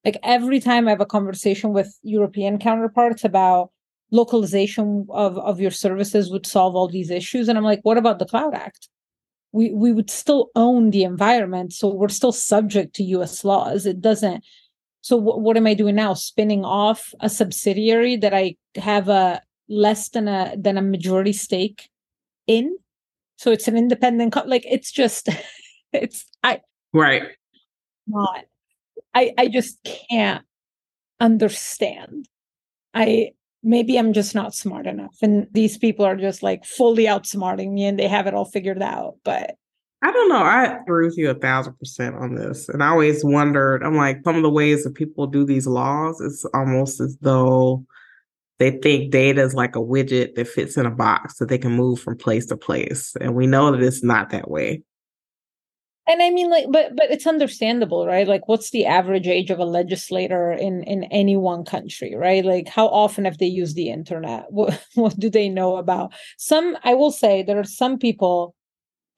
Like 0.05 0.17
every 0.23 0.61
time 0.61 0.87
I 0.87 0.93
have 0.93 1.01
a 1.01 1.07
conversation 1.07 1.73
with 1.73 1.99
European 2.03 2.59
counterparts 2.59 3.25
about 3.25 3.71
localization 4.13 5.07
of, 5.11 5.39
of 5.39 5.61
your 5.61 5.71
services 5.71 6.31
would 6.31 6.47
solve 6.47 6.75
all 6.75 6.89
these 6.89 7.11
issues. 7.11 7.49
And 7.49 7.59
I'm 7.59 7.65
like, 7.65 7.81
what 7.83 7.99
about 7.99 8.19
the 8.19 8.27
Cloud 8.27 8.55
Act? 8.55 8.89
We 9.53 9.71
we 9.71 9.93
would 9.93 10.11
still 10.11 10.51
own 10.55 10.91
the 10.91 11.03
environment, 11.03 11.73
so 11.73 11.93
we're 11.93 12.09
still 12.09 12.31
subject 12.31 12.95
to 12.95 13.03
US 13.03 13.45
laws. 13.45 13.85
It 13.85 14.01
doesn't 14.01 14.45
so 15.03 15.19
w- 15.19 15.39
what 15.39 15.57
am 15.57 15.67
I 15.67 15.75
doing 15.75 15.95
now? 15.95 16.15
Spinning 16.15 16.65
off 16.65 17.15
a 17.21 17.29
subsidiary 17.29 18.17
that 18.17 18.35
I 18.35 18.57
have 18.77 19.09
a 19.09 19.41
less 19.69 20.09
than 20.11 20.29
a 20.29 20.55
than 20.59 20.77
a 20.77 20.83
majority 20.83 21.33
stake 21.33 21.89
in. 22.47 22.77
So 23.37 23.51
it's 23.51 23.69
an 23.69 23.77
independent 23.77 24.33
co- 24.33 24.45
like 24.47 24.65
it's 24.67 24.93
just 24.93 25.29
it's 25.93 26.27
I 26.43 26.61
right 26.93 27.23
not 28.07 28.45
I 29.15 29.33
I 29.39 29.49
just 29.49 29.79
can't 30.11 30.45
understand. 31.21 32.29
I 32.93 33.33
maybe 33.63 33.99
I'm 33.99 34.13
just 34.13 34.35
not 34.35 34.55
smart 34.55 34.87
enough 34.87 35.17
and 35.23 35.47
these 35.53 35.79
people 35.79 36.05
are 36.05 36.17
just 36.17 36.43
like 36.43 36.65
fully 36.65 37.05
outsmarting 37.05 37.73
me 37.73 37.85
and 37.85 37.99
they 37.99 38.09
have 38.09 38.27
it 38.27 38.35
all 38.35 38.47
figured 38.47 38.83
out, 38.83 39.17
but 39.23 39.57
I 40.03 40.13
don't 40.13 40.29
know. 40.31 40.43
I 40.43 40.79
agree 40.81 41.07
with 41.07 41.19
you 41.19 41.29
a 41.31 41.35
thousand 41.35 41.79
percent 41.79 42.17
on 42.17 42.35
this. 42.35 42.69
And 42.71 42.83
I 42.83 42.89
always 42.89 43.23
wondered, 43.23 43.83
I'm 43.83 43.97
like, 43.97 44.21
some 44.25 44.37
of 44.37 44.43
the 44.43 44.51
ways 44.51 44.85
that 44.85 44.95
people 44.95 45.27
do 45.27 45.45
these 45.45 45.67
laws, 45.67 46.21
it's 46.21 46.45
almost 46.55 47.01
as 47.01 47.19
though 47.19 47.85
they 48.59 48.71
think 48.71 49.11
data 49.11 49.43
is 49.43 49.55
like 49.55 49.77
a 49.77 49.81
widget 49.81 50.35
that 50.37 50.49
fits 50.49 50.77
in 50.77 50.87
a 50.87 50.91
box 50.91 51.37
that 51.39 51.49
they 51.49 51.59
can 51.59 51.73
move 51.73 52.01
from 52.01 52.17
place 52.17 52.47
to 52.47 52.57
place. 52.57 53.15
And 53.21 53.35
we 53.35 53.47
know 53.47 53.71
that 53.73 53.83
it's 53.83 54.03
not 54.03 54.31
that 54.31 54.51
way. 54.51 54.83
And 56.07 56.23
I 56.23 56.31
mean, 56.31 56.51
like, 56.51 56.67
but 56.71 56.97
but 56.97 57.11
it's 57.11 57.27
understandable, 57.27 58.07
right? 58.07 58.27
Like, 58.27 58.49
what's 58.49 58.71
the 58.71 58.87
average 58.87 59.29
age 59.29 59.51
of 59.51 59.61
a 59.61 59.65
legislator 59.65 60.51
in 60.51 60.83
in 60.85 61.05
any 61.05 61.37
one 61.37 61.65
country, 61.65 62.15
right? 62.17 62.45
Like, 62.45 62.69
how 62.69 62.87
often 62.89 63.27
have 63.27 63.39
they 63.39 63.47
used 63.47 63.77
the 63.77 63.91
internet? 63.91 64.47
What 64.51 64.83
what 64.95 65.19
do 65.19 65.31
they 65.31 65.49
know 65.49 65.77
about? 65.77 66.13
Some, 66.37 66.77
I 66.83 66.95
will 66.95 67.13
say, 67.13 67.43
there 67.43 67.61
are 67.61 67.65
some 67.65 67.99
people 67.99 68.57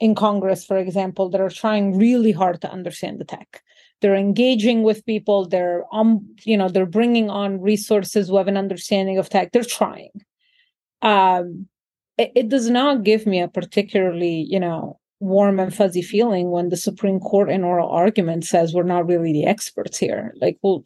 in 0.03 0.16
Congress, 0.16 0.64
for 0.64 0.78
example, 0.78 1.28
that 1.28 1.40
are 1.40 1.48
trying 1.48 1.96
really 1.96 2.32
hard 2.32 2.61
to 2.61 2.72
understand 2.72 3.20
the 3.20 3.24
tech. 3.24 3.62
They're 4.00 4.16
engaging 4.16 4.82
with 4.82 5.07
people. 5.07 5.46
They're 5.46 5.84
um, 5.92 6.26
you 6.42 6.57
know, 6.57 6.68
they're 6.68 6.86
bringing 6.86 7.30
on 7.30 7.61
resources 7.61 8.26
who 8.26 8.36
have 8.36 8.48
an 8.48 8.57
understanding 8.57 9.16
of 9.16 9.28
tech. 9.28 9.53
They're 9.53 9.62
trying. 9.62 10.11
Um, 11.03 11.68
it, 12.18 12.32
it 12.34 12.48
does 12.48 12.68
not 12.68 13.05
give 13.05 13.26
me 13.26 13.40
a 13.40 13.46
particularly, 13.46 14.44
you 14.50 14.59
know, 14.59 14.98
warm 15.20 15.61
and 15.61 15.72
fuzzy 15.72 16.03
feeling 16.03 16.50
when 16.50 16.70
the 16.70 16.76
Supreme 16.76 17.20
Court 17.20 17.48
in 17.48 17.62
oral 17.62 17.88
argument 17.88 18.44
says 18.44 18.74
we're 18.74 18.82
not 18.82 19.07
really 19.07 19.32
the 19.32 19.46
experts 19.46 19.98
here. 19.98 20.34
Like, 20.40 20.59
well, 20.62 20.82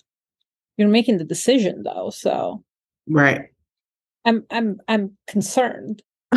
you're 0.77 0.89
making 0.89 1.17
the 1.17 1.25
decision 1.25 1.85
though, 1.85 2.11
so 2.11 2.62
right. 3.09 3.47
I'm 4.27 4.45
I'm 4.51 4.79
I'm 4.89 5.17
concerned 5.27 6.03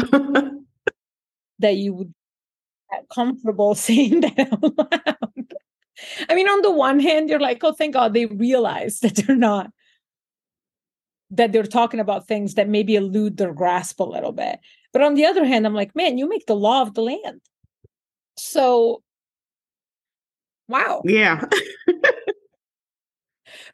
that 1.59 1.75
you 1.75 1.93
would 1.93 2.13
comfortable 3.13 3.75
saying 3.87 4.21
that 4.21 4.39
out 4.39 4.61
loud. 4.63 5.53
I 6.29 6.35
mean, 6.35 6.47
on 6.47 6.61
the 6.61 6.71
one 6.71 6.99
hand, 6.99 7.29
you're 7.29 7.39
like, 7.39 7.63
oh, 7.63 7.73
thank 7.73 7.93
God 7.93 8.13
they 8.13 8.25
realize 8.25 8.99
that 9.01 9.15
they're 9.15 9.35
not, 9.35 9.71
that 11.31 11.51
they're 11.51 11.63
talking 11.63 11.99
about 11.99 12.27
things 12.27 12.55
that 12.55 12.69
maybe 12.69 12.95
elude 12.95 13.37
their 13.37 13.53
grasp 13.53 13.99
a 13.99 14.03
little 14.03 14.31
bit. 14.31 14.59
But 14.93 15.01
on 15.03 15.15
the 15.15 15.25
other 15.25 15.45
hand, 15.45 15.65
I'm 15.65 15.75
like, 15.75 15.95
man, 15.95 16.17
you 16.17 16.27
make 16.27 16.45
the 16.45 16.55
law 16.55 16.81
of 16.81 16.93
the 16.93 17.01
land. 17.01 17.41
So, 18.37 19.03
wow. 20.67 21.01
Yeah. 21.03 21.43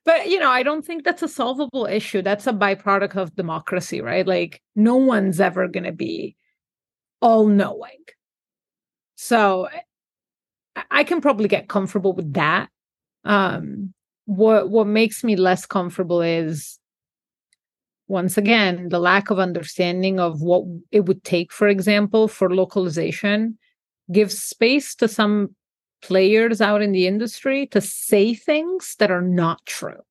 but, 0.04 0.28
you 0.28 0.40
know, 0.40 0.50
I 0.50 0.64
don't 0.64 0.84
think 0.84 1.04
that's 1.04 1.24
a 1.24 1.28
solvable 1.28 1.86
issue. 1.86 2.22
That's 2.22 2.48
a 2.48 2.54
byproduct 2.54 3.16
of 3.16 3.36
democracy, 3.36 4.02
right? 4.02 4.28
Like, 4.28 4.62
no 4.76 4.96
one's 4.96 5.40
ever 5.40 5.68
going 5.68 5.86
to 5.86 5.92
be 5.92 6.36
all 7.22 7.48
knowing 7.48 8.04
so 9.16 9.68
I 10.92 11.04
can 11.04 11.22
probably 11.22 11.48
get 11.48 11.70
comfortable 11.70 12.14
with 12.14 12.34
that. 12.34 12.70
Um, 13.24 13.94
what 14.26 14.70
what 14.70 14.88
makes 14.88 15.24
me 15.24 15.36
less 15.36 15.66
comfortable 15.66 16.22
is 16.22 16.80
once 18.08 18.38
again 18.38 18.90
the 18.90 19.00
lack 19.00 19.30
of 19.30 19.40
understanding 19.40 20.20
of 20.20 20.42
what 20.42 20.64
it 20.92 21.06
would 21.06 21.24
take, 21.24 21.52
for 21.52 21.68
example, 21.68 22.28
for 22.28 22.54
localization, 22.54 23.58
gives 24.12 24.42
space 24.42 24.96
to 24.96 25.08
some 25.08 25.56
players 26.02 26.62
out 26.62 26.82
in 26.82 26.92
the 26.92 27.08
industry 27.08 27.66
to 27.68 27.82
say 27.82 28.34
things 28.34 28.96
that 29.00 29.10
are 29.10 29.22
not 29.22 29.66
true. 29.66 30.02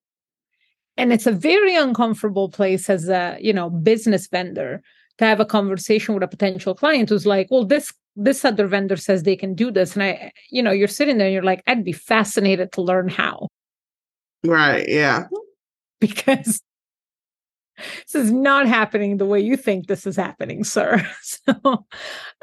And 0.96 1.12
it's 1.12 1.26
a 1.26 1.32
very 1.32 1.76
uncomfortable 1.76 2.48
place 2.48 2.88
as 2.88 3.08
a, 3.08 3.36
you 3.40 3.52
know, 3.52 3.70
business 3.70 4.26
vendor 4.28 4.82
to 5.18 5.24
have 5.24 5.40
a 5.40 5.44
conversation 5.44 6.14
with 6.14 6.22
a 6.22 6.28
potential 6.28 6.74
client 6.74 7.08
who's 7.08 7.26
like, 7.26 7.48
well, 7.50 7.64
this 7.64 7.92
this 8.16 8.44
other 8.44 8.66
vendor 8.66 8.96
says 8.96 9.22
they 9.22 9.36
can 9.36 9.54
do 9.54 9.70
this. 9.70 9.94
And 9.94 10.02
I, 10.02 10.32
you 10.50 10.62
know, 10.62 10.70
you're 10.70 10.88
sitting 10.88 11.18
there 11.18 11.26
and 11.26 11.34
you're 11.34 11.42
like, 11.42 11.62
I'd 11.66 11.84
be 11.84 11.92
fascinated 11.92 12.72
to 12.72 12.82
learn 12.82 13.08
how. 13.08 13.48
Right. 14.44 14.88
Yeah. 14.88 15.26
Because 16.00 16.60
this 17.76 18.14
is 18.14 18.30
not 18.30 18.68
happening 18.68 19.16
the 19.16 19.24
way 19.24 19.40
you 19.40 19.56
think 19.56 19.86
this 19.86 20.06
is 20.06 20.16
happening, 20.16 20.64
sir. 20.64 21.06
So, 21.22 21.86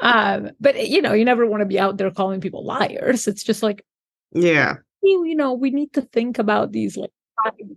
um, 0.00 0.50
but 0.58 0.88
you 0.88 1.00
know, 1.00 1.12
you 1.12 1.24
never 1.24 1.46
want 1.46 1.60
to 1.60 1.66
be 1.66 1.78
out 1.78 1.98
there 1.98 2.10
calling 2.10 2.40
people 2.40 2.64
liars. 2.64 3.28
It's 3.28 3.44
just 3.44 3.62
like, 3.62 3.84
yeah, 4.32 4.76
you, 5.02 5.24
you 5.24 5.36
know, 5.36 5.52
we 5.52 5.70
need 5.70 5.92
to 5.92 6.02
think 6.02 6.38
about 6.38 6.72
these 6.72 6.96
like 6.96 7.10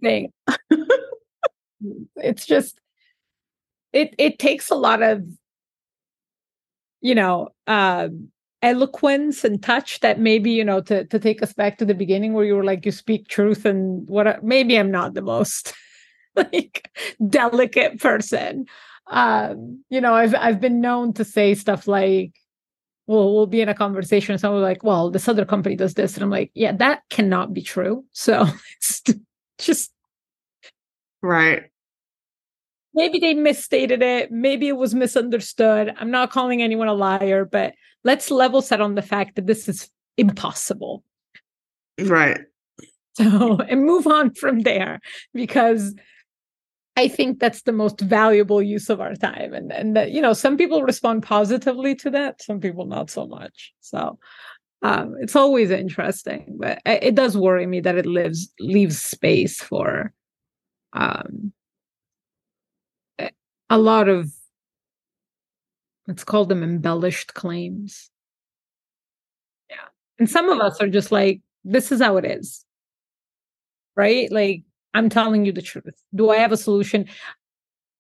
things. 0.02 0.32
it's 2.16 2.46
just, 2.46 2.80
it 3.94 4.16
it 4.18 4.40
takes 4.40 4.72
a 4.72 4.76
lot 4.76 5.04
of 5.04 5.24
you 7.06 7.14
know, 7.14 7.50
uh, 7.68 8.08
eloquence 8.64 9.44
and 9.44 9.62
touch 9.62 10.00
that 10.00 10.20
maybe 10.20 10.50
you 10.50 10.66
know 10.66 10.82
to 10.82 11.06
to 11.06 11.20
take 11.20 11.44
us 11.44 11.54
back 11.54 11.78
to 11.78 11.86
the 11.86 11.94
beginning 11.94 12.34
where 12.34 12.46
you 12.46 12.56
were 12.56 12.64
like 12.64 12.84
you 12.84 12.92
speak 12.92 13.28
truth 13.28 13.64
and 13.64 14.08
what 14.08 14.44
maybe 14.44 14.76
I'm 14.76 14.90
not 14.90 15.14
the 15.14 15.22
most 15.22 15.76
like 16.36 16.90
delicate 17.30 18.00
person. 18.00 18.66
Um, 19.06 19.84
you 19.90 20.02
know, 20.02 20.16
I've 20.16 20.34
I've 20.34 20.60
been 20.60 20.82
known 20.82 21.14
to 21.14 21.24
say 21.24 21.54
stuff 21.54 21.88
like, 21.88 22.34
well, 23.06 23.36
we'll 23.36 23.46
be 23.46 23.62
in 23.62 23.70
a 23.70 23.76
conversation, 23.76 24.32
and 24.32 24.42
someone 24.42 24.64
like, 24.64 24.84
well, 24.84 25.12
this 25.12 25.28
other 25.28 25.46
company 25.46 25.76
does 25.76 25.94
this, 25.94 26.16
and 26.16 26.24
I'm 26.24 26.32
like, 26.32 26.50
yeah, 26.56 26.72
that 26.78 27.04
cannot 27.12 27.54
be 27.54 27.62
true. 27.62 28.04
So 28.14 28.48
it's 28.78 29.04
just 29.60 29.92
right 31.22 31.70
maybe 32.96 33.20
they 33.20 33.34
misstated 33.34 34.02
it. 34.02 34.32
Maybe 34.32 34.68
it 34.68 34.78
was 34.78 34.96
misunderstood. 34.96 35.94
I'm 35.98 36.12
not 36.12 36.32
calling 36.32 36.62
anyone 36.62 36.88
a 36.88 36.94
liar 36.94 37.46
but 37.46 37.74
let's 38.06 38.32
level 38.32 38.62
set 38.62 38.80
on 38.80 38.96
the 38.96 39.02
fact 39.02 39.36
that 39.36 39.48
this 39.48 39.68
is 39.68 39.90
impossible. 40.18 41.04
Right. 42.00 42.40
So 43.18 43.60
and 43.70 43.86
move 43.86 44.08
on 44.08 44.34
from 44.34 44.64
there 44.64 45.00
because 45.34 45.96
i 46.98 47.08
think 47.08 47.40
that's 47.40 47.62
the 47.62 47.72
most 47.72 48.02
valuable 48.02 48.62
use 48.62 48.90
of 48.90 49.00
our 49.00 49.16
time 49.16 49.54
and 49.54 49.72
and 49.72 49.96
that 49.96 50.12
you 50.12 50.22
know 50.22 50.34
some 50.34 50.58
people 50.58 50.84
respond 50.84 51.24
positively 51.24 51.96
to 51.96 52.10
that 52.10 52.42
some 52.42 52.60
people 52.60 52.86
not 52.86 53.10
so 53.10 53.26
much. 53.26 53.74
So 53.80 54.20
um, 54.82 55.16
it's 55.22 55.38
always 55.38 55.72
interesting 55.72 56.58
but 56.60 56.82
it 56.86 57.16
does 57.16 57.38
worry 57.38 57.66
me 57.66 57.80
that 57.80 57.96
it 57.96 58.06
lives 58.06 58.52
leaves 58.60 59.02
space 59.02 59.62
for 59.62 60.12
um, 60.92 61.54
a 63.70 63.78
lot 63.78 64.08
of 64.08 64.32
let's 66.08 66.24
call 66.24 66.46
them 66.46 66.64
embellished 66.64 67.34
claims. 67.34 68.10
Yeah. 69.70 69.88
And 70.20 70.30
some 70.30 70.50
of 70.50 70.60
us 70.60 70.80
are 70.82 70.88
just 70.88 71.12
like, 71.12 71.42
this 71.64 71.92
is 71.92 72.02
how 72.02 72.18
it 72.18 72.26
is. 72.26 72.64
Right? 73.96 74.32
Like, 74.32 74.64
I'm 74.94 75.10
telling 75.10 75.46
you 75.46 75.52
the 75.52 75.62
truth. 75.62 75.96
Do 76.14 76.30
I 76.30 76.38
have 76.38 76.52
a 76.52 76.58
solution? 76.58 77.08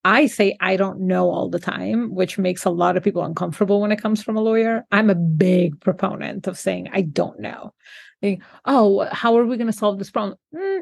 I 0.03 0.27
say 0.27 0.55
I 0.61 0.75
don't 0.75 1.01
know 1.01 1.31
all 1.31 1.49
the 1.49 1.59
time, 1.59 2.13
which 2.13 2.37
makes 2.37 2.63
a 2.63 2.69
lot 2.69 2.95
of 2.95 3.03
people 3.03 3.23
uncomfortable 3.23 3.81
when 3.81 3.91
it 3.91 4.01
comes 4.01 4.21
from 4.21 4.37
a 4.37 4.41
lawyer. 4.41 4.85
I'm 4.91 5.09
a 5.09 5.15
big 5.15 5.81
proponent 5.81 6.45
of 6.45 6.59
saying 6.59 6.89
I 6.93 7.01
don't 7.01 7.39
know. 7.39 7.73
Like, 8.21 8.41
oh, 8.65 9.07
how 9.11 9.35
are 9.35 9.45
we 9.45 9.57
going 9.57 9.67
to 9.67 9.73
solve 9.73 9.97
this 9.97 10.11
problem? 10.11 10.37
Mm, 10.53 10.81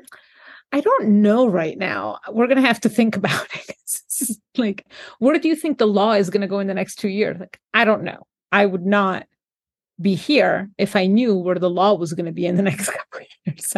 I 0.73 0.81
don't 0.81 1.21
know 1.21 1.47
right 1.47 1.77
now. 1.77 2.17
We're 2.29 2.47
going 2.47 2.61
to 2.61 2.67
have 2.67 2.81
to 2.81 2.89
think 2.89 3.15
about 3.17 3.47
it. 3.53 4.37
like, 4.57 4.85
where 5.19 5.37
do 5.37 5.47
you 5.47 5.55
think 5.55 5.77
the 5.77 5.87
law 5.87 6.13
is 6.13 6.29
going 6.29 6.41
to 6.41 6.47
go 6.47 6.59
in 6.59 6.67
the 6.67 6.73
next 6.73 6.95
two 6.95 7.09
years? 7.09 7.39
Like, 7.39 7.59
I 7.73 7.85
don't 7.85 8.03
know. 8.03 8.25
I 8.51 8.65
would 8.65 8.85
not 8.85 9.25
be 10.01 10.15
here 10.15 10.69
if 10.77 10.95
I 10.95 11.05
knew 11.05 11.37
where 11.37 11.55
the 11.55 11.69
law 11.69 11.93
was 11.93 12.13
going 12.13 12.25
to 12.25 12.31
be 12.31 12.45
in 12.45 12.57
the 12.57 12.63
next 12.71 12.89
couple 12.89 13.21
of 13.21 13.27
years. 13.45 13.73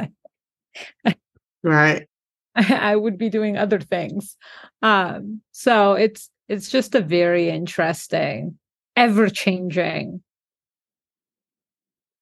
right. 1.63 2.07
I 2.55 2.95
would 2.95 3.17
be 3.17 3.29
doing 3.29 3.57
other 3.57 3.79
things. 3.79 4.37
Um, 4.81 5.41
so 5.51 5.93
it's 5.93 6.29
it's 6.47 6.69
just 6.69 6.95
a 6.95 7.01
very 7.01 7.49
interesting, 7.49 8.57
ever 8.95 9.29
changing 9.29 10.21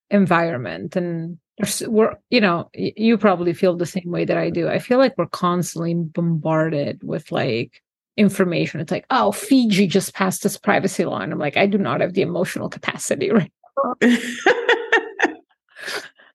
environment, 0.10 0.96
and 0.96 1.38
we're 1.88 2.16
you 2.30 2.42
know 2.42 2.70
you 2.74 3.18
probably 3.18 3.54
feel 3.54 3.76
the 3.76 3.86
same 3.86 4.10
way 4.10 4.26
that 4.26 4.38
I 4.38 4.50
do. 4.50 4.68
I 4.68 4.80
feel 4.80 4.98
like 4.98 5.14
we're 5.18 5.28
constantly 5.28 5.94
bombarded 5.94 7.04
with 7.04 7.32
like 7.32 7.82
information. 8.18 8.80
It's 8.80 8.92
like, 8.92 9.06
oh, 9.10 9.32
Fiji 9.32 9.88
just 9.88 10.14
passed 10.14 10.44
this 10.44 10.58
privacy 10.58 11.06
law, 11.06 11.20
and 11.20 11.32
I'm 11.32 11.40
like, 11.40 11.58
I 11.58 11.66
do 11.66 11.78
not 11.78 12.02
have 12.02 12.14
the 12.14 12.22
emotional 12.22 12.70
capacity 12.70 13.32
right 13.32 13.52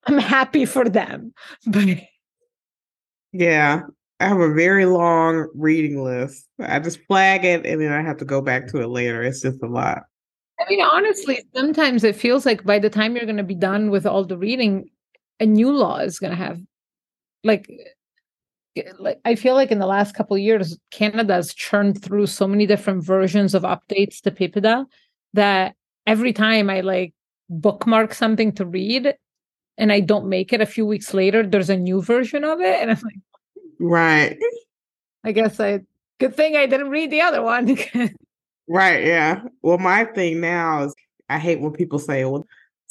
I'm 0.07 0.19
happy 0.19 0.65
for 0.65 0.89
them, 0.89 1.35
but 1.67 1.99
yeah, 3.33 3.83
I 4.21 4.29
have 4.29 4.41
a 4.41 4.55
very 4.55 4.87
long 4.87 5.49
reading 5.55 6.03
list. 6.03 6.47
I 6.61 6.79
just 6.79 7.01
flag 7.07 7.45
it 7.45 7.67
and 7.67 7.81
then 7.81 7.93
I 7.93 8.03
have 8.03 8.17
to 8.19 8.25
go 8.25 8.41
back 8.41 8.69
to 8.69 8.81
it 8.81 8.89
later. 8.89 9.23
It's 9.23 9.43
just 9.43 9.63
a 9.63 9.67
lot. 9.67 10.05
I 10.61 10.69
mean, 10.69 10.81
honestly, 10.81 11.45
sometimes 11.55 12.03
it 12.03 12.17
feels 12.17 12.45
like 12.45 12.65
by 12.65 12.81
the 12.81 12.91
time 12.91 13.15
you're 13.15 13.27
going 13.27 13.37
to 13.37 13.45
be 13.45 13.55
done 13.55 13.91
with 13.91 14.07
all 14.07 14.25
the 14.25 14.37
reading, 14.37 14.91
a 15.41 15.47
new 15.47 15.71
law 15.73 15.99
is 15.99 16.19
going 16.19 16.31
to 16.31 16.37
have, 16.37 16.61
like, 17.45 17.71
eh, 18.77 18.83
like 18.99 19.21
I 19.25 19.35
feel 19.35 19.55
like 19.55 19.71
in 19.71 19.79
the 19.79 19.87
last 19.87 20.15
couple 20.15 20.37
of 20.37 20.43
years, 20.43 20.79
Canada 20.91 21.35
has 21.35 21.55
churned 21.55 22.03
through 22.03 22.27
so 22.27 22.47
many 22.47 22.67
different 22.67 23.05
versions 23.05 23.55
of 23.55 23.63
updates 23.63 24.21
to 24.23 24.31
PIPEDA 24.31 24.87
that 25.35 25.75
every 26.07 26.33
time 26.33 26.71
I 26.71 26.81
like 26.81 27.15
bookmark 27.51 28.15
something 28.15 28.53
to 28.53 28.67
read 28.67 29.15
and 29.77 29.93
I 29.93 30.01
don't 30.01 30.29
make 30.29 30.53
it 30.53 30.61
a 30.61 30.67
few 30.67 30.85
weeks 30.85 31.15
later, 31.15 31.47
there's 31.47 31.71
a 31.71 31.77
new 31.77 32.03
version 32.03 32.45
of 32.45 32.61
it. 32.61 32.81
And 32.81 32.91
I'm 32.91 33.01
like, 33.03 33.21
right. 33.79 34.39
I 35.25 35.33
guess 35.33 35.61
I, 35.61 35.81
good 36.19 36.35
thing 36.35 36.57
I 36.57 36.67
didn't 36.67 36.91
read 36.91 37.11
the 37.11 37.21
other 37.21 37.43
one. 37.43 37.77
right. 38.69 39.05
Yeah. 39.05 39.43
Well, 39.63 39.79
my 39.79 40.05
thing 40.05 40.41
now 40.41 40.85
is 40.85 40.95
I 41.29 41.39
hate 41.39 41.61
when 41.61 41.73
people 41.73 41.99
say, 41.99 42.25
well, 42.25 42.47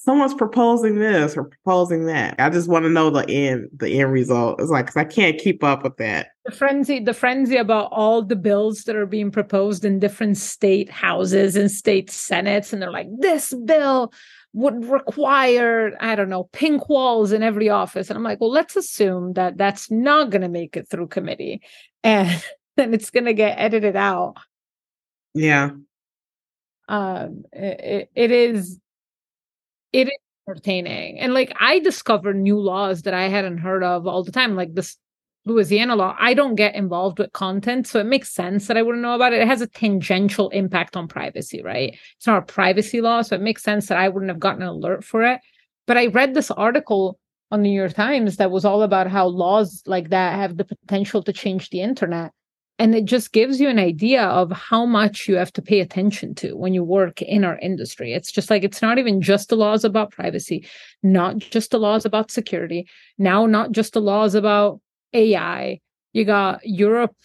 someone's 0.07 0.33
proposing 0.33 0.99
this 0.99 1.35
or 1.35 1.43
proposing 1.43 2.05
that. 2.05 2.33
I 2.39 2.49
just 2.49 2.69
want 2.69 2.85
to 2.85 2.89
know 2.89 3.09
the 3.09 3.29
end, 3.29 3.67
the 3.75 3.99
end 3.99 4.09
result. 4.09 4.61
It's 4.61 4.71
like, 4.71 4.85
cause 4.85 4.95
I 4.95 5.03
can't 5.03 5.37
keep 5.37 5.65
up 5.65 5.83
with 5.83 5.97
that. 5.97 6.29
The 6.45 6.53
frenzy, 6.53 7.01
the 7.01 7.13
frenzy 7.13 7.57
about 7.57 7.89
all 7.91 8.23
the 8.23 8.37
bills 8.37 8.85
that 8.85 8.95
are 8.95 9.05
being 9.05 9.31
proposed 9.31 9.83
in 9.83 9.99
different 9.99 10.37
state 10.37 10.89
houses 10.89 11.57
and 11.57 11.69
state 11.69 12.09
senates. 12.09 12.71
And 12.71 12.81
they're 12.81 12.89
like, 12.89 13.09
this 13.19 13.53
bill 13.65 14.13
would 14.53 14.85
require 14.85 15.95
i 15.99 16.15
don't 16.15 16.29
know 16.29 16.45
pink 16.45 16.87
walls 16.89 17.33
in 17.33 17.43
every 17.43 17.69
office 17.69 18.09
and 18.09 18.17
i'm 18.17 18.23
like 18.23 18.39
well 18.39 18.49
let's 18.49 18.77
assume 18.77 19.33
that 19.33 19.57
that's 19.57 19.91
not 19.91 20.31
going 20.31 20.41
to 20.41 20.47
make 20.47 20.75
it 20.77 20.89
through 20.89 21.05
committee 21.05 21.61
and 22.03 22.43
then 22.77 22.93
it's 22.93 23.11
going 23.11 23.25
to 23.25 23.33
get 23.33 23.59
edited 23.59 23.95
out 23.95 24.35
yeah 25.35 25.71
um 26.87 27.43
it, 27.51 28.09
it 28.15 28.31
is 28.31 28.79
it 29.93 30.07
is 30.07 30.13
entertaining 30.47 31.19
and 31.19 31.33
like 31.33 31.51
i 31.59 31.79
discover 31.79 32.33
new 32.33 32.59
laws 32.59 33.01
that 33.03 33.13
i 33.13 33.27
hadn't 33.27 33.57
heard 33.57 33.83
of 33.83 34.07
all 34.07 34.23
the 34.23 34.31
time 34.31 34.55
like 34.55 34.73
this 34.73 34.97
Louisiana 35.47 35.95
law, 35.95 36.15
I 36.19 36.33
don't 36.33 36.55
get 36.55 36.75
involved 36.75 37.19
with 37.19 37.31
content. 37.31 37.87
So 37.87 37.99
it 37.99 38.05
makes 38.05 38.29
sense 38.29 38.67
that 38.67 38.77
I 38.77 38.81
wouldn't 38.81 39.01
know 39.01 39.15
about 39.15 39.33
it. 39.33 39.41
It 39.41 39.47
has 39.47 39.61
a 39.61 39.67
tangential 39.67 40.49
impact 40.49 40.97
on 40.97 41.07
privacy, 41.07 41.63
right? 41.63 41.97
It's 42.17 42.27
not 42.27 42.43
a 42.43 42.45
privacy 42.45 42.99
law. 43.01 43.21
So 43.21 43.35
it 43.35 43.41
makes 43.41 43.63
sense 43.63 43.87
that 43.87 43.97
I 43.97 44.09
wouldn't 44.09 44.29
have 44.29 44.39
gotten 44.39 44.61
an 44.61 44.67
alert 44.67 45.03
for 45.03 45.23
it. 45.23 45.39
But 45.87 45.97
I 45.97 46.07
read 46.07 46.33
this 46.33 46.51
article 46.51 47.17
on 47.49 47.61
the 47.61 47.69
New 47.69 47.79
York 47.79 47.93
Times 47.93 48.37
that 48.37 48.51
was 48.51 48.65
all 48.65 48.81
about 48.81 49.07
how 49.07 49.27
laws 49.27 49.83
like 49.85 50.09
that 50.09 50.35
have 50.35 50.57
the 50.57 50.65
potential 50.65 51.23
to 51.23 51.31
change 51.31 51.69
the 51.69 51.81
internet. 51.81 52.33
And 52.79 52.93
it 52.93 53.05
just 53.05 53.31
gives 53.31 53.59
you 53.59 53.69
an 53.69 53.79
idea 53.79 54.23
of 54.23 54.51
how 54.51 54.85
much 54.85 55.27
you 55.27 55.35
have 55.35 55.51
to 55.53 55.63
pay 55.63 55.79
attention 55.79 56.35
to 56.35 56.53
when 56.53 56.75
you 56.75 56.83
work 56.83 57.23
in 57.23 57.43
our 57.43 57.57
industry. 57.57 58.13
It's 58.13 58.31
just 58.31 58.51
like 58.51 58.63
it's 58.63 58.83
not 58.83 58.99
even 58.99 59.19
just 59.19 59.49
the 59.49 59.55
laws 59.55 59.83
about 59.83 60.11
privacy, 60.11 60.67
not 61.01 61.39
just 61.39 61.71
the 61.71 61.79
laws 61.79 62.05
about 62.05 62.29
security, 62.29 62.87
now, 63.17 63.47
not 63.47 63.71
just 63.71 63.93
the 63.93 64.01
laws 64.01 64.35
about 64.35 64.79
AI. 65.13 65.79
You 66.13 66.23
got 66.23 66.59
Europe 66.63 67.15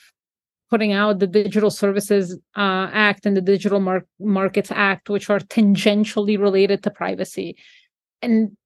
putting 0.70 0.92
out 0.94 1.18
the 1.18 1.26
Digital 1.26 1.70
Services 1.70 2.32
uh, 2.56 2.88
Act 2.90 3.26
and 3.26 3.36
the 3.36 3.42
Digital 3.42 3.78
Mar- 3.78 4.06
Markets 4.18 4.70
Act, 4.70 5.10
which 5.10 5.28
are 5.28 5.38
tangentially 5.38 6.40
related 6.40 6.82
to 6.82 6.90
privacy. 6.90 7.58
And 8.22 8.56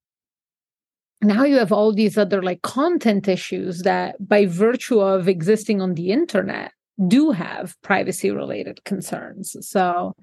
now 1.21 1.43
you 1.43 1.59
have 1.59 1.73
all 1.73 1.93
these 1.93 2.17
other 2.17 2.45
like 2.45 2.63
content 2.63 3.27
issues 3.27 3.83
that, 3.83 4.15
by 4.21 4.47
virtue 4.47 5.01
of 5.01 5.27
existing 5.27 5.83
on 5.83 5.95
the 5.95 6.13
internet, 6.13 6.71
do 7.05 7.31
have 7.31 7.75
privacy 7.83 8.31
related 8.31 8.83
concerns. 8.85 9.57
So 9.69 10.15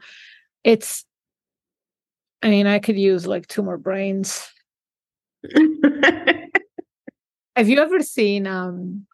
it's, 0.63 1.05
I 2.41 2.49
mean, 2.49 2.67
I 2.67 2.80
could 2.80 2.97
use 2.97 3.28
like 3.28 3.47
two 3.47 3.63
more 3.63 3.78
brains. 3.78 4.49
Have 7.55 7.69
you 7.69 7.80
ever 7.80 8.01
seen 8.01 8.47
um 8.47 9.05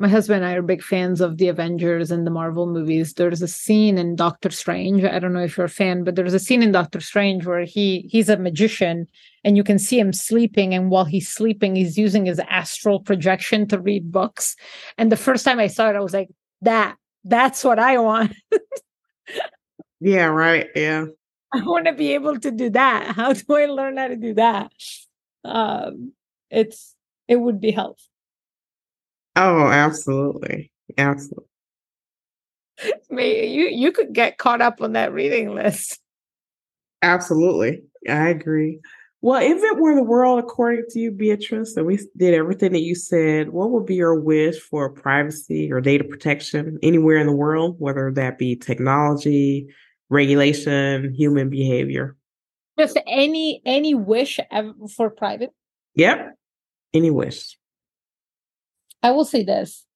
my 0.00 0.08
husband 0.08 0.42
and 0.42 0.52
I 0.52 0.56
are 0.56 0.62
big 0.62 0.82
fans 0.82 1.20
of 1.20 1.38
the 1.38 1.48
Avengers 1.48 2.10
and 2.10 2.26
the 2.26 2.30
Marvel 2.30 2.66
movies. 2.66 3.14
There's 3.14 3.42
a 3.42 3.48
scene 3.48 3.96
in 3.96 4.16
Doctor 4.16 4.50
Strange. 4.50 5.04
I 5.04 5.20
don't 5.20 5.32
know 5.32 5.44
if 5.44 5.56
you're 5.56 5.66
a 5.66 5.70
fan, 5.70 6.02
but 6.02 6.16
there's 6.16 6.34
a 6.34 6.40
scene 6.40 6.64
in 6.64 6.72
Doctor 6.72 7.00
Strange 7.00 7.46
where 7.46 7.64
he 7.64 8.08
he's 8.10 8.28
a 8.28 8.36
magician 8.36 9.06
and 9.44 9.56
you 9.56 9.62
can 9.62 9.78
see 9.78 9.98
him 9.98 10.12
sleeping 10.12 10.74
and 10.74 10.90
while 10.90 11.04
he's 11.04 11.28
sleeping 11.28 11.76
he's 11.76 11.96
using 11.96 12.26
his 12.26 12.40
astral 12.48 13.00
projection 13.00 13.68
to 13.68 13.80
read 13.80 14.10
books. 14.10 14.56
And 14.98 15.12
the 15.12 15.16
first 15.16 15.44
time 15.44 15.60
I 15.60 15.68
saw 15.68 15.88
it 15.90 15.96
I 15.96 16.00
was 16.00 16.12
like, 16.12 16.28
that 16.64 16.96
that's 17.24 17.64
what 17.64 17.78
I 17.78 17.98
want. 17.98 18.34
yeah, 20.00 20.26
right. 20.26 20.68
Yeah. 20.74 21.06
I 21.54 21.62
want 21.62 21.86
to 21.86 21.92
be 21.92 22.14
able 22.14 22.38
to 22.40 22.50
do 22.50 22.70
that. 22.70 23.14
How 23.14 23.32
do 23.32 23.54
I 23.54 23.66
learn 23.66 23.96
how 23.96 24.08
to 24.08 24.16
do 24.16 24.34
that? 24.34 24.72
Um 25.44 26.12
it's 26.50 26.94
it 27.28 27.36
would 27.36 27.60
be 27.60 27.70
helpful. 27.70 28.06
Oh, 29.36 29.68
absolutely. 29.68 30.70
Absolutely. 30.98 31.48
Maybe 33.08 33.48
you 33.48 33.66
you 33.66 33.92
could 33.92 34.12
get 34.12 34.38
caught 34.38 34.60
up 34.60 34.80
on 34.80 34.92
that 34.92 35.12
reading 35.12 35.54
list. 35.54 36.00
Absolutely. 37.02 37.82
I 38.08 38.28
agree. 38.28 38.80
Well, 39.24 39.40
if 39.40 39.56
it 39.56 39.78
were 39.78 39.94
the 39.94 40.02
world 40.02 40.38
according 40.38 40.84
to 40.90 40.98
you, 40.98 41.10
Beatrice, 41.10 41.78
and 41.78 41.86
we 41.86 41.98
did 42.18 42.34
everything 42.34 42.72
that 42.72 42.82
you 42.82 42.94
said, 42.94 43.48
what 43.48 43.70
would 43.70 43.86
be 43.86 43.94
your 43.94 44.20
wish 44.20 44.60
for 44.60 44.90
privacy 44.90 45.72
or 45.72 45.80
data 45.80 46.04
protection 46.04 46.78
anywhere 46.82 47.16
in 47.16 47.26
the 47.26 47.32
world, 47.32 47.76
whether 47.78 48.12
that 48.12 48.36
be 48.36 48.54
technology, 48.54 49.66
regulation, 50.10 51.14
human 51.14 51.48
behavior? 51.48 52.18
Just 52.78 53.00
any 53.06 53.62
any 53.64 53.94
wish 53.94 54.38
for 54.94 55.08
private. 55.08 55.54
Yep 55.94 56.36
any 56.92 57.10
wish? 57.10 57.56
I 59.02 59.10
will 59.10 59.24
say 59.24 59.42
this. 59.42 59.86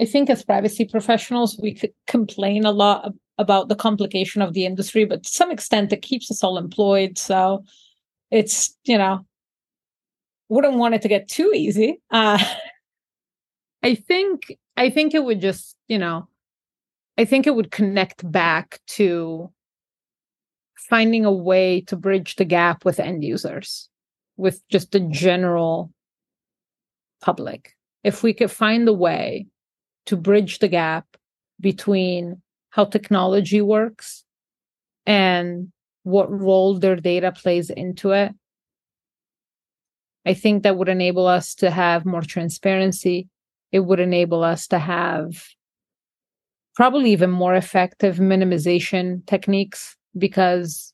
I 0.00 0.06
think 0.06 0.30
as 0.30 0.42
privacy 0.42 0.86
professionals, 0.86 1.60
we 1.62 1.74
could 1.74 1.92
complain 2.06 2.64
a 2.64 2.72
lot 2.72 3.12
about 3.36 3.68
the 3.68 3.76
complication 3.76 4.40
of 4.40 4.54
the 4.54 4.64
industry, 4.64 5.04
but 5.04 5.24
to 5.24 5.28
some 5.28 5.50
extent, 5.50 5.92
it 5.92 6.00
keeps 6.00 6.30
us 6.30 6.42
all 6.42 6.56
employed. 6.56 7.18
So 7.18 7.64
it's, 8.30 8.76
you 8.84 8.98
know, 8.98 9.26
wouldn't 10.48 10.74
want 10.74 10.94
it 10.94 11.02
to 11.02 11.08
get 11.08 11.28
too 11.28 11.52
easy. 11.54 12.00
Uh, 12.10 12.42
I 13.82 13.94
think, 13.94 14.56
I 14.76 14.90
think 14.90 15.14
it 15.14 15.24
would 15.24 15.40
just, 15.40 15.76
you 15.88 15.98
know, 15.98 16.28
I 17.16 17.24
think 17.24 17.46
it 17.46 17.54
would 17.54 17.70
connect 17.70 18.30
back 18.30 18.80
to 18.88 19.52
finding 20.76 21.24
a 21.24 21.32
way 21.32 21.80
to 21.82 21.96
bridge 21.96 22.36
the 22.36 22.44
gap 22.44 22.84
with 22.84 23.00
end 23.00 23.24
users 23.24 23.88
with 24.36 24.66
just 24.68 24.92
the 24.92 25.00
general 25.00 25.92
public. 27.20 27.74
If 28.02 28.22
we 28.22 28.34
could 28.34 28.50
find 28.50 28.86
a 28.88 28.92
way 28.92 29.46
to 30.06 30.16
bridge 30.16 30.58
the 30.58 30.68
gap 30.68 31.06
between 31.60 32.42
how 32.70 32.84
technology 32.84 33.62
works 33.62 34.24
and 35.06 35.72
what 36.04 36.30
role 36.30 36.78
their 36.78 36.96
data 36.96 37.32
plays 37.32 37.70
into 37.70 38.12
it, 38.12 38.32
I 40.24 40.34
think 40.34 40.62
that 40.62 40.76
would 40.76 40.88
enable 40.88 41.26
us 41.26 41.54
to 41.56 41.70
have 41.70 42.06
more 42.06 42.22
transparency. 42.22 43.28
It 43.72 43.80
would 43.80 44.00
enable 44.00 44.44
us 44.44 44.68
to 44.68 44.78
have 44.78 45.44
probably 46.74 47.12
even 47.12 47.30
more 47.30 47.54
effective 47.54 48.16
minimization 48.16 49.26
techniques 49.26 49.96
because 50.16 50.92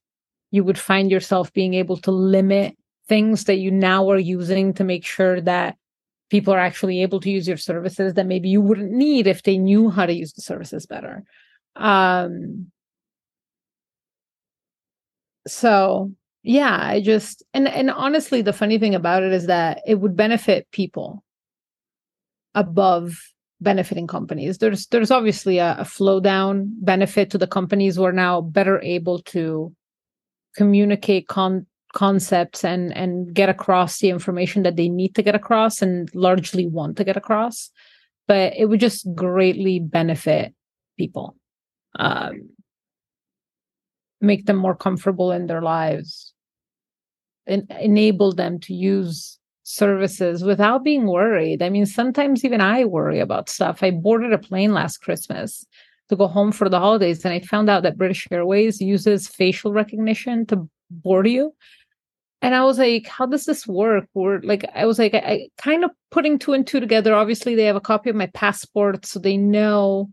you 0.51 0.65
would 0.65 0.79
find 0.79 1.11
yourself 1.11 1.53
being 1.53 1.75
able 1.75 1.97
to 1.99 2.11
limit 2.11 2.77
things 3.09 3.45
that 3.45 3.57
you 3.57 3.71
now 3.71 4.09
are 4.11 4.19
using 4.19 4.73
to 4.75 4.85
make 4.85 5.05
sure 5.05 5.41
that 5.41 5.77
people 6.29 6.55
are 6.55 6.59
actually 6.59 7.03
able 7.03 7.21
to 7.21 7.31
use 7.31 7.47
your 7.49 7.57
services 7.57 8.15
that 8.15 8.27
maybe 8.27 8.49
you 8.49 8.61
wouldn't 8.61 8.93
need 8.93 9.27
if 9.27 9.43
they 9.43 9.59
knew 9.59 9.91
how 9.91 10.07
to 10.07 10.13
use 10.13 10.33
the 10.33 10.43
services 10.43 10.87
better 10.87 11.25
um 11.77 12.71
so 15.51 16.11
yeah 16.43 16.79
i 16.81 17.01
just 17.01 17.43
and 17.53 17.69
and 17.69 17.91
honestly 17.91 18.43
the 18.43 18.53
funny 18.53 18.79
thing 18.79 18.95
about 18.95 19.23
it 19.23 19.33
is 19.33 19.47
that 19.47 19.83
it 19.87 19.97
would 19.97 20.17
benefit 20.17 20.71
people 20.71 21.23
above 22.55 23.19
benefiting 23.61 24.07
companies. 24.07 24.59
There's 24.59 24.87
there's 24.87 25.11
obviously 25.11 25.59
a, 25.59 25.77
a 25.79 25.85
flow 25.85 26.21
down 26.21 26.73
benefit 26.81 27.31
to 27.31 27.39
the 27.39 27.47
companies. 27.47 27.97
Who 27.97 28.05
are 28.05 28.13
now 28.13 28.41
better 28.41 28.81
able 28.81 29.21
to 29.23 29.75
communicate 30.57 31.29
con- 31.29 31.67
concepts 31.93 32.65
and 32.65 32.97
and 32.97 33.33
get 33.35 33.49
across 33.49 33.99
the 33.99 34.11
information 34.11 34.63
that 34.63 34.77
they 34.77 34.89
need 34.89 35.15
to 35.15 35.23
get 35.23 35.35
across 35.35 35.83
and 35.83 36.13
largely 36.15 36.67
want 36.67 36.97
to 36.97 37.05
get 37.05 37.17
across. 37.17 37.71
But 38.27 38.55
it 38.57 38.67
would 38.67 38.81
just 38.81 39.07
greatly 39.15 39.81
benefit 39.81 40.55
people. 40.97 41.37
Um, 41.99 42.51
make 44.21 44.47
them 44.47 44.57
more 44.57 44.75
comfortable 44.75 45.33
in 45.33 45.47
their 45.47 45.63
lives 45.63 46.33
and 47.47 47.71
enable 47.81 48.33
them 48.33 48.59
to 48.61 48.75
use 48.75 49.39
services 49.63 50.43
without 50.43 50.85
being 50.85 51.07
worried. 51.07 51.63
I 51.63 51.71
mean, 51.71 51.87
sometimes 51.87 52.45
even 52.45 52.61
I 52.61 52.85
worry 52.85 53.21
about 53.21 53.49
stuff. 53.49 53.83
I 53.83 53.91
boarded 53.91 54.33
a 54.33 54.39
plane 54.39 54.73
last 54.73 54.99
Christmas 54.99 55.65
to 56.09 56.17
go 56.17 56.27
home 56.27 56.53
for 56.53 56.69
the 56.69 56.79
holidays, 56.79 57.25
and 57.25 57.33
I 57.33 57.41
found 57.41 57.71
out 57.71 57.83
that 57.85 57.97
British 57.97 58.27
Airways 58.31 58.81
uses 58.81 59.29
facial 59.29 59.73
recognition 59.73 60.45
to 60.47 60.69
board 60.91 61.29
you. 61.29 61.55
And 62.43 62.55
I 62.55 62.65
was 62.65 62.79
like, 62.79 63.07
how 63.07 63.27
does 63.27 63.45
this 63.45 63.67
work? 63.67 64.07
Or 64.15 64.41
like, 64.43 64.65
I 64.75 64.87
was 64.87 64.99
like, 64.99 65.15
I, 65.15 65.19
I 65.19 65.49
kind 65.59 65.85
of 65.85 65.91
putting 66.11 66.39
two 66.39 66.53
and 66.53 66.67
two 66.67 66.81
together. 66.81 67.15
Obviously, 67.15 67.55
they 67.55 67.65
have 67.65 67.77
a 67.77 67.81
copy 67.81 68.11
of 68.11 68.17
my 68.17 68.27
passport, 68.27 69.07
so 69.07 69.21
they 69.21 69.37
know 69.37 70.11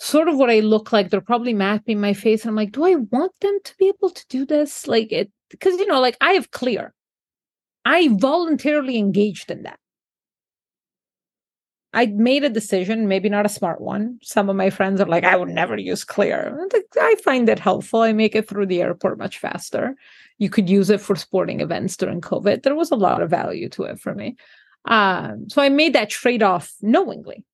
sort 0.00 0.28
of 0.28 0.36
what 0.36 0.50
I 0.50 0.60
look 0.60 0.92
like. 0.92 1.10
They're 1.10 1.20
probably 1.20 1.52
mapping 1.52 2.00
my 2.00 2.14
face. 2.14 2.42
And 2.42 2.50
I'm 2.50 2.56
like, 2.56 2.72
do 2.72 2.84
I 2.84 2.96
want 2.96 3.32
them 3.40 3.58
to 3.62 3.74
be 3.78 3.88
able 3.88 4.10
to 4.10 4.26
do 4.28 4.46
this? 4.46 4.88
Like 4.88 5.12
it, 5.12 5.30
because, 5.50 5.78
you 5.78 5.86
know, 5.86 6.00
like 6.00 6.16
I 6.20 6.32
have 6.32 6.50
clear. 6.50 6.94
I 7.84 8.08
voluntarily 8.08 8.98
engaged 8.98 9.50
in 9.50 9.62
that. 9.62 9.78
I 11.92 12.06
made 12.06 12.44
a 12.44 12.48
decision, 12.48 13.08
maybe 13.08 13.28
not 13.28 13.46
a 13.46 13.50
smart 13.50 13.80
one. 13.80 14.18
Some 14.22 14.48
of 14.48 14.54
my 14.54 14.70
friends 14.70 15.00
are 15.00 15.06
like, 15.06 15.24
I 15.24 15.36
would 15.36 15.48
never 15.48 15.76
use 15.76 16.04
Clear. 16.04 16.56
I 17.00 17.16
find 17.24 17.48
it 17.48 17.58
helpful. 17.58 18.00
I 18.00 18.12
make 18.12 18.36
it 18.36 18.48
through 18.48 18.66
the 18.66 18.80
airport 18.80 19.18
much 19.18 19.38
faster. 19.38 19.96
You 20.38 20.50
could 20.50 20.70
use 20.70 20.88
it 20.88 21.00
for 21.00 21.16
sporting 21.16 21.60
events 21.60 21.96
during 21.96 22.20
COVID. 22.20 22.62
There 22.62 22.76
was 22.76 22.92
a 22.92 22.96
lot 22.96 23.22
of 23.22 23.28
value 23.28 23.68
to 23.70 23.84
it 23.84 23.98
for 23.98 24.14
me. 24.14 24.36
Um, 24.84 25.50
so 25.50 25.60
I 25.60 25.68
made 25.68 25.92
that 25.94 26.10
trade 26.10 26.44
off 26.44 26.72
knowingly 26.80 27.44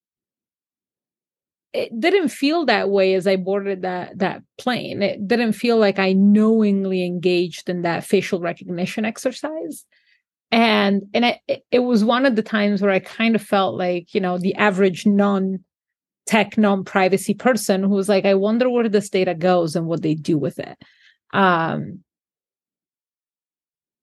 it 1.73 1.99
didn't 1.99 2.29
feel 2.29 2.65
that 2.65 2.89
way 2.89 3.13
as 3.13 3.27
I 3.27 3.35
boarded 3.35 3.81
that 3.81 4.17
that 4.19 4.41
plane. 4.57 5.01
It 5.01 5.27
didn't 5.27 5.53
feel 5.53 5.77
like 5.77 5.99
I 5.99 6.13
knowingly 6.13 7.05
engaged 7.05 7.69
in 7.69 7.81
that 7.81 8.03
facial 8.03 8.39
recognition 8.39 9.05
exercise. 9.05 9.85
And 10.51 11.03
and 11.13 11.25
it, 11.47 11.65
it 11.71 11.79
was 11.79 12.03
one 12.03 12.25
of 12.25 12.35
the 12.35 12.43
times 12.43 12.81
where 12.81 12.91
I 12.91 12.99
kind 12.99 13.35
of 13.35 13.41
felt 13.41 13.75
like, 13.77 14.13
you 14.13 14.21
know, 14.21 14.37
the 14.37 14.55
average 14.55 15.05
non 15.05 15.63
tech, 16.25 16.57
non 16.57 16.83
privacy 16.83 17.33
person 17.33 17.83
who 17.83 17.89
was 17.89 18.09
like, 18.09 18.25
I 18.25 18.33
wonder 18.33 18.69
where 18.69 18.89
this 18.89 19.09
data 19.09 19.35
goes 19.35 19.75
and 19.75 19.87
what 19.87 20.01
they 20.01 20.15
do 20.15 20.37
with 20.37 20.59
it. 20.59 20.77
Um 21.33 22.03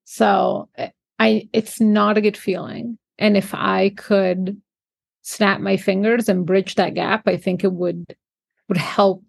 so 0.04 0.68
eh, 0.76 0.90
I 1.18 1.48
it's 1.52 1.80
not 1.80 2.18
a 2.18 2.20
good 2.20 2.36
feeling. 2.36 2.98
And 3.18 3.36
if 3.36 3.54
I 3.54 3.90
could 3.90 4.60
snap 5.24 5.60
my 5.60 5.76
fingers 5.76 6.28
and 6.28 6.46
bridge 6.46 6.76
that 6.76 6.94
gap, 6.94 7.26
I 7.26 7.36
think 7.36 7.64
it 7.64 7.72
would 7.72 8.14
would 8.68 8.78
help 8.78 9.24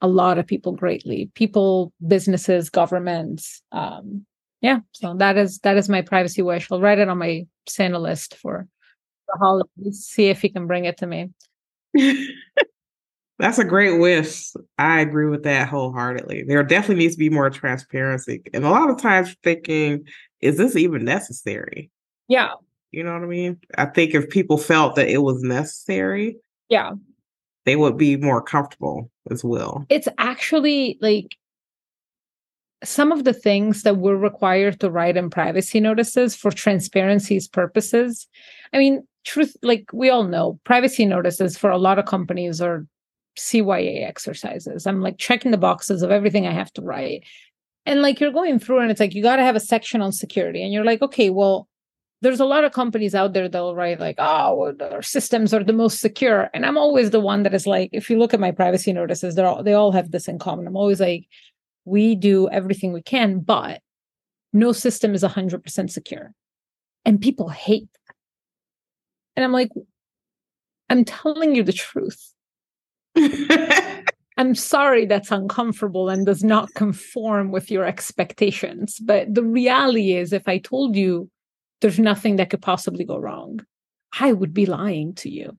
a 0.00 0.06
lot 0.06 0.38
of 0.38 0.46
people 0.46 0.72
greatly. 0.72 1.30
People, 1.34 1.92
businesses, 2.06 2.68
governments. 2.68 3.62
Um, 3.72 4.26
yeah. 4.60 4.80
So 4.92 5.14
that 5.14 5.38
is 5.38 5.58
that 5.60 5.76
is 5.76 5.88
my 5.88 6.02
privacy 6.02 6.42
wish. 6.42 6.70
I'll 6.70 6.80
write 6.80 6.98
it 6.98 7.08
on 7.08 7.18
my 7.18 7.46
Santa 7.66 7.98
list 7.98 8.36
for 8.36 8.68
the 9.28 9.38
holidays. 9.38 10.04
See 10.04 10.28
if 10.28 10.42
he 10.42 10.48
can 10.48 10.66
bring 10.66 10.84
it 10.84 10.98
to 10.98 11.06
me. 11.06 11.30
That's 13.38 13.58
a 13.58 13.64
great 13.64 13.98
wish. 13.98 14.52
I 14.78 15.00
agree 15.00 15.26
with 15.26 15.42
that 15.44 15.68
wholeheartedly. 15.68 16.44
There 16.44 16.62
definitely 16.62 17.04
needs 17.04 17.14
to 17.14 17.18
be 17.18 17.30
more 17.30 17.50
transparency. 17.50 18.42
And 18.54 18.64
a 18.64 18.70
lot 18.70 18.90
of 18.90 19.00
times 19.00 19.34
thinking, 19.42 20.06
is 20.40 20.58
this 20.58 20.76
even 20.76 21.04
necessary? 21.04 21.90
Yeah. 22.28 22.50
You 22.92 23.02
know 23.02 23.14
what 23.14 23.22
I 23.22 23.26
mean? 23.26 23.58
I 23.76 23.86
think 23.86 24.14
if 24.14 24.28
people 24.28 24.58
felt 24.58 24.96
that 24.96 25.08
it 25.08 25.22
was 25.22 25.42
necessary, 25.42 26.36
yeah, 26.68 26.92
they 27.64 27.76
would 27.76 27.96
be 27.96 28.16
more 28.16 28.42
comfortable 28.42 29.10
as 29.30 29.42
well. 29.42 29.86
It's 29.88 30.08
actually 30.18 30.98
like 31.00 31.36
some 32.84 33.12
of 33.12 33.24
the 33.24 33.32
things 33.32 33.82
that 33.82 33.96
we're 33.96 34.16
required 34.16 34.80
to 34.80 34.90
write 34.90 35.16
in 35.16 35.30
privacy 35.30 35.80
notices 35.80 36.34
for 36.34 36.50
transparency's 36.50 37.48
purposes. 37.48 38.28
I 38.72 38.78
mean, 38.78 39.06
truth, 39.24 39.56
like 39.62 39.88
we 39.92 40.10
all 40.10 40.24
know, 40.24 40.58
privacy 40.64 41.06
notices 41.06 41.56
for 41.56 41.70
a 41.70 41.78
lot 41.78 41.98
of 41.98 42.06
companies 42.06 42.60
are 42.60 42.86
CYA 43.38 44.06
exercises. 44.06 44.86
I'm 44.86 45.00
like 45.00 45.18
checking 45.18 45.50
the 45.50 45.58
boxes 45.58 46.02
of 46.02 46.10
everything 46.10 46.46
I 46.46 46.52
have 46.52 46.72
to 46.74 46.82
write. 46.82 47.24
And 47.86 48.02
like 48.02 48.20
you're 48.20 48.32
going 48.32 48.58
through 48.58 48.80
and 48.80 48.90
it's 48.90 49.00
like 49.00 49.14
you 49.14 49.22
got 49.22 49.36
to 49.36 49.42
have 49.42 49.56
a 49.56 49.60
section 49.60 50.02
on 50.02 50.12
security. 50.12 50.62
And 50.62 50.72
you're 50.72 50.84
like, 50.84 51.02
okay, 51.02 51.30
well, 51.30 51.68
there's 52.22 52.40
a 52.40 52.44
lot 52.44 52.64
of 52.64 52.72
companies 52.72 53.14
out 53.16 53.32
there 53.32 53.48
that'll 53.48 53.74
write 53.74 53.98
like, 53.98 54.14
oh, 54.18 54.72
our 54.80 55.02
systems 55.02 55.52
are 55.52 55.64
the 55.64 55.72
most 55.72 56.00
secure. 56.00 56.48
And 56.54 56.64
I'm 56.64 56.78
always 56.78 57.10
the 57.10 57.20
one 57.20 57.42
that 57.42 57.52
is 57.52 57.66
like, 57.66 57.90
if 57.92 58.08
you 58.08 58.18
look 58.18 58.32
at 58.32 58.40
my 58.40 58.52
privacy 58.52 58.92
notices, 58.92 59.34
they're 59.34 59.46
all, 59.46 59.64
they 59.64 59.74
all 59.74 59.90
have 59.90 60.12
this 60.12 60.28
in 60.28 60.38
common. 60.38 60.68
I'm 60.68 60.76
always 60.76 61.00
like, 61.00 61.26
we 61.84 62.14
do 62.14 62.48
everything 62.48 62.92
we 62.92 63.02
can, 63.02 63.40
but 63.40 63.80
no 64.52 64.70
system 64.70 65.14
is 65.14 65.24
100% 65.24 65.90
secure. 65.90 66.32
And 67.04 67.20
people 67.20 67.48
hate 67.48 67.88
that. 67.92 68.14
And 69.34 69.44
I'm 69.44 69.52
like, 69.52 69.70
I'm 70.88 71.04
telling 71.04 71.56
you 71.56 71.64
the 71.64 71.72
truth. 71.72 72.32
I'm 74.36 74.54
sorry 74.54 75.06
that's 75.06 75.32
uncomfortable 75.32 76.08
and 76.08 76.24
does 76.24 76.44
not 76.44 76.72
conform 76.74 77.50
with 77.50 77.68
your 77.68 77.84
expectations. 77.84 78.98
But 79.02 79.34
the 79.34 79.42
reality 79.42 80.14
is, 80.14 80.32
if 80.32 80.46
I 80.46 80.58
told 80.58 80.94
you 80.94 81.28
there's 81.82 81.98
nothing 81.98 82.36
that 82.36 82.48
could 82.48 82.62
possibly 82.62 83.04
go 83.04 83.18
wrong. 83.18 83.60
I 84.18 84.32
would 84.32 84.54
be 84.54 84.66
lying 84.66 85.14
to 85.16 85.28
you. 85.28 85.58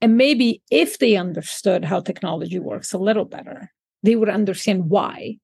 And 0.00 0.16
maybe 0.16 0.62
if 0.70 0.98
they 0.98 1.16
understood 1.16 1.84
how 1.84 2.00
technology 2.00 2.58
works 2.58 2.92
a 2.92 2.98
little 2.98 3.24
better, 3.24 3.70
they 4.02 4.16
would 4.16 4.28
understand 4.28 4.90
why, 4.90 5.38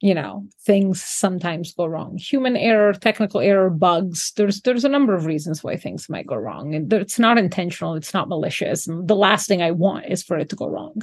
you 0.00 0.14
know, 0.14 0.46
things 0.64 1.02
sometimes 1.02 1.74
go 1.74 1.86
wrong. 1.86 2.16
Human 2.18 2.56
error, 2.56 2.92
technical 2.92 3.40
error, 3.40 3.70
bugs. 3.70 4.32
There's 4.36 4.60
there's 4.62 4.84
a 4.84 4.88
number 4.88 5.14
of 5.14 5.26
reasons 5.26 5.64
why 5.64 5.76
things 5.76 6.08
might 6.08 6.26
go 6.26 6.36
wrong. 6.36 6.74
And 6.74 6.92
it's 6.92 7.18
not 7.18 7.38
intentional, 7.38 7.94
it's 7.94 8.14
not 8.14 8.28
malicious. 8.28 8.86
And 8.86 9.08
the 9.08 9.16
last 9.16 9.48
thing 9.48 9.62
I 9.62 9.72
want 9.72 10.06
is 10.06 10.22
for 10.22 10.38
it 10.38 10.48
to 10.50 10.56
go 10.56 10.68
wrong. 10.68 11.02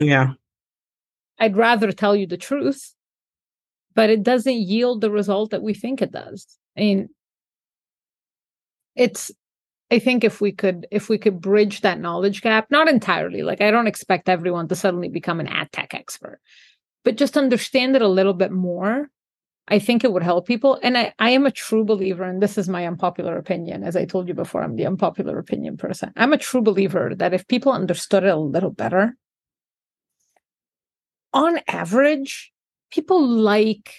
Yeah. 0.00 0.32
I'd 1.38 1.56
rather 1.56 1.92
tell 1.92 2.16
you 2.16 2.26
the 2.26 2.38
truth 2.38 2.94
but 3.96 4.10
it 4.10 4.22
doesn't 4.22 4.54
yield 4.54 5.00
the 5.00 5.10
result 5.10 5.50
that 5.50 5.62
we 5.62 5.74
think 5.74 6.00
it 6.02 6.12
does. 6.12 6.46
I 6.76 6.80
mean, 6.80 7.08
it's 8.94 9.32
I 9.90 9.98
think 9.98 10.24
if 10.24 10.40
we 10.40 10.52
could 10.52 10.86
if 10.92 11.08
we 11.08 11.18
could 11.18 11.40
bridge 11.40 11.80
that 11.80 12.00
knowledge 12.00 12.42
gap, 12.42 12.70
not 12.70 12.88
entirely, 12.88 13.42
like 13.42 13.60
I 13.60 13.70
don't 13.70 13.86
expect 13.88 14.28
everyone 14.28 14.68
to 14.68 14.76
suddenly 14.76 15.08
become 15.08 15.40
an 15.40 15.48
ad 15.48 15.72
tech 15.72 15.94
expert, 15.94 16.40
but 17.04 17.16
just 17.16 17.36
understand 17.36 17.96
it 17.96 18.02
a 18.02 18.08
little 18.08 18.34
bit 18.34 18.52
more. 18.52 19.08
I 19.68 19.80
think 19.80 20.04
it 20.04 20.12
would 20.12 20.22
help 20.22 20.46
people. 20.46 20.78
And 20.82 20.96
I, 20.96 21.12
I 21.18 21.30
am 21.30 21.46
a 21.46 21.50
true 21.50 21.84
believer, 21.84 22.24
and 22.24 22.40
this 22.40 22.56
is 22.56 22.68
my 22.68 22.86
unpopular 22.86 23.36
opinion. 23.36 23.82
As 23.82 23.96
I 23.96 24.04
told 24.04 24.28
you 24.28 24.34
before, 24.34 24.62
I'm 24.62 24.76
the 24.76 24.86
unpopular 24.86 25.38
opinion 25.38 25.76
person. 25.76 26.12
I'm 26.16 26.32
a 26.32 26.38
true 26.38 26.62
believer 26.62 27.12
that 27.16 27.34
if 27.34 27.48
people 27.48 27.72
understood 27.72 28.24
it 28.24 28.28
a 28.28 28.36
little 28.36 28.70
better, 28.70 29.16
on 31.32 31.58
average, 31.66 32.52
people 32.96 33.22
like 33.28 33.92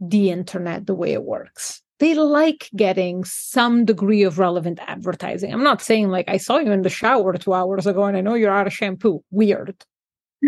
the 0.00 0.30
internet 0.30 0.86
the 0.86 0.94
way 0.94 1.12
it 1.12 1.22
works. 1.22 1.82
They 1.98 2.14
like 2.14 2.70
getting 2.74 3.24
some 3.24 3.84
degree 3.84 4.22
of 4.22 4.38
relevant 4.38 4.78
advertising. 4.86 5.52
I'm 5.52 5.62
not 5.62 5.82
saying 5.82 6.08
like 6.08 6.28
I 6.28 6.38
saw 6.38 6.56
you 6.56 6.72
in 6.72 6.80
the 6.80 6.88
shower 6.88 7.36
two 7.36 7.52
hours 7.52 7.86
ago 7.86 8.04
and 8.04 8.16
I 8.16 8.22
know 8.22 8.34
you're 8.34 8.50
out 8.50 8.66
of 8.66 8.72
shampoo. 8.72 9.22
Weird. 9.30 9.84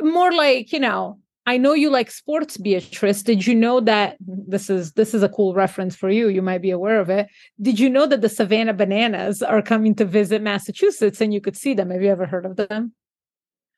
More 0.00 0.32
like, 0.32 0.72
you 0.72 0.80
know, 0.80 1.18
I 1.44 1.58
know 1.58 1.74
you 1.74 1.90
like 1.90 2.10
sports, 2.10 2.56
Beatrice. 2.56 3.22
Did 3.22 3.46
you 3.46 3.54
know 3.54 3.80
that 3.80 4.16
this 4.20 4.70
is 4.70 4.92
this 4.92 5.12
is 5.12 5.22
a 5.22 5.28
cool 5.28 5.52
reference 5.52 5.94
for 5.94 6.08
you? 6.08 6.28
You 6.28 6.40
might 6.40 6.62
be 6.62 6.70
aware 6.70 6.98
of 6.98 7.10
it. 7.10 7.28
Did 7.60 7.78
you 7.78 7.90
know 7.90 8.06
that 8.06 8.22
the 8.22 8.30
Savannah 8.30 8.74
Bananas 8.74 9.42
are 9.42 9.60
coming 9.60 9.94
to 9.96 10.06
visit 10.06 10.40
Massachusetts 10.40 11.20
and 11.20 11.34
you 11.34 11.42
could 11.42 11.56
see 11.56 11.74
them? 11.74 11.90
Have 11.90 12.02
you 12.02 12.08
ever 12.08 12.26
heard 12.26 12.46
of 12.46 12.56
them? 12.56 12.94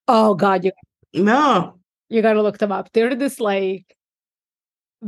Oh 0.07 0.34
God, 0.34 0.64
you 0.64 0.72
no. 1.14 1.78
You 2.09 2.22
got 2.22 2.34
to 2.34 2.42
look 2.42 2.59
them 2.59 2.72
up. 2.72 2.90
They're 2.92 3.14
this 3.14 3.40
like 3.40 3.96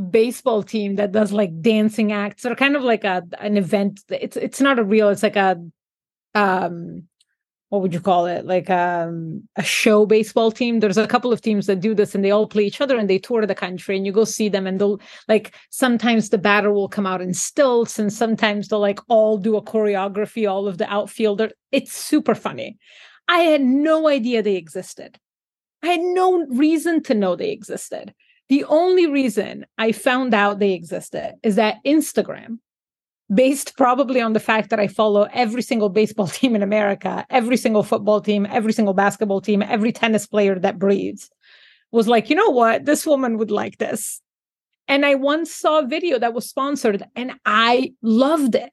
baseball 0.09 0.63
team 0.63 0.95
that 0.95 1.11
does 1.11 1.31
like 1.31 1.61
dancing 1.61 2.11
acts. 2.11 2.43
They're 2.43 2.55
kind 2.55 2.75
of 2.75 2.83
like 2.83 3.03
a 3.03 3.23
an 3.39 3.57
event. 3.57 4.01
It's 4.09 4.37
it's 4.37 4.61
not 4.61 4.79
a 4.79 4.83
real. 4.83 5.09
It's 5.09 5.23
like 5.23 5.35
a 5.35 5.61
um 6.35 7.07
what 7.71 7.81
would 7.81 7.93
you 7.93 8.01
call 8.01 8.25
it 8.25 8.45
like 8.45 8.69
um, 8.69 9.47
a 9.55 9.63
show 9.63 10.05
baseball 10.05 10.51
team 10.51 10.81
there's 10.81 10.97
a 10.97 11.07
couple 11.07 11.31
of 11.31 11.39
teams 11.39 11.67
that 11.67 11.79
do 11.79 11.95
this 11.95 12.13
and 12.13 12.23
they 12.23 12.29
all 12.29 12.45
play 12.45 12.65
each 12.65 12.81
other 12.81 12.97
and 12.97 13.09
they 13.09 13.17
tour 13.17 13.45
the 13.45 13.55
country 13.55 13.95
and 13.95 14.05
you 14.05 14.11
go 14.11 14.25
see 14.25 14.49
them 14.49 14.67
and 14.67 14.79
they'll 14.79 14.99
like 15.29 15.55
sometimes 15.69 16.29
the 16.29 16.37
batter 16.37 16.73
will 16.73 16.89
come 16.89 17.07
out 17.07 17.21
in 17.21 17.33
stilts 17.33 17.97
and 17.97 18.11
sometimes 18.11 18.67
they'll 18.67 18.81
like 18.81 18.99
all 19.07 19.37
do 19.37 19.55
a 19.55 19.61
choreography 19.61 20.49
all 20.51 20.67
of 20.67 20.79
the 20.79 20.93
outfielder 20.93 21.49
it's 21.71 21.93
super 21.93 22.35
funny 22.35 22.77
i 23.29 23.39
had 23.39 23.61
no 23.61 24.09
idea 24.09 24.43
they 24.43 24.57
existed 24.57 25.17
i 25.83 25.87
had 25.87 26.01
no 26.01 26.45
reason 26.47 27.01
to 27.01 27.13
know 27.13 27.35
they 27.35 27.51
existed 27.51 28.13
the 28.49 28.63
only 28.65 29.07
reason 29.07 29.65
i 29.77 29.91
found 29.91 30.33
out 30.33 30.59
they 30.59 30.73
existed 30.73 31.35
is 31.43 31.55
that 31.55 31.77
instagram 31.85 32.57
based 33.33 33.77
probably 33.77 34.19
on 34.19 34.33
the 34.33 34.39
fact 34.39 34.69
that 34.69 34.79
I 34.79 34.87
follow 34.87 35.27
every 35.33 35.61
single 35.61 35.89
baseball 35.89 36.27
team 36.39 36.55
in 36.55 36.63
America, 36.63 37.25
every 37.29 37.57
single 37.57 37.83
football 37.83 38.21
team, 38.21 38.45
every 38.49 38.73
single 38.73 38.93
basketball 38.93 39.41
team, 39.41 39.61
every 39.61 39.91
tennis 39.91 40.27
player 40.27 40.59
that 40.59 40.79
breathes, 40.79 41.29
was 41.91 42.07
like, 42.07 42.29
you 42.29 42.35
know 42.35 42.49
what? 42.49 42.85
This 42.85 43.05
woman 43.05 43.37
would 43.37 43.51
like 43.51 43.77
this. 43.77 44.21
And 44.87 45.05
I 45.05 45.15
once 45.15 45.53
saw 45.53 45.79
a 45.79 45.87
video 45.87 46.19
that 46.19 46.33
was 46.33 46.49
sponsored 46.49 47.03
and 47.15 47.33
I 47.45 47.93
loved 48.01 48.55
it. 48.55 48.71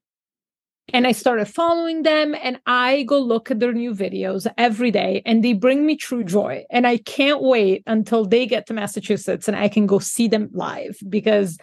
And 0.92 1.06
I 1.06 1.12
started 1.12 1.46
following 1.46 2.02
them 2.02 2.34
and 2.34 2.58
I 2.66 3.02
go 3.02 3.18
look 3.18 3.50
at 3.50 3.60
their 3.60 3.74
new 3.74 3.94
videos 3.94 4.46
every 4.56 4.90
day 4.90 5.22
and 5.26 5.44
they 5.44 5.52
bring 5.52 5.84
me 5.84 5.96
true 5.96 6.24
joy. 6.24 6.64
And 6.70 6.86
I 6.86 6.96
can't 6.96 7.42
wait 7.42 7.82
until 7.86 8.24
they 8.24 8.46
get 8.46 8.66
to 8.66 8.74
Massachusetts 8.74 9.48
and 9.48 9.56
I 9.56 9.68
can 9.68 9.86
go 9.86 9.98
see 9.98 10.28
them 10.28 10.48
live 10.52 10.98
because 11.08 11.58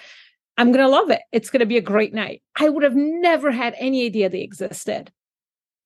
I'm 0.57 0.71
going 0.71 0.85
to 0.85 0.91
love 0.91 1.09
it. 1.09 1.21
It's 1.31 1.49
going 1.49 1.61
to 1.61 1.65
be 1.65 1.77
a 1.77 1.81
great 1.81 2.13
night. 2.13 2.43
I 2.55 2.69
would 2.69 2.83
have 2.83 2.95
never 2.95 3.51
had 3.51 3.75
any 3.79 4.05
idea 4.05 4.29
they 4.29 4.41
existed. 4.41 5.11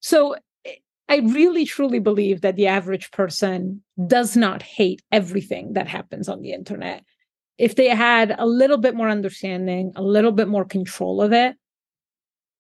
So 0.02 0.36
eh, 0.66 0.76
I 1.08 1.18
really 1.18 1.66
truly 1.66 2.00
believe 2.00 2.42
that 2.42 2.58
the 2.58 2.68
average 2.68 3.12
person 3.12 3.84
does 4.06 4.36
not 4.36 4.62
hate 4.62 5.02
everything 5.14 5.74
that 5.74 5.88
happens 5.88 6.28
on 6.28 6.42
the 6.42 6.52
internet. 6.52 7.04
If 7.58 7.76
they 7.76 7.88
had 7.88 8.36
a 8.38 8.46
little 8.46 8.78
bit 8.78 8.96
more 8.96 9.10
understanding, 9.10 9.94
a 9.96 10.04
little 10.04 10.32
bit 10.32 10.50
more 10.50 10.66
control 10.66 11.22
of 11.22 11.34
it, 11.34 11.56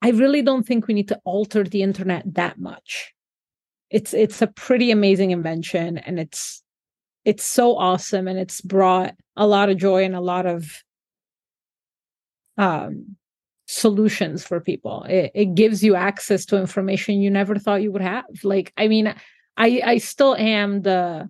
I 0.01 0.11
really 0.11 0.41
don't 0.41 0.65
think 0.65 0.87
we 0.87 0.93
need 0.93 1.09
to 1.09 1.19
alter 1.25 1.63
the 1.63 1.81
internet 1.81 2.23
that 2.35 2.57
much. 2.57 3.13
It's 3.89 4.13
it's 4.13 4.41
a 4.41 4.47
pretty 4.47 4.91
amazing 4.91 5.31
invention 5.31 5.97
and 5.97 6.19
it's 6.19 6.63
it's 7.25 7.43
so 7.43 7.77
awesome 7.77 8.27
and 8.27 8.39
it's 8.39 8.61
brought 8.61 9.15
a 9.35 9.45
lot 9.45 9.69
of 9.69 9.77
joy 9.77 10.03
and 10.05 10.15
a 10.15 10.21
lot 10.21 10.45
of 10.45 10.83
um, 12.57 13.15
solutions 13.67 14.43
for 14.43 14.59
people. 14.59 15.03
It, 15.03 15.31
it 15.33 15.55
gives 15.55 15.83
you 15.83 15.95
access 15.95 16.45
to 16.45 16.57
information 16.57 17.21
you 17.21 17.29
never 17.29 17.55
thought 17.55 17.81
you 17.81 17.91
would 17.91 18.01
have. 18.01 18.25
Like, 18.43 18.73
I 18.77 18.87
mean, 18.87 19.13
I 19.57 19.81
I 19.83 19.97
still 19.97 20.35
am 20.35 20.81
the. 20.81 21.29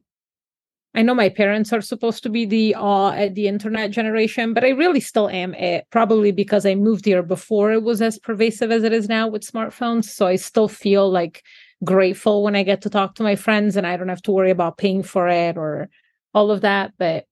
I 0.96 1.04
know 1.04 1.14
my 1.14 1.30
parents 1.30 1.72
are 1.72 1.82
supposed 1.82 2.24
to 2.24 2.30
be 2.30 2.46
the 2.46 2.76
awe 2.76 3.12
at 3.12 3.36
the 3.36 3.48
internet 3.48 3.92
generation, 3.92 4.54
but 4.54 4.64
I 4.64 4.70
really 4.70 5.00
still 5.00 5.30
am 5.30 5.54
it. 5.54 5.86
Probably 5.92 6.32
because 6.32 6.66
I 6.66 6.74
moved 6.76 7.06
here 7.06 7.22
before 7.22 7.72
it 7.72 7.84
was 7.84 8.02
as 8.02 8.18
pervasive 8.18 8.72
as 8.72 8.84
it 8.84 8.92
is 8.92 9.08
now 9.08 9.28
with 9.28 9.50
smartphones. 9.50 10.06
So 10.06 10.26
I 10.26 10.36
still 10.36 10.68
feel 10.68 11.10
like 11.10 11.44
grateful 11.84 12.44
when 12.44 12.56
I 12.56 12.64
get 12.64 12.82
to 12.82 12.90
talk 12.90 13.16
to 13.16 13.24
my 13.24 13.36
friends 13.36 13.76
and 13.78 13.86
I 13.86 13.98
don't 13.98 14.10
have 14.10 14.24
to 14.24 14.32
worry 14.32 14.52
about 14.52 14.78
paying 14.78 15.04
for 15.04 15.28
it 15.28 15.58
or 15.58 15.90
all 16.34 16.50
of 16.50 16.62
that. 16.62 16.94
But 16.98 17.26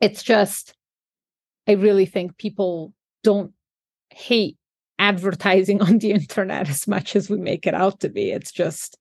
it's 0.00 0.22
just, 0.22 0.72
I 1.66 1.72
really 1.72 2.06
think 2.06 2.38
people 2.38 2.94
don't 3.24 3.52
hate 4.10 4.56
advertising 5.00 5.82
on 5.82 5.98
the 5.98 6.12
internet 6.12 6.68
as 6.68 6.86
much 6.86 7.16
as 7.16 7.28
we 7.28 7.38
make 7.38 7.66
it 7.66 7.74
out 7.74 8.00
to 8.00 8.08
be. 8.08 8.30
It's 8.30 8.52
just, 8.52 8.96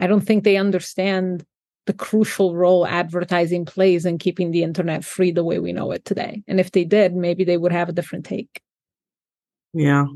I 0.00 0.08
don't 0.08 0.20
think 0.20 0.42
they 0.42 0.56
understand 0.56 1.44
the 1.86 1.92
crucial 1.92 2.54
role 2.54 2.86
advertising 2.86 3.64
plays 3.64 4.06
in 4.06 4.18
keeping 4.18 4.50
the 4.50 4.62
internet 4.62 5.04
free 5.04 5.30
the 5.30 5.44
way 5.44 5.58
we 5.58 5.72
know 5.72 5.90
it 5.92 6.04
today. 6.04 6.42
And 6.48 6.58
if 6.58 6.72
they 6.72 6.84
did, 6.84 7.14
maybe 7.14 7.44
they 7.44 7.56
would 7.56 7.72
have 7.72 7.88
a 7.88 7.92
different 7.92 8.24
take. 8.24 8.62
Yeah, 9.72 10.06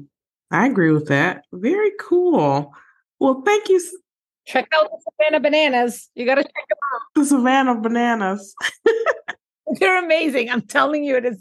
I 0.50 0.66
agree 0.66 0.92
with 0.92 1.08
that. 1.08 1.44
Very 1.52 1.90
cool. 2.00 2.72
Well, 3.20 3.42
thank 3.44 3.68
you. 3.68 3.80
Check 4.46 4.68
out 4.74 4.88
the 4.90 4.98
Savannah 5.10 5.40
bananas. 5.40 6.08
You 6.14 6.24
got 6.24 6.36
to 6.36 6.42
check 6.42 6.52
them 6.54 6.78
out. 6.94 7.00
The 7.14 7.24
Savannah 7.26 7.80
bananas. 7.80 8.54
They're 9.78 10.02
amazing. 10.02 10.48
I'm 10.48 10.62
telling 10.62 11.04
you, 11.04 11.16
it 11.16 11.26
is 11.26 11.38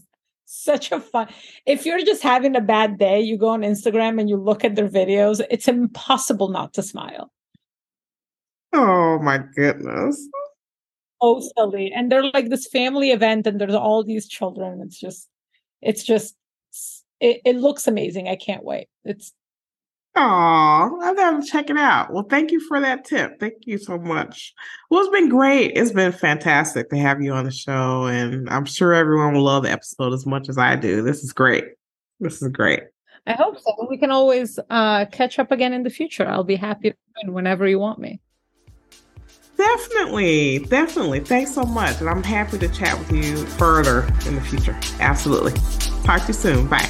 such 0.49 0.93
a 0.93 0.99
fun 0.99 1.27
if 1.65 1.85
you're 1.85 1.99
just 2.05 2.23
having 2.23 2.55
a 2.55 2.61
bad 2.61 2.97
day 2.97 3.19
you 3.19 3.37
go 3.37 3.49
on 3.49 3.63
instagram 3.63 4.17
and 4.17 4.29
you 4.29 4.37
look 4.37 4.63
at 4.63 4.75
their 4.75 4.87
videos 4.87 5.45
it's 5.51 5.67
impossible 5.67 6.47
not 6.47 6.73
to 6.73 6.81
smile 6.81 7.29
oh 8.73 9.19
my 9.19 9.39
goodness 9.55 10.27
oh 11.21 11.41
silly 11.55 11.91
and 11.91 12.11
they're 12.11 12.23
like 12.33 12.49
this 12.49 12.67
family 12.67 13.11
event 13.11 13.47
and 13.47 13.59
there's 13.59 13.73
all 13.73 14.03
these 14.03 14.27
children 14.27 14.81
it's 14.81 14.99
just 14.99 15.29
it's 15.81 16.03
just 16.03 16.35
it, 17.19 17.41
it 17.45 17.55
looks 17.55 17.87
amazing 17.87 18.27
i 18.27 18.35
can't 18.35 18.63
wait 18.63 18.87
it's 19.03 19.33
Oh, 20.19 20.99
I 21.03 21.13
gotta 21.13 21.45
check 21.45 21.69
it 21.69 21.77
out. 21.77 22.11
Well, 22.11 22.25
thank 22.27 22.51
you 22.51 22.59
for 22.59 22.79
that 22.79 23.05
tip. 23.05 23.39
Thank 23.39 23.67
you 23.67 23.77
so 23.77 23.99
much. 23.99 24.51
Well, 24.89 25.01
it's 25.01 25.11
been 25.11 25.29
great. 25.29 25.73
It's 25.77 25.91
been 25.91 26.11
fantastic 26.11 26.89
to 26.89 26.97
have 26.97 27.21
you 27.21 27.33
on 27.33 27.45
the 27.45 27.51
show, 27.51 28.07
and 28.07 28.49
I'm 28.49 28.65
sure 28.65 28.95
everyone 28.95 29.35
will 29.35 29.43
love 29.43 29.61
the 29.61 29.71
episode 29.71 30.13
as 30.13 30.25
much 30.25 30.49
as 30.49 30.57
I 30.57 30.75
do. 30.75 31.03
This 31.03 31.23
is 31.23 31.33
great. 31.33 31.65
This 32.19 32.41
is 32.41 32.47
great. 32.47 32.81
I 33.27 33.33
hope 33.33 33.59
so. 33.59 33.87
We 33.91 33.99
can 33.99 34.09
always 34.09 34.57
uh, 34.71 35.05
catch 35.11 35.37
up 35.37 35.51
again 35.51 35.71
in 35.71 35.83
the 35.83 35.91
future. 35.91 36.27
I'll 36.27 36.43
be 36.43 36.55
happy 36.55 36.93
whenever 37.25 37.67
you 37.67 37.77
want 37.77 37.99
me. 37.99 38.19
Definitely, 39.57 40.59
definitely. 40.59 41.19
Thanks 41.21 41.53
so 41.53 41.63
much, 41.63 41.99
and 41.99 42.09
I'm 42.09 42.23
happy 42.23 42.59
to 42.59 42.67
chat 42.69 42.97
with 42.97 43.11
you 43.11 43.45
further 43.45 44.07
in 44.27 44.35
the 44.35 44.41
future. 44.41 44.77
Absolutely. 44.99 45.53
Talk 46.03 46.21
to 46.21 46.27
you 46.27 46.33
soon. 46.33 46.67
Bye. 46.67 46.89